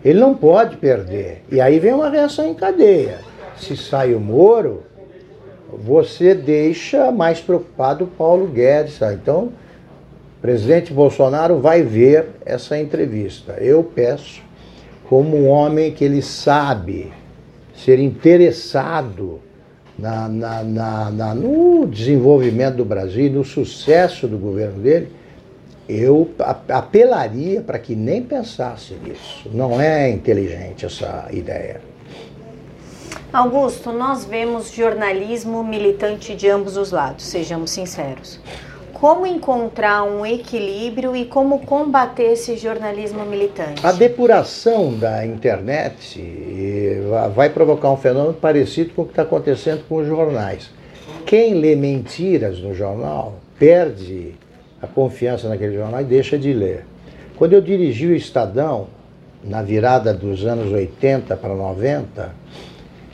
Ele 0.03 0.19
não 0.19 0.35
pode 0.35 0.79
perder. 0.79 1.43
E 1.53 1.61
aí 1.61 1.79
vem 1.79 1.93
uma 1.93 2.09
reação 2.09 2.49
em 2.49 2.55
cadeia. 2.55 3.19
se 3.59 3.77
sai 3.77 4.15
o 4.15 4.21
Moro, 4.21 4.83
você 5.71 6.35
deixa 6.35 7.13
mais 7.13 7.39
preocupado 7.39 8.05
o 8.05 8.09
Paulo 8.09 8.47
Guedes. 8.47 8.99
Então, 9.03 9.53
o 10.39 10.41
presidente 10.41 10.91
Bolsonaro 10.91 11.59
vai 11.59 11.83
ver 11.83 12.29
essa 12.47 12.79
entrevista. 12.79 13.53
Eu 13.61 13.85
peço, 13.85 14.43
como 15.07 15.37
um 15.37 15.49
homem 15.49 15.93
que 15.93 16.03
ele 16.03 16.23
sabe 16.23 17.13
ser 17.77 17.99
interessado 17.99 19.41
na, 19.99 20.29
na, 20.29 20.63
na, 20.63 21.11
na 21.11 21.35
no 21.35 21.87
desenvolvimento 21.87 22.77
do 22.77 22.85
Brasil, 22.85 23.31
no 23.31 23.45
sucesso 23.45 24.27
do 24.27 24.39
governo 24.39 24.81
dele, 24.81 25.11
eu 25.89 26.31
apelaria 26.69 27.61
para 27.61 27.79
que 27.79 27.95
nem 27.95 28.23
pensasse 28.23 28.95
nisso. 28.95 29.51
Não 29.53 29.81
é 29.81 30.11
inteligente 30.11 30.87
essa 30.87 31.29
ideia. 31.31 31.81
Augusto, 33.33 33.93
nós 33.93 34.25
vemos 34.25 34.71
jornalismo 34.71 35.63
militante 35.65 36.35
de 36.37 36.49
ambos 36.49 36.77
os 36.77 36.93
lados, 36.93 37.25
sejamos 37.25 37.71
sinceros. 37.71 38.41
Como 39.05 39.27
encontrar 39.27 40.03
um 40.05 40.25
equilíbrio 40.25 41.15
e 41.15 41.27
como 41.27 41.59
combater 41.59 42.33
esse 42.33 42.57
jornalismo 42.57 43.23
militante? 43.27 43.87
A 43.87 43.93
depuração 43.93 44.95
da 44.95 45.27
internet 45.27 46.23
vai 47.35 47.51
provocar 47.51 47.91
um 47.91 47.99
fenômeno 47.99 48.33
parecido 48.33 48.95
com 48.95 49.03
o 49.03 49.05
que 49.05 49.11
está 49.11 49.21
acontecendo 49.21 49.85
com 49.87 49.97
os 49.97 50.07
jornais. 50.07 50.71
Quem 51.27 51.53
lê 51.53 51.77
mentiras 51.77 52.59
no 52.61 52.75
jornal 52.75 53.35
perde 53.59 54.37
a 54.81 54.87
confiança 54.87 55.51
naquele 55.51 55.75
jornal 55.75 56.01
e 56.01 56.05
deixa 56.05 56.39
de 56.39 56.55
ler. 56.55 56.87
Quando 57.37 57.53
eu 57.53 57.61
dirigi 57.61 58.07
o 58.07 58.17
Estadão, 58.17 58.87
na 59.45 59.61
virada 59.61 60.15
dos 60.15 60.47
anos 60.47 60.73
80 60.73 61.37
para 61.37 61.55
90, 61.55 62.35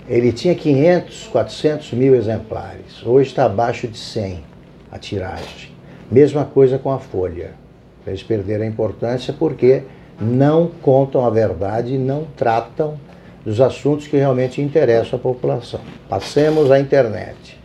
ele 0.09 0.31
tinha 0.31 0.55
500, 0.55 1.27
400 1.33 1.93
mil 1.95 2.15
exemplares. 2.15 3.05
Hoje 3.05 3.31
está 3.31 3.47
abaixo 3.47 3.89
de 3.89 3.99
100 3.99 4.45
a 4.93 4.97
tiragem. 4.97 5.80
Mesma 6.11 6.45
coisa 6.45 6.79
com 6.79 6.91
a 6.91 6.99
Folha. 6.99 7.53
Eles 8.07 8.23
perderam 8.23 8.65
a 8.65 8.67
importância 8.67 9.33
porque 9.33 9.83
não 10.21 10.71
contam 10.83 11.25
a 11.25 11.31
verdade 11.31 11.97
não 11.97 12.27
tratam 12.37 12.99
dos 13.45 13.61
assuntos 13.61 14.07
que 14.07 14.17
realmente 14.17 14.61
interessam 14.61 15.19
a 15.19 15.23
população. 15.23 15.81
Passemos 16.09 16.71
à 16.71 16.79
internet. 16.79 17.59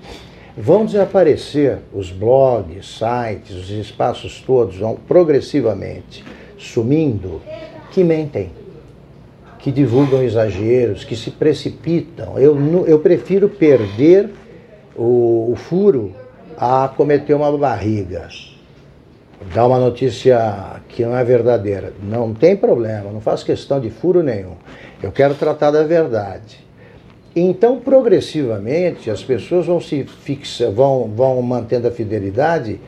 Vão 0.58 0.86
desaparecer 0.86 1.80
os 1.94 2.12
blogs, 2.12 2.98
sites, 2.98 3.56
os 3.56 3.70
espaços 3.70 4.42
todos 4.46 4.78
vão 4.78 4.96
progressivamente 4.96 6.24
sumindo 6.58 7.42
que 7.92 8.04
mentem, 8.04 8.52
que 9.60 9.70
divulgam 9.70 10.24
exageros, 10.24 11.04
que 11.04 11.16
se 11.16 11.32
precipitam. 11.32 12.40
Eu, 12.40 12.58
eu 12.88 13.00
prefiro 13.00 13.50
perder 13.50 14.30
o, 14.96 15.52
o 15.52 15.56
furo 15.58 16.14
a 16.58 16.88
cometer 16.96 17.34
uma 17.34 17.56
barriga, 17.58 18.28
dar 19.54 19.68
uma 19.68 19.80
notícia 19.80 20.82
que 20.90 21.04
não 21.04 21.16
é 21.16 21.24
verdadeira. 21.24 21.94
Não 22.02 22.34
tem 22.34 22.56
problema, 22.56 23.12
não 23.12 23.22
faço 23.22 23.46
questão 23.46 23.80
de 23.80 23.90
furo 23.90 24.24
nenhum. 24.24 24.56
Eu 25.02 25.12
quero 25.12 25.36
tratar 25.36 25.72
da 25.72 25.84
verdade. 25.84 26.66
Então, 27.36 27.80
progressivamente, 27.80 29.12
as 29.12 29.22
pessoas 29.22 29.66
vão 29.66 29.82
se 29.82 30.04
fixar, 30.04 30.72
vão, 30.72 31.12
vão 31.14 31.42
mantendo 31.42 31.88
a 31.88 31.92
fidelidade 31.92 32.80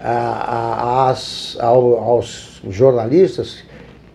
a, 0.00 1.10
a, 1.10 1.14
ao, 1.64 1.96
aos 1.96 2.60
jornalistas 2.68 3.62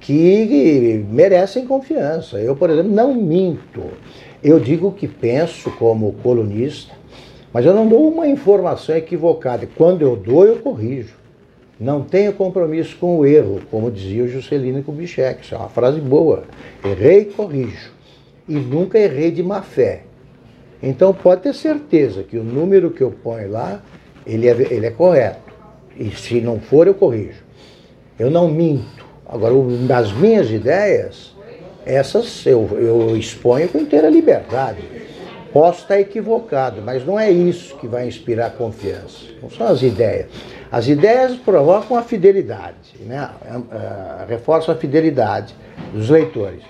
que 0.02 1.06
merecem 1.10 1.66
confiança. 1.66 2.38
Eu, 2.38 2.56
por 2.56 2.70
exemplo, 2.70 2.92
não 2.92 3.14
minto. 3.14 3.84
Eu 4.44 4.60
digo 4.60 4.88
o 4.88 4.92
que 4.92 5.08
penso 5.08 5.72
como 5.72 6.14
colunista, 6.22 6.94
mas 7.54 7.66
eu 7.66 7.74
não 7.74 7.88
dou 7.88 8.08
uma 8.08 8.28
informação 8.28 8.96
equivocada. 8.96 9.68
Quando 9.76 10.02
eu 10.02 10.16
dou, 10.16 10.46
eu 10.46 10.58
corrijo. 10.58 11.16
Não 11.80 12.02
tenho 12.02 12.34
compromisso 12.34 12.98
com 12.98 13.20
o 13.20 13.26
erro, 13.26 13.62
como 13.70 13.92
dizia 13.92 14.24
o 14.24 14.28
Juscelino 14.28 14.84
Kubitschek. 14.84 15.44
Isso 15.44 15.54
é 15.54 15.58
uma 15.58 15.70
frase 15.70 16.00
boa. 16.00 16.44
Errei 16.84 17.26
corrijo 17.26 17.92
e 18.48 18.56
nunca 18.56 18.98
errei 18.98 19.30
de 19.30 19.44
má 19.44 19.62
fé. 19.62 20.02
Então 20.82 21.14
pode 21.14 21.42
ter 21.42 21.54
certeza 21.54 22.24
que 22.24 22.38
o 22.38 22.44
número 22.44 22.92
que 22.92 23.02
eu 23.02 23.12
ponho 23.12 23.52
lá, 23.52 23.82
ele 24.26 24.48
é, 24.48 24.52
ele 24.52 24.86
é 24.86 24.92
correto. 24.92 25.54
E 25.96 26.10
se 26.12 26.42
não 26.42 26.60
for, 26.60 26.88
eu 26.88 26.94
corrijo. 26.94 27.44
Eu 28.18 28.30
não 28.30 28.50
minto. 28.50 29.06
Agora, 29.28 29.54
das 29.88 30.12
minhas 30.12 30.50
ideias, 30.50 31.36
essas 31.86 32.46
eu, 32.46 32.68
eu 32.80 33.18
exponho 33.18 33.68
com 33.68 33.78
inteira 33.78 34.10
liberdade. 34.10 34.80
Posso 35.52 35.82
estar 35.82 36.00
equivocado, 36.00 36.82
mas 36.82 37.06
não 37.06 37.20
é 37.20 37.32
isso 37.32 37.76
que 37.78 37.88
vai 37.88 38.08
inspirar 38.08 38.52
confiança. 38.52 39.26
Não 39.42 39.50
são 39.50 39.68
as 39.68 39.82
ideias. 39.82 40.28
As 40.72 40.88
ideias 40.88 41.36
provocam 41.38 41.98
a 41.98 42.04
fidelidade, 42.04 42.98
né? 43.02 43.30
É, 43.46 43.56
é, 43.56 44.26
reforçam 44.28 44.76
a 44.76 44.78
fidelidade 44.78 45.56
dos 45.94 46.10
leitores. 46.10 46.62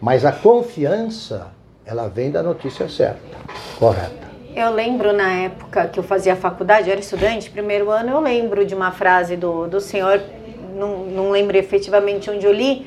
Mas 0.00 0.24
a 0.24 0.32
confiança, 0.32 1.48
ela 1.84 2.08
vem 2.08 2.30
da 2.30 2.42
notícia 2.42 2.88
certa, 2.88 3.20
correta. 3.78 4.26
Eu 4.54 4.70
lembro 4.70 5.12
na 5.12 5.32
época 5.32 5.86
que 5.86 5.98
eu 5.98 6.02
fazia 6.02 6.34
faculdade, 6.34 6.88
eu 6.88 6.92
era 6.92 7.00
estudante, 7.00 7.50
primeiro 7.50 7.90
ano, 7.90 8.10
eu 8.10 8.20
lembro 8.20 8.64
de 8.64 8.74
uma 8.74 8.90
frase 8.90 9.36
do, 9.36 9.66
do 9.66 9.80
senhor, 9.80 10.20
não, 10.74 11.04
não 11.04 11.30
lembro 11.30 11.56
efetivamente 11.56 12.30
onde 12.30 12.46
eu 12.46 12.52
li, 12.52 12.86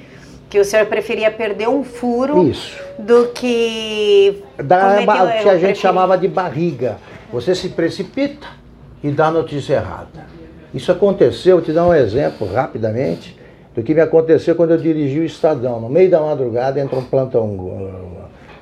que 0.49 0.59
o 0.59 0.65
senhor 0.65 0.87
preferia 0.87 1.29
perder 1.29 1.69
um 1.69 1.83
furo 1.83 2.47
Isso. 2.47 2.77
do 2.97 3.27
que. 3.27 4.41
Da, 4.57 4.99
o 5.01 5.43
que 5.43 5.49
a 5.49 5.57
gente 5.57 5.77
chamava 5.77 6.17
de 6.17 6.27
barriga. 6.27 6.97
Você 7.31 7.53
se 7.53 7.69
precipita 7.69 8.47
e 9.03 9.11
dá 9.11 9.27
a 9.27 9.31
notícia 9.31 9.75
errada. 9.75 10.27
Isso 10.73 10.91
aconteceu, 10.91 11.57
vou 11.57 11.65
te 11.65 11.71
dar 11.71 11.85
um 11.87 11.93
exemplo 11.93 12.51
rapidamente 12.51 13.37
do 13.75 13.83
que 13.83 13.93
me 13.93 14.01
aconteceu 14.01 14.55
quando 14.55 14.71
eu 14.71 14.77
dirigi 14.77 15.19
o 15.19 15.23
Estadão. 15.23 15.79
No 15.79 15.89
meio 15.89 16.09
da 16.09 16.19
madrugada 16.19 16.79
entra 16.79 16.97
um 16.97 17.03
plantão, 17.03 17.91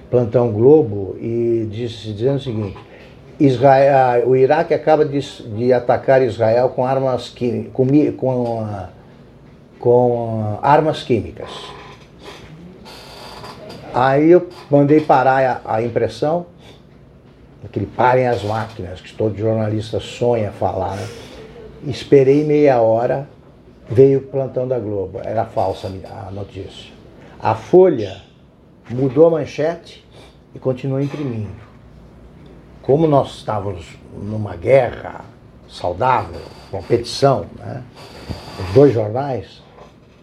plantão 0.10 0.52
Globo 0.52 1.16
e 1.20 1.68
disse, 1.72 2.12
dizendo 2.12 2.38
o 2.38 2.42
seguinte, 2.42 2.78
Israel, 3.40 4.28
o 4.28 4.36
Iraque 4.36 4.74
acaba 4.74 5.06
de, 5.06 5.20
de 5.20 5.72
atacar 5.72 6.22
Israel 6.22 6.70
com 6.70 6.86
armas, 6.86 7.30
com, 7.30 7.86
com, 8.12 8.68
com 9.80 10.60
armas 10.62 11.04
químicas. 11.04 11.50
Aí 13.94 14.32
eu 14.32 14.48
mandei 14.70 15.02
parar 15.02 15.62
a, 15.66 15.76
a 15.76 15.82
impressão, 15.82 16.46
que 17.72 17.86
parem 17.86 18.28
as 18.28 18.44
máquinas, 18.44 19.02
que 19.02 19.14
todo 19.14 19.38
jornalista 19.38 20.00
sonha 20.00 20.52
falar. 20.52 20.96
Né? 20.96 21.08
Esperei 21.88 22.44
meia 22.44 22.80
hora, 22.80 23.28
veio 23.90 24.20
o 24.20 24.22
plantão 24.22 24.68
da 24.68 24.80
Globo. 24.80 25.20
Era 25.24 25.46
falsa 25.46 25.88
a 25.88 26.32
notícia. 26.32 26.92
A 27.40 27.56
Folha 27.56 28.22
mudou 28.90 29.28
a 29.28 29.32
manchete 29.32 30.06
e 30.54 30.60
continuou 30.60 31.02
imprimindo. 31.02 31.68
Como 32.82 33.08
nós 33.08 33.36
estávamos 33.36 33.86
numa 34.14 34.56
guerra 34.56 35.22
saudável, 35.68 36.42
competição, 36.72 37.46
né? 37.58 37.84
os 38.60 38.74
dois 38.74 38.94
jornais, 38.94 39.62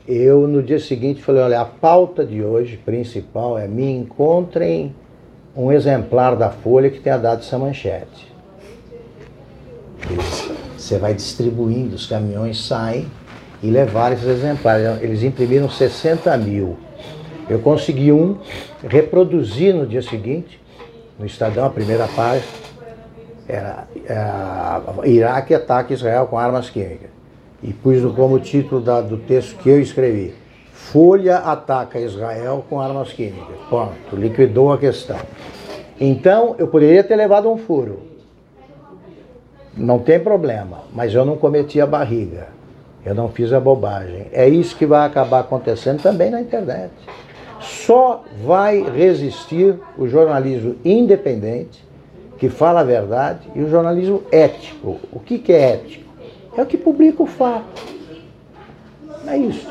eu 0.07 0.46
no 0.46 0.62
dia 0.62 0.78
seguinte 0.78 1.22
falei, 1.22 1.42
olha, 1.42 1.61
a 1.61 1.64
pauta 1.64 2.24
de 2.24 2.42
hoje 2.42 2.76
principal 2.76 3.59
é 3.59 3.66
me 3.66 3.90
encontrem 3.90 4.94
um 5.57 5.72
exemplar 5.72 6.36
da 6.36 6.50
Folha 6.50 6.90
que 6.90 7.00
tenha 7.00 7.16
dado 7.16 7.40
essa 7.40 7.59
manchete. 7.59 8.32
Você 10.76 10.98
vai 10.98 11.14
distribuindo, 11.14 11.94
os 11.94 12.07
caminhões 12.07 12.62
saem 12.62 13.07
e 13.62 13.70
levaram 13.70 14.14
esses 14.14 14.28
exemplares. 14.28 15.02
Eles 15.02 15.22
imprimiram 15.22 15.70
60 15.70 16.36
mil. 16.36 16.76
Eu 17.48 17.61
consegui 17.61 18.12
um, 18.12 18.38
reproduzi 18.86 19.72
no 19.72 19.86
dia 19.86 20.02
seguinte, 20.02 20.61
no 21.18 21.24
Estadão, 21.24 21.64
a 21.66 21.70
primeira 21.70 22.07
página, 22.09 22.44
era, 23.48 23.86
era 24.07 24.82
Iraque 25.05 25.55
ataca 25.55 25.92
Israel 25.92 26.26
com 26.26 26.38
armas 26.38 26.68
químicas. 26.68 27.13
E 27.64 27.72
pus 27.72 28.04
como 28.14 28.38
título 28.38 28.80
da, 28.80 29.00
do 29.00 29.16
texto 29.16 29.56
que 29.56 29.70
eu 29.70 29.80
escrevi. 29.80 30.34
Folha 30.70 31.38
ataca 31.38 31.98
Israel 31.98 32.62
com 32.68 32.78
armas 32.78 33.10
químicas. 33.12 33.56
Pronto, 33.70 34.14
liquidou 34.14 34.70
a 34.70 34.78
questão. 34.78 35.18
Então, 35.98 36.54
eu 36.58 36.68
poderia 36.68 37.02
ter 37.02 37.16
levado 37.16 37.50
um 37.50 37.56
furo. 37.56 38.00
Não 39.74 39.98
tem 39.98 40.20
problema, 40.20 40.82
mas 40.92 41.14
eu 41.14 41.24
não 41.24 41.36
cometi 41.36 41.80
a 41.80 41.86
barriga. 41.86 42.48
Eu 43.04 43.14
não 43.14 43.28
fiz 43.28 43.52
a 43.52 43.58
bobagem. 43.58 44.26
É 44.30 44.46
isso 44.48 44.76
que 44.76 44.86
vai 44.86 45.06
acabar 45.06 45.40
acontecendo 45.40 46.02
também 46.02 46.30
na 46.30 46.40
internet. 46.40 46.92
Só 47.60 48.22
vai 48.44 48.82
resistir 48.82 49.78
o 49.96 50.06
jornalismo 50.06 50.76
independente, 50.84 51.84
que 52.38 52.48
fala 52.48 52.80
a 52.80 52.84
verdade, 52.84 53.48
e 53.54 53.62
o 53.62 53.70
jornalismo 53.70 54.22
ético. 54.30 54.98
O 55.10 55.18
que, 55.18 55.38
que 55.38 55.52
é 55.52 55.72
ético? 55.72 56.03
É 56.57 56.62
o 56.62 56.66
que 56.66 56.76
publica 56.76 57.22
o 57.22 57.26
fato. 57.26 57.82
É 59.26 59.36
isso. 59.36 59.66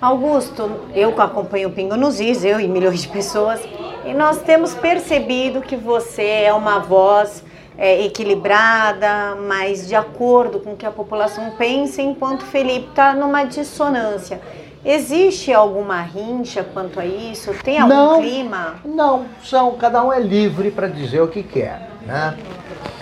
Augusto, 0.00 0.70
eu 0.94 1.20
acompanho 1.20 1.68
o 1.68 1.72
Pingo 1.72 1.94
nos 1.94 2.20
Is, 2.20 2.42
eu 2.44 2.58
e 2.58 2.66
milhões 2.66 3.02
de 3.02 3.08
pessoas, 3.08 3.60
E 4.06 4.14
nós 4.14 4.40
temos 4.40 4.74
percebido 4.74 5.60
que 5.60 5.76
você 5.76 6.22
é 6.22 6.54
uma 6.54 6.78
voz 6.78 7.44
é, 7.76 8.02
equilibrada, 8.06 9.36
mas 9.36 9.86
de 9.86 9.94
acordo 9.94 10.58
com 10.58 10.72
o 10.72 10.76
que 10.76 10.86
a 10.86 10.90
população 10.90 11.50
pensa, 11.58 12.00
enquanto 12.00 12.44
Felipe 12.46 12.88
está 12.88 13.12
numa 13.12 13.44
dissonância. 13.44 14.40
Existe 14.82 15.52
alguma 15.52 16.00
rincha 16.00 16.64
quanto 16.64 16.98
a 16.98 17.04
isso? 17.04 17.52
Tem 17.62 17.78
algum 17.78 17.94
não, 17.94 18.20
clima? 18.22 18.76
Não, 18.82 19.26
são, 19.44 19.72
cada 19.72 20.02
um 20.02 20.10
é 20.10 20.18
livre 20.18 20.70
para 20.70 20.88
dizer 20.88 21.20
o 21.20 21.28
que 21.28 21.42
quer. 21.42 21.90
Né? 22.06 22.38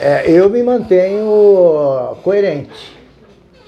É, 0.00 0.28
eu 0.28 0.50
me 0.50 0.64
mantenho 0.64 2.16
coerente. 2.24 2.97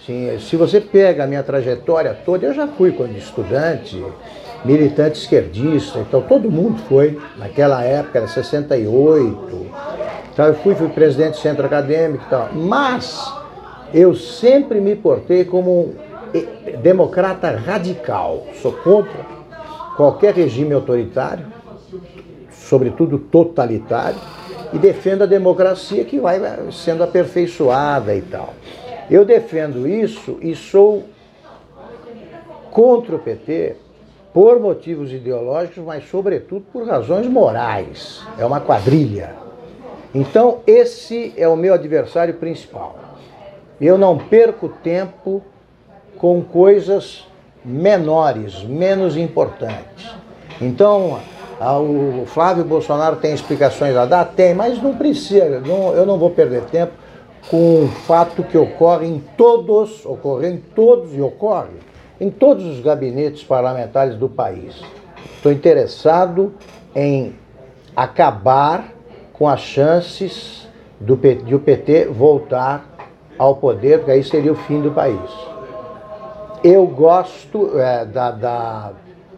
Sim, 0.07 0.39
se 0.39 0.57
você 0.57 0.81
pega 0.81 1.25
a 1.25 1.27
minha 1.27 1.43
trajetória 1.43 2.17
toda, 2.25 2.47
eu 2.47 2.55
já 2.55 2.67
fui 2.67 2.91
quando 2.93 3.17
estudante, 3.17 4.03
militante 4.65 5.19
esquerdista, 5.19 5.99
então 5.99 6.23
todo 6.23 6.51
mundo 6.51 6.81
foi, 6.89 7.21
naquela 7.37 7.85
época, 7.85 8.19
era 8.19 8.29
68. 8.29 9.67
Então 10.33 10.47
eu 10.47 10.55
fui, 10.55 10.75
fui 10.75 10.89
presidente 10.89 11.33
do 11.33 11.37
centro 11.37 11.67
acadêmico 11.67 12.25
e 12.27 12.31
tal. 12.31 12.49
Mas 12.55 13.31
eu 13.93 14.15
sempre 14.15 14.81
me 14.81 14.97
portei 14.97 15.45
como 15.45 15.95
democrata 16.83 17.51
radical. 17.51 18.47
Sou 18.63 18.73
contra 18.73 19.27
qualquer 19.97 20.33
regime 20.33 20.73
autoritário, 20.73 21.45
sobretudo 22.51 23.19
totalitário, 23.19 24.19
e 24.73 24.79
defendo 24.79 25.23
a 25.23 25.27
democracia 25.27 26.05
que 26.05 26.19
vai 26.19 26.41
sendo 26.73 27.03
aperfeiçoada 27.03 28.15
e 28.15 28.23
tal. 28.23 28.55
Eu 29.11 29.25
defendo 29.25 29.89
isso 29.89 30.39
e 30.41 30.55
sou 30.55 31.05
contra 32.71 33.17
o 33.17 33.19
PT 33.19 33.75
por 34.33 34.61
motivos 34.61 35.13
ideológicos, 35.13 35.83
mas 35.85 36.09
sobretudo 36.09 36.65
por 36.73 36.87
razões 36.87 37.27
morais. 37.27 38.23
É 38.39 38.45
uma 38.47 38.61
quadrilha. 38.61 39.35
Então, 40.15 40.61
esse 40.65 41.35
é 41.37 41.49
o 41.49 41.57
meu 41.57 41.75
adversário 41.75 42.35
principal. 42.35 42.97
Eu 43.81 43.99
não 43.99 44.17
perco 44.17 44.69
tempo 44.69 45.43
com 46.17 46.43
coisas 46.43 47.27
menores, 47.65 48.63
menos 48.63 49.17
importantes. 49.17 50.15
Então, 50.61 51.19
o 51.61 52.27
Flávio 52.27 52.65
Bolsonaro 52.65 53.17
tem 53.17 53.35
explicações 53.35 53.97
a 53.97 54.07
dar? 54.07 54.25
Tem, 54.27 54.55
mas 54.55 54.81
não 54.81 54.95
precisa, 54.95 55.61
não, 55.61 55.95
eu 55.95 56.07
não 56.07 56.17
vou 56.17 56.31
perder 56.31 56.63
tempo 56.63 56.93
com 57.49 57.83
um 57.83 57.89
fato 57.89 58.43
que 58.43 58.59
ocorre 58.59 59.07
em 59.07 59.21
todos, 59.37 60.05
ocorreu 60.05 60.53
em 60.53 60.59
todos 60.59 61.15
e 61.15 61.21
ocorre 61.21 61.79
em 62.21 62.31
todos 62.31 62.65
os 62.67 62.81
gabinetes 62.81 63.43
parlamentares 63.43 64.17
do 64.17 64.29
país. 64.29 64.81
Estou 65.37 65.51
interessado 65.51 66.55
em 66.95 67.35
acabar 67.97 68.93
com 69.33 69.49
as 69.49 69.61
chances 69.61 70.69
do, 71.01 71.17
de 71.17 71.55
o 71.55 71.59
PT 71.59 72.07
voltar 72.07 72.85
ao 73.39 73.57
poder, 73.57 73.99
porque 73.99 74.11
aí 74.13 74.23
seria 74.23 74.53
o 74.53 74.57
fim 74.57 74.83
do 74.83 74.91
país. 74.91 75.31
Eu 76.63 76.87
gosto 76.87 77.79
é, 77.79 78.05
da, 78.05 78.31
da, 78.31 78.93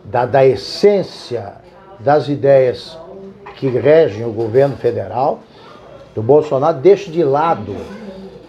da, 0.05 0.26
da 0.26 0.44
essência 0.44 1.55
das 2.00 2.28
ideias 2.28 2.98
que 3.57 3.68
regem 3.68 4.26
o 4.26 4.32
governo 4.32 4.76
federal, 4.76 5.38
do 6.14 6.22
Bolsonaro, 6.22 6.78
deixo 6.78 7.10
de 7.10 7.22
lado 7.24 7.74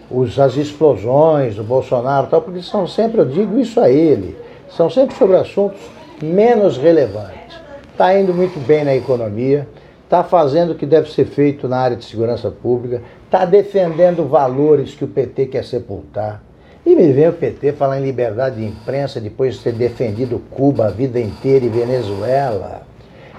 os, 0.10 0.38
as 0.40 0.56
explosões 0.56 1.56
do 1.56 1.64
Bolsonaro, 1.64 2.28
tal, 2.28 2.42
porque 2.42 2.62
são 2.62 2.88
sempre, 2.88 3.20
eu 3.20 3.26
digo 3.26 3.58
isso 3.60 3.80
a 3.80 3.90
ele, 3.90 4.38
são 4.70 4.90
sempre 4.90 5.16
sobre 5.16 5.38
assuntos 5.38 5.80
menos 6.22 6.78
relevantes. 6.78 7.58
Está 7.92 8.18
indo 8.20 8.34
muito 8.34 8.60
bem 8.66 8.84
na 8.84 8.96
economia, 8.96 9.68
está 10.04 10.24
fazendo 10.24 10.72
o 10.72 10.76
que 10.76 10.86
deve 10.86 11.12
ser 11.12 11.26
feito 11.26 11.68
na 11.68 11.78
área 11.78 11.98
de 11.98 12.06
segurança 12.06 12.52
pública, 12.52 13.02
está 13.26 13.46
defendendo 13.46 14.28
valores 14.28 14.94
que 14.94 15.04
o 15.04 15.08
PT 15.08 15.48
quer 15.48 15.64
sepultar. 15.64 16.42
E 16.86 16.96
me 16.96 17.12
vem 17.14 17.30
o 17.30 17.34
PT 17.34 17.72
falar 17.74 18.00
em 18.00 18.04
liberdade 18.04 18.58
de 18.58 18.66
imprensa 18.66 19.20
depois 19.20 19.56
de 19.56 19.62
ter 19.62 19.74
defendido 19.74 20.42
Cuba 20.52 20.88
a 20.88 20.90
vida 20.90 21.20
inteira 21.20 21.66
e 21.66 21.70
Venezuela. 21.70 22.82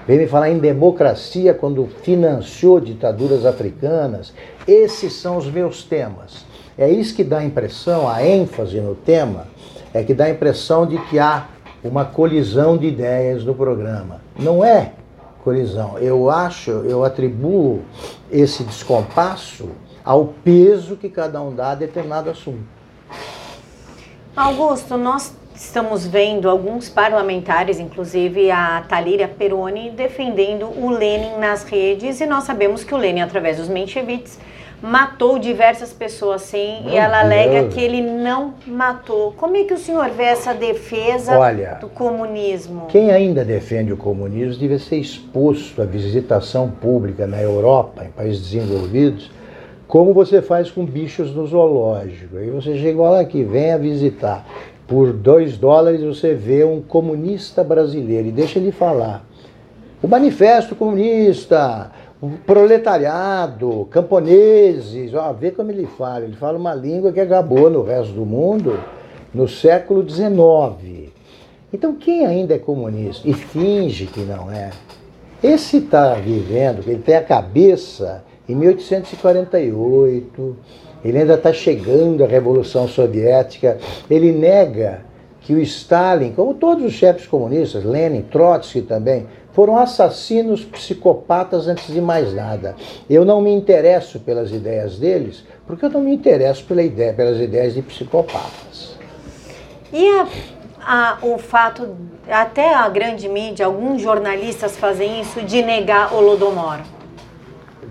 Vem 0.07 0.19
me 0.19 0.27
falar 0.27 0.49
em 0.49 0.59
democracia 0.59 1.53
quando 1.53 1.87
financiou 2.03 2.79
ditaduras 2.79 3.45
africanas. 3.45 4.33
Esses 4.67 5.13
são 5.13 5.37
os 5.37 5.47
meus 5.47 5.83
temas. 5.83 6.45
É 6.77 6.89
isso 6.89 7.15
que 7.15 7.23
dá 7.23 7.39
a 7.39 7.45
impressão, 7.45 8.07
a 8.07 8.23
ênfase 8.23 8.79
no 8.79 8.93
tema, 8.93 9.47
é 9.93 10.03
que 10.03 10.13
dá 10.13 10.25
a 10.25 10.29
impressão 10.29 10.85
de 10.85 10.97
que 11.05 11.17
há 11.17 11.47
uma 11.83 12.05
colisão 12.05 12.77
de 12.77 12.87
ideias 12.87 13.43
no 13.43 13.55
programa. 13.55 14.21
Não 14.37 14.63
é 14.63 14.91
colisão. 15.43 15.97
Eu 15.99 16.29
acho, 16.29 16.71
eu 16.71 17.03
atribuo 17.03 17.81
esse 18.31 18.63
descompasso 18.63 19.69
ao 20.03 20.25
peso 20.43 20.97
que 20.97 21.09
cada 21.09 21.41
um 21.41 21.55
dá 21.55 21.71
a 21.71 21.75
determinado 21.75 22.29
assunto. 22.29 22.65
Augusto, 24.35 24.97
nós 24.97 25.33
estamos 25.55 26.05
vendo 26.05 26.49
alguns 26.49 26.89
parlamentares, 26.89 27.79
inclusive 27.79 28.51
a 28.51 28.83
Talíria 28.87 29.27
Peroni, 29.27 29.89
defendendo 29.91 30.65
o 30.65 30.89
Lenin 30.89 31.37
nas 31.39 31.63
redes, 31.63 32.19
e 32.19 32.25
nós 32.25 32.43
sabemos 32.43 32.83
que 32.83 32.93
o 32.93 32.97
Lenin, 32.97 33.21
através 33.21 33.57
dos 33.57 33.69
mencheviques, 33.69 34.37
matou 34.81 35.39
diversas 35.39 35.93
pessoas, 35.93 36.41
sim, 36.41 36.81
Meu 36.83 36.93
e 36.93 36.97
ela 36.97 37.23
Deus. 37.23 37.31
alega 37.31 37.67
que 37.69 37.81
ele 37.81 38.01
não 38.01 38.53
matou. 38.67 39.31
Como 39.31 39.55
é 39.55 39.63
que 39.63 39.73
o 39.73 39.77
senhor 39.77 40.09
vê 40.09 40.23
essa 40.23 40.53
defesa 40.53 41.37
Olha, 41.37 41.77
do 41.79 41.87
comunismo? 41.87 42.87
Quem 42.87 43.11
ainda 43.11 43.43
defende 43.43 43.93
o 43.93 43.97
comunismo 43.97 44.59
deve 44.61 44.77
ser 44.77 44.97
exposto 44.97 45.81
à 45.81 45.85
visitação 45.85 46.69
pública 46.69 47.25
na 47.25 47.41
Europa, 47.41 48.03
em 48.03 48.11
países 48.11 48.41
desenvolvidos, 48.41 49.31
como 49.87 50.13
você 50.13 50.41
faz 50.41 50.69
com 50.69 50.85
bichos 50.85 51.33
no 51.33 51.47
zoológico. 51.47 52.37
Aí 52.37 52.49
você 52.49 52.77
chega 52.77 53.01
lá 53.01 53.21
aqui, 53.21 53.43
venha 53.43 53.77
visitar. 53.77 54.45
Por 54.87 55.13
dois 55.13 55.57
dólares 55.57 56.01
você 56.01 56.33
vê 56.33 56.63
um 56.63 56.81
comunista 56.81 57.63
brasileiro 57.63 58.27
e 58.27 58.31
deixa 58.31 58.59
ele 58.59 58.71
falar. 58.71 59.25
O 60.01 60.07
Manifesto 60.07 60.75
Comunista, 60.75 61.91
o 62.21 62.29
proletariado, 62.45 63.87
camponeses, 63.89 65.13
ó, 65.13 65.33
vê 65.33 65.51
como 65.51 65.71
ele 65.71 65.87
fala. 65.87 66.25
Ele 66.25 66.35
fala 66.35 66.57
uma 66.57 66.75
língua 66.75 67.11
que 67.11 67.19
acabou 67.19 67.69
no 67.69 67.83
resto 67.83 68.13
do 68.13 68.25
mundo 68.25 68.79
no 69.33 69.47
século 69.47 70.07
XIX. 70.07 71.11
Então, 71.73 71.95
quem 71.95 72.25
ainda 72.25 72.53
é 72.53 72.59
comunista 72.59 73.27
e 73.27 73.33
finge 73.33 74.05
que 74.05 74.21
não 74.21 74.51
é, 74.51 74.69
esse 75.43 75.77
está 75.77 76.13
vivendo, 76.15 76.83
ele 76.87 77.01
tem 77.01 77.15
a 77.15 77.23
cabeça 77.23 78.23
em 78.47 78.55
1848, 78.55 80.55
ele 81.05 81.19
ainda 81.19 81.35
está 81.35 81.53
chegando 81.53 82.23
à 82.23 82.27
Revolução 82.27 82.87
Soviética, 82.87 83.77
ele 84.09 84.31
nega 84.31 85.05
que 85.41 85.53
o 85.53 85.61
Stalin, 85.61 86.31
como 86.31 86.55
todos 86.55 86.83
os 86.83 86.93
chefes 86.93 87.27
comunistas, 87.27 87.83
Lenin, 87.83 88.23
Trotsky 88.23 88.81
também, 88.81 89.27
foram 89.53 89.77
assassinos 89.77 90.65
psicopatas 90.65 91.67
antes 91.67 91.93
de 91.93 92.01
mais 92.01 92.33
nada. 92.33 92.75
Eu 93.07 93.23
não 93.23 93.39
me 93.39 93.53
interesso 93.53 94.19
pelas 94.19 94.51
ideias 94.51 94.97
deles, 94.97 95.45
porque 95.67 95.85
eu 95.85 95.89
não 95.91 96.01
me 96.01 96.13
interesso 96.13 96.65
pela 96.65 96.81
ideia, 96.81 97.13
pelas 97.13 97.39
ideias 97.39 97.75
de 97.75 97.83
psicopatas. 97.83 98.97
E 99.93 100.09
a, 100.09 100.27
a, 100.81 101.17
o 101.21 101.37
fato, 101.37 101.95
até 102.27 102.73
a 102.73 102.89
grande 102.89 103.29
mídia, 103.29 103.67
alguns 103.67 104.01
jornalistas 104.01 104.75
fazem 104.75 105.21
isso, 105.21 105.39
de 105.43 105.61
negar 105.61 106.11
Holodomor. 106.11 106.79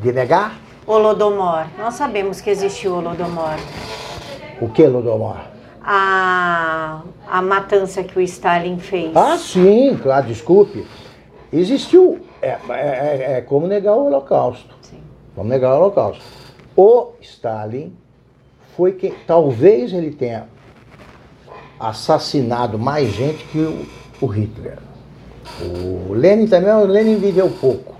De 0.03 0.12
negar? 0.12 0.64
Holodomor. 0.87 1.66
Nós 1.78 1.95
sabemos 1.95 2.41
que 2.41 2.51
existe 2.51 2.87
o 2.87 2.97
Holodomor. 2.99 3.57
O 4.61 4.68
que 4.68 4.82
é 4.82 4.89
Holodomor? 4.89 5.39
A, 5.82 7.03
a 7.26 7.43
matança 7.43 8.03
que 8.03 8.18
o 8.18 8.22
Stalin 8.22 8.78
fez. 8.78 9.16
Ah, 9.16 9.37
sim, 9.39 9.99
claro, 10.03 10.26
desculpe. 10.26 10.87
Existiu. 11.53 12.20
É, 12.43 12.59
é, 12.68 12.72
é, 12.72 13.32
é 13.39 13.41
como 13.41 13.66
negar 13.66 13.95
o 13.95 14.07
Holocausto. 14.07 14.74
Sim. 14.82 15.01
Vamos 15.35 15.51
negar 15.51 15.74
o 15.74 15.76
Holocausto. 15.76 16.22
O 16.76 17.12
Stalin 17.20 17.97
foi 18.76 18.93
quem. 18.93 19.14
Talvez 19.26 19.93
ele 19.93 20.11
tenha 20.11 20.49
assassinado 21.78 22.78
mais 22.78 23.11
gente 23.11 23.45
que 23.45 23.59
o, 23.59 23.87
o 24.20 24.26
Hitler. 24.26 24.78
O 25.61 26.12
Lenin 26.12 26.47
também, 26.47 26.72
o 26.72 26.87
Lenin 26.87 27.16
viveu 27.16 27.51
pouco 27.61 27.95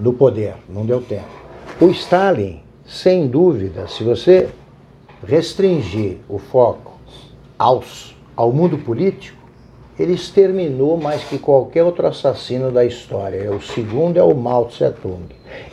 no 0.00 0.12
poder, 0.12 0.54
não 0.68 0.84
deu 0.84 1.00
tempo. 1.00 1.38
O 1.80 1.90
Stalin, 1.90 2.60
sem 2.84 3.28
dúvida, 3.28 3.86
se 3.86 4.02
você 4.02 4.48
restringir 5.24 6.16
o 6.28 6.36
foco 6.36 6.98
aos, 7.56 8.16
ao 8.34 8.50
mundo 8.52 8.78
político, 8.78 9.38
ele 9.96 10.12
exterminou 10.12 10.96
mais 10.96 11.22
que 11.22 11.38
qualquer 11.38 11.84
outro 11.84 12.08
assassino 12.08 12.72
da 12.72 12.84
história. 12.84 13.52
O 13.52 13.62
segundo 13.62 14.16
é 14.16 14.22
o 14.24 14.34
Mao 14.34 14.64
Tse 14.64 14.90
Tung. 14.90 15.26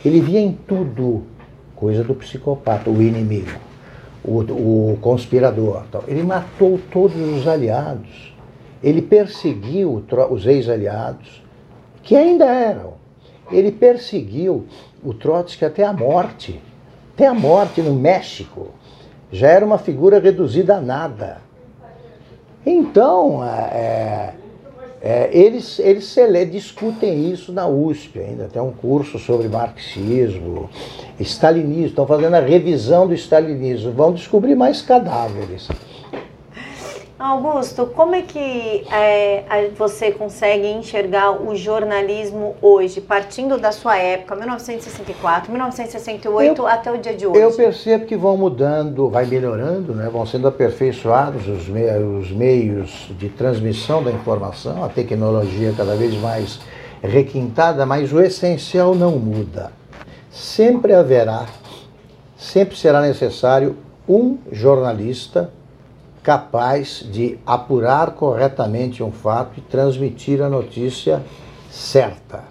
Ele 0.04 0.20
via 0.20 0.38
em 0.38 0.52
tudo 0.52 1.24
coisa 1.74 2.04
do 2.04 2.14
psicopata, 2.14 2.88
o 2.88 3.02
inimigo, 3.02 3.58
o, 4.24 4.92
o 4.92 4.98
conspirador. 5.00 5.82
Ele 6.06 6.22
matou 6.22 6.78
todos 6.92 7.16
os 7.16 7.48
aliados. 7.48 8.32
Ele 8.80 9.02
perseguiu 9.02 10.04
os 10.30 10.46
ex-aliados, 10.46 11.42
que 12.04 12.14
ainda 12.14 12.44
eram. 12.44 12.94
Ele 13.50 13.72
perseguiu 13.72 14.66
o 15.04 15.14
Trotsky 15.14 15.64
até 15.64 15.84
a 15.84 15.92
morte. 15.92 16.60
Até 17.14 17.26
a 17.26 17.34
morte 17.34 17.80
no 17.80 17.94
México. 17.94 18.68
Já 19.30 19.48
era 19.48 19.64
uma 19.64 19.78
figura 19.78 20.18
reduzida 20.18 20.76
a 20.76 20.80
nada. 20.80 21.38
Então, 22.64 23.44
é, 23.44 24.34
é, 25.00 25.30
eles, 25.32 25.78
eles 25.78 26.16
discutem 26.50 27.30
isso 27.30 27.52
na 27.52 27.66
USP 27.66 28.18
ainda. 28.18 28.48
Tem 28.52 28.60
um 28.60 28.72
curso 28.72 29.18
sobre 29.18 29.48
marxismo, 29.48 30.68
stalinismo. 31.20 31.86
Estão 31.86 32.06
fazendo 32.06 32.34
a 32.34 32.40
revisão 32.40 33.06
do 33.06 33.14
stalinismo. 33.14 33.92
Vão 33.92 34.12
descobrir 34.12 34.54
mais 34.54 34.82
cadáveres. 34.82 35.68
Augusto, 37.18 37.86
como 37.86 38.14
é 38.14 38.20
que 38.20 38.84
é, 38.92 39.70
você 39.74 40.12
consegue 40.12 40.66
enxergar 40.66 41.30
o 41.30 41.56
jornalismo 41.56 42.54
hoje, 42.60 43.00
partindo 43.00 43.56
da 43.56 43.72
sua 43.72 43.96
época, 43.96 44.36
1964, 44.36 45.50
1968 45.50 46.60
eu, 46.60 46.66
até 46.66 46.92
o 46.92 46.98
dia 46.98 47.14
de 47.14 47.26
hoje? 47.26 47.40
Eu 47.40 47.52
percebo 47.52 48.04
que 48.04 48.14
vão 48.14 48.36
mudando, 48.36 49.08
vai 49.08 49.24
melhorando, 49.24 49.94
né? 49.94 50.10
vão 50.12 50.26
sendo 50.26 50.46
aperfeiçoados 50.46 51.48
os, 51.48 51.66
me 51.68 51.90
os 51.98 52.30
meios 52.30 53.10
de 53.18 53.30
transmissão 53.30 54.02
da 54.02 54.10
informação, 54.10 54.84
a 54.84 54.88
tecnologia 54.90 55.72
cada 55.74 55.96
vez 55.96 56.14
mais 56.20 56.60
requintada, 57.02 57.86
mas 57.86 58.12
o 58.12 58.20
essencial 58.20 58.94
não 58.94 59.12
muda. 59.12 59.72
Sempre 60.30 60.92
haverá, 60.92 61.46
sempre 62.36 62.76
será 62.76 63.00
necessário 63.00 63.74
um 64.06 64.36
jornalista 64.52 65.50
capaz 66.26 67.04
de 67.08 67.38
apurar 67.46 68.10
corretamente 68.10 69.00
um 69.00 69.12
fato 69.12 69.58
e 69.58 69.60
transmitir 69.60 70.42
a 70.42 70.48
notícia 70.48 71.22
certa. 71.70 72.42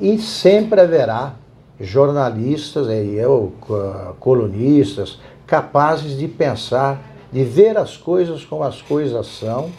E 0.00 0.16
sempre 0.16 0.80
haverá 0.80 1.34
jornalistas, 1.78 2.88
eu, 2.88 3.52
colunistas, 4.18 5.20
capazes 5.46 6.16
de 6.16 6.26
pensar, 6.26 7.02
de 7.30 7.44
ver 7.44 7.76
as 7.76 7.98
coisas 7.98 8.46
como 8.46 8.62
as 8.62 8.80
coisas 8.80 9.26
são 9.26 9.70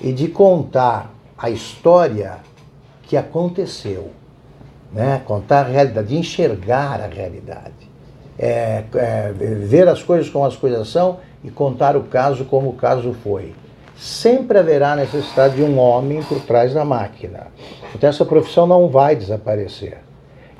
e 0.00 0.12
de 0.12 0.26
contar 0.26 1.12
a 1.38 1.48
história 1.48 2.38
que 3.04 3.16
aconteceu. 3.16 4.10
Né? 4.92 5.22
Contar 5.24 5.66
a 5.66 5.68
realidade, 5.68 6.08
de 6.08 6.16
enxergar 6.16 7.00
a 7.00 7.06
realidade. 7.06 7.88
É, 8.36 8.82
é, 8.94 9.32
ver 9.32 9.86
as 9.86 10.02
coisas 10.02 10.28
como 10.28 10.44
as 10.44 10.56
coisas 10.56 10.88
são 10.88 11.20
e 11.42 11.50
contar 11.50 11.96
o 11.96 12.04
caso 12.04 12.44
como 12.44 12.70
o 12.70 12.74
caso 12.74 13.14
foi. 13.22 13.54
Sempre 13.96 14.58
haverá 14.58 14.96
necessidade 14.96 15.56
de 15.56 15.62
um 15.62 15.78
homem 15.78 16.22
por 16.22 16.40
trás 16.40 16.72
da 16.72 16.84
máquina. 16.84 17.48
Então 17.94 18.08
essa 18.08 18.24
profissão 18.24 18.66
não 18.66 18.88
vai 18.88 19.14
desaparecer. 19.14 19.98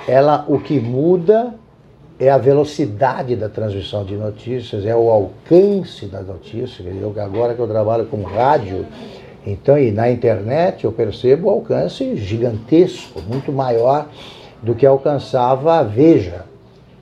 Ela, 0.06 0.44
o 0.48 0.58
que 0.58 0.78
muda 0.80 1.54
é 2.18 2.28
a 2.28 2.36
velocidade 2.36 3.34
da 3.34 3.48
transmissão 3.48 4.04
de 4.04 4.14
notícias, 4.14 4.84
é 4.84 4.94
o 4.94 5.08
alcance 5.10 6.04
da 6.06 6.20
notícia. 6.20 6.82
Eu, 6.82 7.14
agora 7.18 7.54
que 7.54 7.60
eu 7.60 7.66
trabalho 7.66 8.04
com 8.06 8.22
rádio, 8.22 8.84
então 9.46 9.78
e 9.78 9.90
na 9.90 10.10
internet 10.10 10.84
eu 10.84 10.92
percebo 10.92 11.48
o 11.48 11.50
alcance 11.50 12.16
gigantesco, 12.16 13.22
muito 13.22 13.50
maior 13.50 14.06
do 14.62 14.74
que 14.74 14.84
alcançava 14.84 15.78
a 15.78 15.82
Veja, 15.82 16.44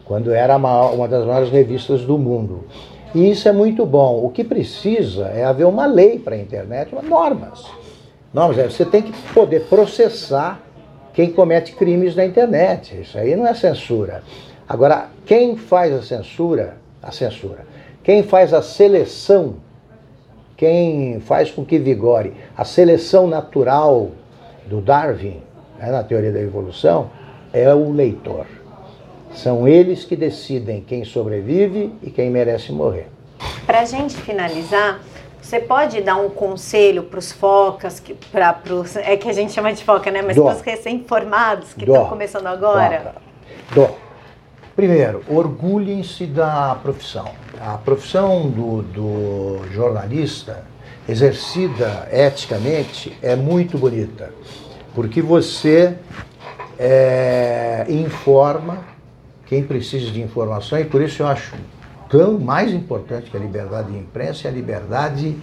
quando 0.04 0.32
era 0.32 0.56
uma 0.56 1.08
das 1.08 1.26
maiores 1.26 1.50
revistas 1.50 2.02
do 2.02 2.16
mundo. 2.16 2.64
E 3.14 3.30
isso 3.30 3.48
é 3.48 3.52
muito 3.52 3.86
bom. 3.86 4.24
O 4.24 4.30
que 4.30 4.44
precisa 4.44 5.26
é 5.28 5.44
haver 5.44 5.66
uma 5.66 5.86
lei 5.86 6.18
para 6.18 6.34
a 6.34 6.38
internet, 6.38 6.94
normas. 7.02 7.64
Normas, 8.32 8.58
é, 8.58 8.68
você 8.68 8.84
tem 8.84 9.02
que 9.02 9.12
poder 9.32 9.64
processar 9.64 10.60
quem 11.14 11.32
comete 11.32 11.72
crimes 11.72 12.14
na 12.14 12.24
internet. 12.24 13.00
Isso 13.00 13.18
aí 13.18 13.34
não 13.34 13.46
é 13.46 13.54
censura. 13.54 14.22
Agora, 14.68 15.08
quem 15.24 15.56
faz 15.56 15.92
a 15.94 16.02
censura, 16.02 16.76
a 17.02 17.10
censura, 17.10 17.66
quem 18.04 18.22
faz 18.22 18.52
a 18.52 18.60
seleção, 18.60 19.56
quem 20.56 21.20
faz 21.20 21.50
com 21.50 21.64
que 21.64 21.78
vigore 21.78 22.34
a 22.56 22.64
seleção 22.64 23.26
natural 23.26 24.10
do 24.66 24.80
Darwin, 24.80 25.42
né, 25.78 25.90
na 25.90 26.02
teoria 26.02 26.32
da 26.32 26.40
evolução, 26.40 27.10
é 27.52 27.72
o 27.72 27.90
leitor. 27.90 28.46
São 29.34 29.68
eles 29.68 30.04
que 30.04 30.16
decidem 30.16 30.80
quem 30.80 31.04
sobrevive 31.04 31.92
e 32.02 32.10
quem 32.10 32.30
merece 32.30 32.72
morrer. 32.72 33.08
Para 33.66 33.80
a 33.80 33.84
gente 33.84 34.16
finalizar, 34.16 35.00
você 35.40 35.60
pode 35.60 36.00
dar 36.00 36.16
um 36.16 36.28
conselho 36.28 37.04
para 37.04 37.18
os 37.18 37.32
focas, 37.32 38.00
que, 38.00 38.14
pra, 38.14 38.52
pros, 38.52 38.96
é 38.96 39.16
que 39.16 39.28
a 39.28 39.32
gente 39.32 39.52
chama 39.52 39.72
de 39.72 39.84
foca, 39.84 40.10
né? 40.10 40.22
Mas 40.22 40.36
para 40.36 40.54
os 40.54 40.60
recém-formados 40.60 41.72
que 41.74 41.84
estão 41.84 42.06
começando 42.06 42.46
agora? 42.46 43.14
Dó. 43.74 43.94
Primeiro, 44.74 45.22
orgulhem-se 45.28 46.26
da 46.26 46.78
profissão. 46.82 47.28
A 47.60 47.78
profissão 47.78 48.48
do, 48.48 48.82
do 48.82 49.72
jornalista, 49.72 50.64
exercida 51.08 52.08
eticamente, 52.12 53.16
é 53.22 53.34
muito 53.34 53.76
bonita, 53.76 54.32
porque 54.94 55.20
você 55.20 55.96
é, 56.78 57.86
informa 57.88 58.84
quem 59.48 59.62
precisa 59.62 60.10
de 60.10 60.20
informação, 60.20 60.78
e 60.78 60.84
por 60.84 61.00
isso 61.00 61.22
eu 61.22 61.26
acho 61.26 61.56
tão 62.08 62.38
mais 62.38 62.72
importante 62.72 63.30
que 63.30 63.36
a 63.36 63.40
liberdade 63.40 63.90
de 63.90 63.98
imprensa 63.98 64.46
é 64.46 64.50
a 64.50 64.54
liberdade 64.54 65.36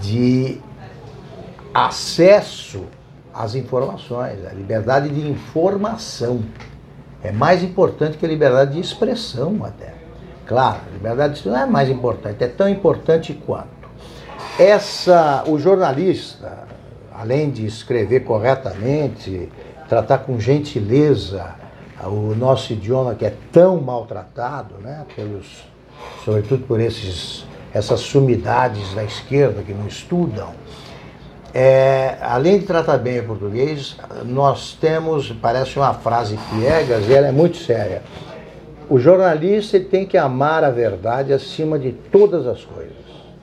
de 0.00 0.60
acesso 1.72 2.84
às 3.32 3.54
informações, 3.54 4.44
a 4.44 4.52
liberdade 4.52 5.08
de 5.08 5.28
informação. 5.28 6.42
É 7.22 7.32
mais 7.32 7.62
importante 7.62 8.18
que 8.18 8.26
a 8.26 8.28
liberdade 8.28 8.74
de 8.74 8.80
expressão 8.80 9.64
até. 9.64 9.94
Claro, 10.46 10.80
a 10.90 10.92
liberdade 10.92 11.34
de 11.34 11.38
expressão 11.38 11.62
é 11.62 11.66
mais 11.66 11.88
importante, 11.88 12.44
é 12.44 12.48
tão 12.48 12.68
importante 12.68 13.32
quanto. 13.46 13.68
Essa, 14.58 15.44
o 15.46 15.58
jornalista, 15.58 16.64
além 17.14 17.50
de 17.50 17.64
escrever 17.64 18.20
corretamente, 18.20 19.48
tratar 19.88 20.18
com 20.18 20.38
gentileza 20.38 21.54
o 22.06 22.34
nosso 22.34 22.72
idioma 22.72 23.14
que 23.14 23.24
é 23.24 23.34
tão 23.52 23.80
maltratado, 23.80 24.74
né, 24.82 25.04
pelos, 25.14 25.64
sobretudo 26.24 26.66
por 26.66 26.80
esses, 26.80 27.44
essas 27.72 28.00
sumidades 28.00 28.94
da 28.94 29.04
esquerda 29.04 29.62
que 29.62 29.72
não 29.72 29.86
estudam, 29.86 30.50
é, 31.52 32.16
além 32.20 32.60
de 32.60 32.66
tratar 32.66 32.98
bem 32.98 33.20
o 33.20 33.24
português, 33.24 33.96
nós 34.24 34.76
temos, 34.80 35.32
parece 35.32 35.76
uma 35.78 35.92
frase 35.94 36.38
piegas 36.48 37.08
e 37.08 37.12
ela 37.12 37.26
é 37.26 37.32
muito 37.32 37.56
séria. 37.56 38.02
O 38.88 38.98
jornalista 38.98 39.78
tem 39.80 40.06
que 40.06 40.16
amar 40.16 40.64
a 40.64 40.70
verdade 40.70 41.32
acima 41.32 41.78
de 41.78 41.92
todas 41.92 42.46
as 42.46 42.64
coisas. 42.64 42.92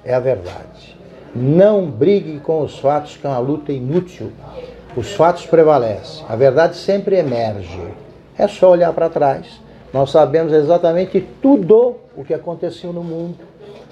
É 0.04 0.14
a 0.14 0.20
verdade. 0.20 0.98
Não 1.36 1.90
brigue 1.90 2.40
com 2.40 2.62
os 2.62 2.80
fatos, 2.80 3.18
que 3.18 3.28
é 3.28 3.30
uma 3.30 3.40
luta 3.40 3.72
inútil. 3.72 4.32
Os 4.96 5.14
fatos 5.14 5.46
prevalecem. 5.46 6.26
A 6.28 6.36
verdade 6.36 6.76
sempre 6.78 7.18
emerge. 7.18 7.80
É 8.38 8.48
só 8.48 8.72
olhar 8.72 8.94
para 8.94 9.10
trás. 9.10 9.46
Nós 9.94 10.12
sabemos 10.12 10.54
exatamente 10.54 11.26
tudo 11.42 11.96
o 12.16 12.24
que 12.24 12.34
aconteceu 12.34 12.94
no 12.94 13.04
mundo, 13.04 13.38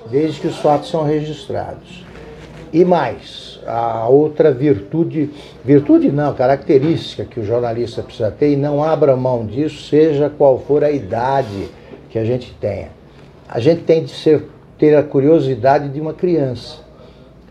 desde 0.10 0.42
que 0.42 0.48
os 0.48 0.58
fatos 0.58 0.90
são 0.90 1.04
registrados. 1.04 2.06
E 2.72 2.84
mais, 2.84 3.60
a 3.66 4.08
outra 4.08 4.52
virtude, 4.52 5.30
virtude 5.64 6.12
não, 6.12 6.34
característica 6.34 7.24
que 7.24 7.40
o 7.40 7.46
jornalista 7.46 8.04
precisa 8.04 8.30
ter, 8.30 8.52
e 8.52 8.56
não 8.56 8.84
abra 8.84 9.16
mão 9.16 9.46
disso, 9.46 9.88
seja 9.88 10.30
qual 10.30 10.60
for 10.60 10.84
a 10.84 10.92
idade 10.92 11.70
que 12.10 12.20
a 12.20 12.26
gente 12.26 12.54
tenha. 12.60 12.90
A 13.48 13.60
gente 13.60 13.84
tem 13.84 14.04
de 14.04 14.12
ser, 14.12 14.50
ter 14.78 14.96
a 14.96 15.04
curiosidade 15.04 15.90
de 15.90 16.02
uma 16.02 16.14
criança. 16.14 16.80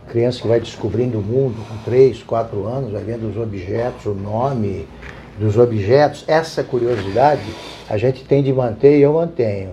Criança 0.09 0.42
que 0.42 0.49
vai 0.49 0.61
descobrindo 0.61 1.18
o 1.18 1.22
mundo 1.22 1.57
com 1.66 1.90
3, 1.90 2.22
4 2.22 2.66
anos, 2.66 2.92
vai 2.92 3.03
vendo 3.03 3.28
os 3.28 3.36
objetos, 3.38 4.05
o 4.05 4.14
nome, 4.14 4.86
dos 5.39 5.59
objetos, 5.59 6.24
essa 6.26 6.62
curiosidade 6.62 7.43
a 7.89 7.97
gente 7.97 8.24
tem 8.24 8.43
de 8.43 8.53
manter 8.53 8.99
e 8.99 9.03
eu 9.03 9.12
mantenho. 9.12 9.72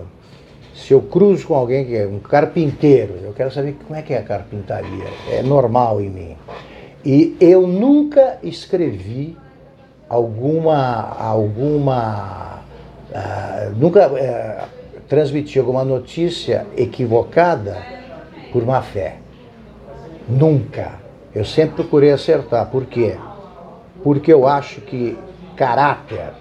Se 0.74 0.92
eu 0.92 1.00
cruzo 1.00 1.46
com 1.46 1.54
alguém 1.54 1.84
que 1.84 1.96
é 1.96 2.06
um 2.06 2.18
carpinteiro, 2.18 3.14
eu 3.22 3.32
quero 3.32 3.50
saber 3.50 3.76
como 3.86 3.98
é 3.98 4.02
que 4.02 4.12
é 4.12 4.18
a 4.18 4.22
carpintaria. 4.22 5.04
É 5.30 5.42
normal 5.42 6.00
em 6.00 6.10
mim. 6.10 6.36
E 7.04 7.36
eu 7.40 7.66
nunca 7.66 8.38
escrevi 8.42 9.36
alguma. 10.08 11.16
alguma 11.18 12.62
uh, 13.10 13.76
nunca 13.76 14.08
uh, 14.08 14.68
transmiti 15.08 15.58
alguma 15.58 15.84
notícia 15.84 16.66
equivocada 16.76 17.76
por 18.52 18.64
má 18.64 18.82
fé. 18.82 19.16
Nunca. 20.28 21.00
Eu 21.34 21.44
sempre 21.44 21.76
procurei 21.76 22.12
acertar. 22.12 22.66
Por 22.70 22.86
quê? 22.86 23.16
Porque 24.02 24.32
eu 24.32 24.46
acho 24.46 24.80
que 24.80 25.16
caráter 25.56 26.32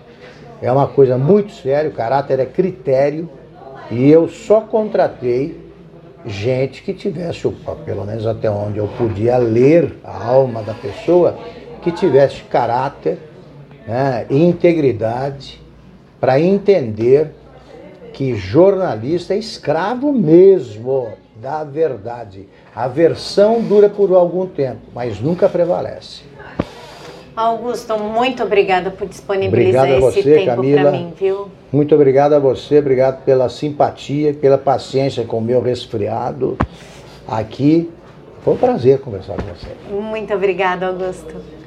é 0.62 0.72
uma 0.72 0.88
coisa 0.88 1.18
muito 1.18 1.52
séria, 1.54 1.90
o 1.90 1.94
caráter 1.94 2.40
é 2.40 2.46
critério, 2.46 3.28
e 3.90 4.10
eu 4.10 4.28
só 4.28 4.62
contratei 4.62 5.60
gente 6.26 6.84
que 6.84 6.94
tivesse, 6.94 7.50
pelo 7.84 8.06
menos 8.06 8.28
até 8.28 8.50
onde 8.50 8.78
eu 8.78 8.88
podia 8.98 9.38
ler 9.38 9.98
a 10.04 10.28
alma 10.28 10.62
da 10.62 10.74
pessoa, 10.74 11.38
que 11.82 11.92
tivesse 11.92 12.44
caráter 12.44 13.18
né, 13.88 14.28
e 14.30 14.38
integridade 14.44 15.60
para 16.20 16.40
entender 16.40 17.32
que 18.14 18.36
jornalista 18.36 19.34
é 19.34 19.38
escravo 19.38 20.14
mesmo 20.14 21.10
da 21.42 21.64
verdade. 21.64 22.48
A 22.76 22.88
versão 22.88 23.62
dura 23.62 23.90
por 23.90 24.14
algum 24.14 24.46
tempo, 24.46 24.82
mas 24.94 25.20
nunca 25.20 25.50
prevalece. 25.50 26.22
Augusto, 27.36 27.98
muito 27.98 28.44
obrigada 28.44 28.92
por 28.92 29.08
disponibilizar 29.08 29.84
obrigado 29.84 30.10
esse 30.10 30.22
você, 30.22 30.34
tempo 30.34 30.62
para 30.62 30.92
mim, 30.92 31.14
viu? 31.18 31.50
Muito 31.72 31.96
obrigado 31.96 32.34
a 32.34 32.40
você, 32.40 32.80
obrigado 32.80 33.24
pela 33.24 33.48
simpatia, 33.48 34.34
pela 34.34 34.58
paciência 34.58 35.24
com 35.24 35.38
o 35.38 35.42
meu 35.42 35.62
resfriado 35.62 36.58
aqui. 37.28 37.90
Foi 38.44 38.56
um 38.56 38.58
prazer 38.58 39.00
conversar 39.00 39.36
com 39.36 39.44
você. 39.44 39.68
Muito 39.90 40.34
obrigada, 40.34 40.88
Augusto. 40.88 41.61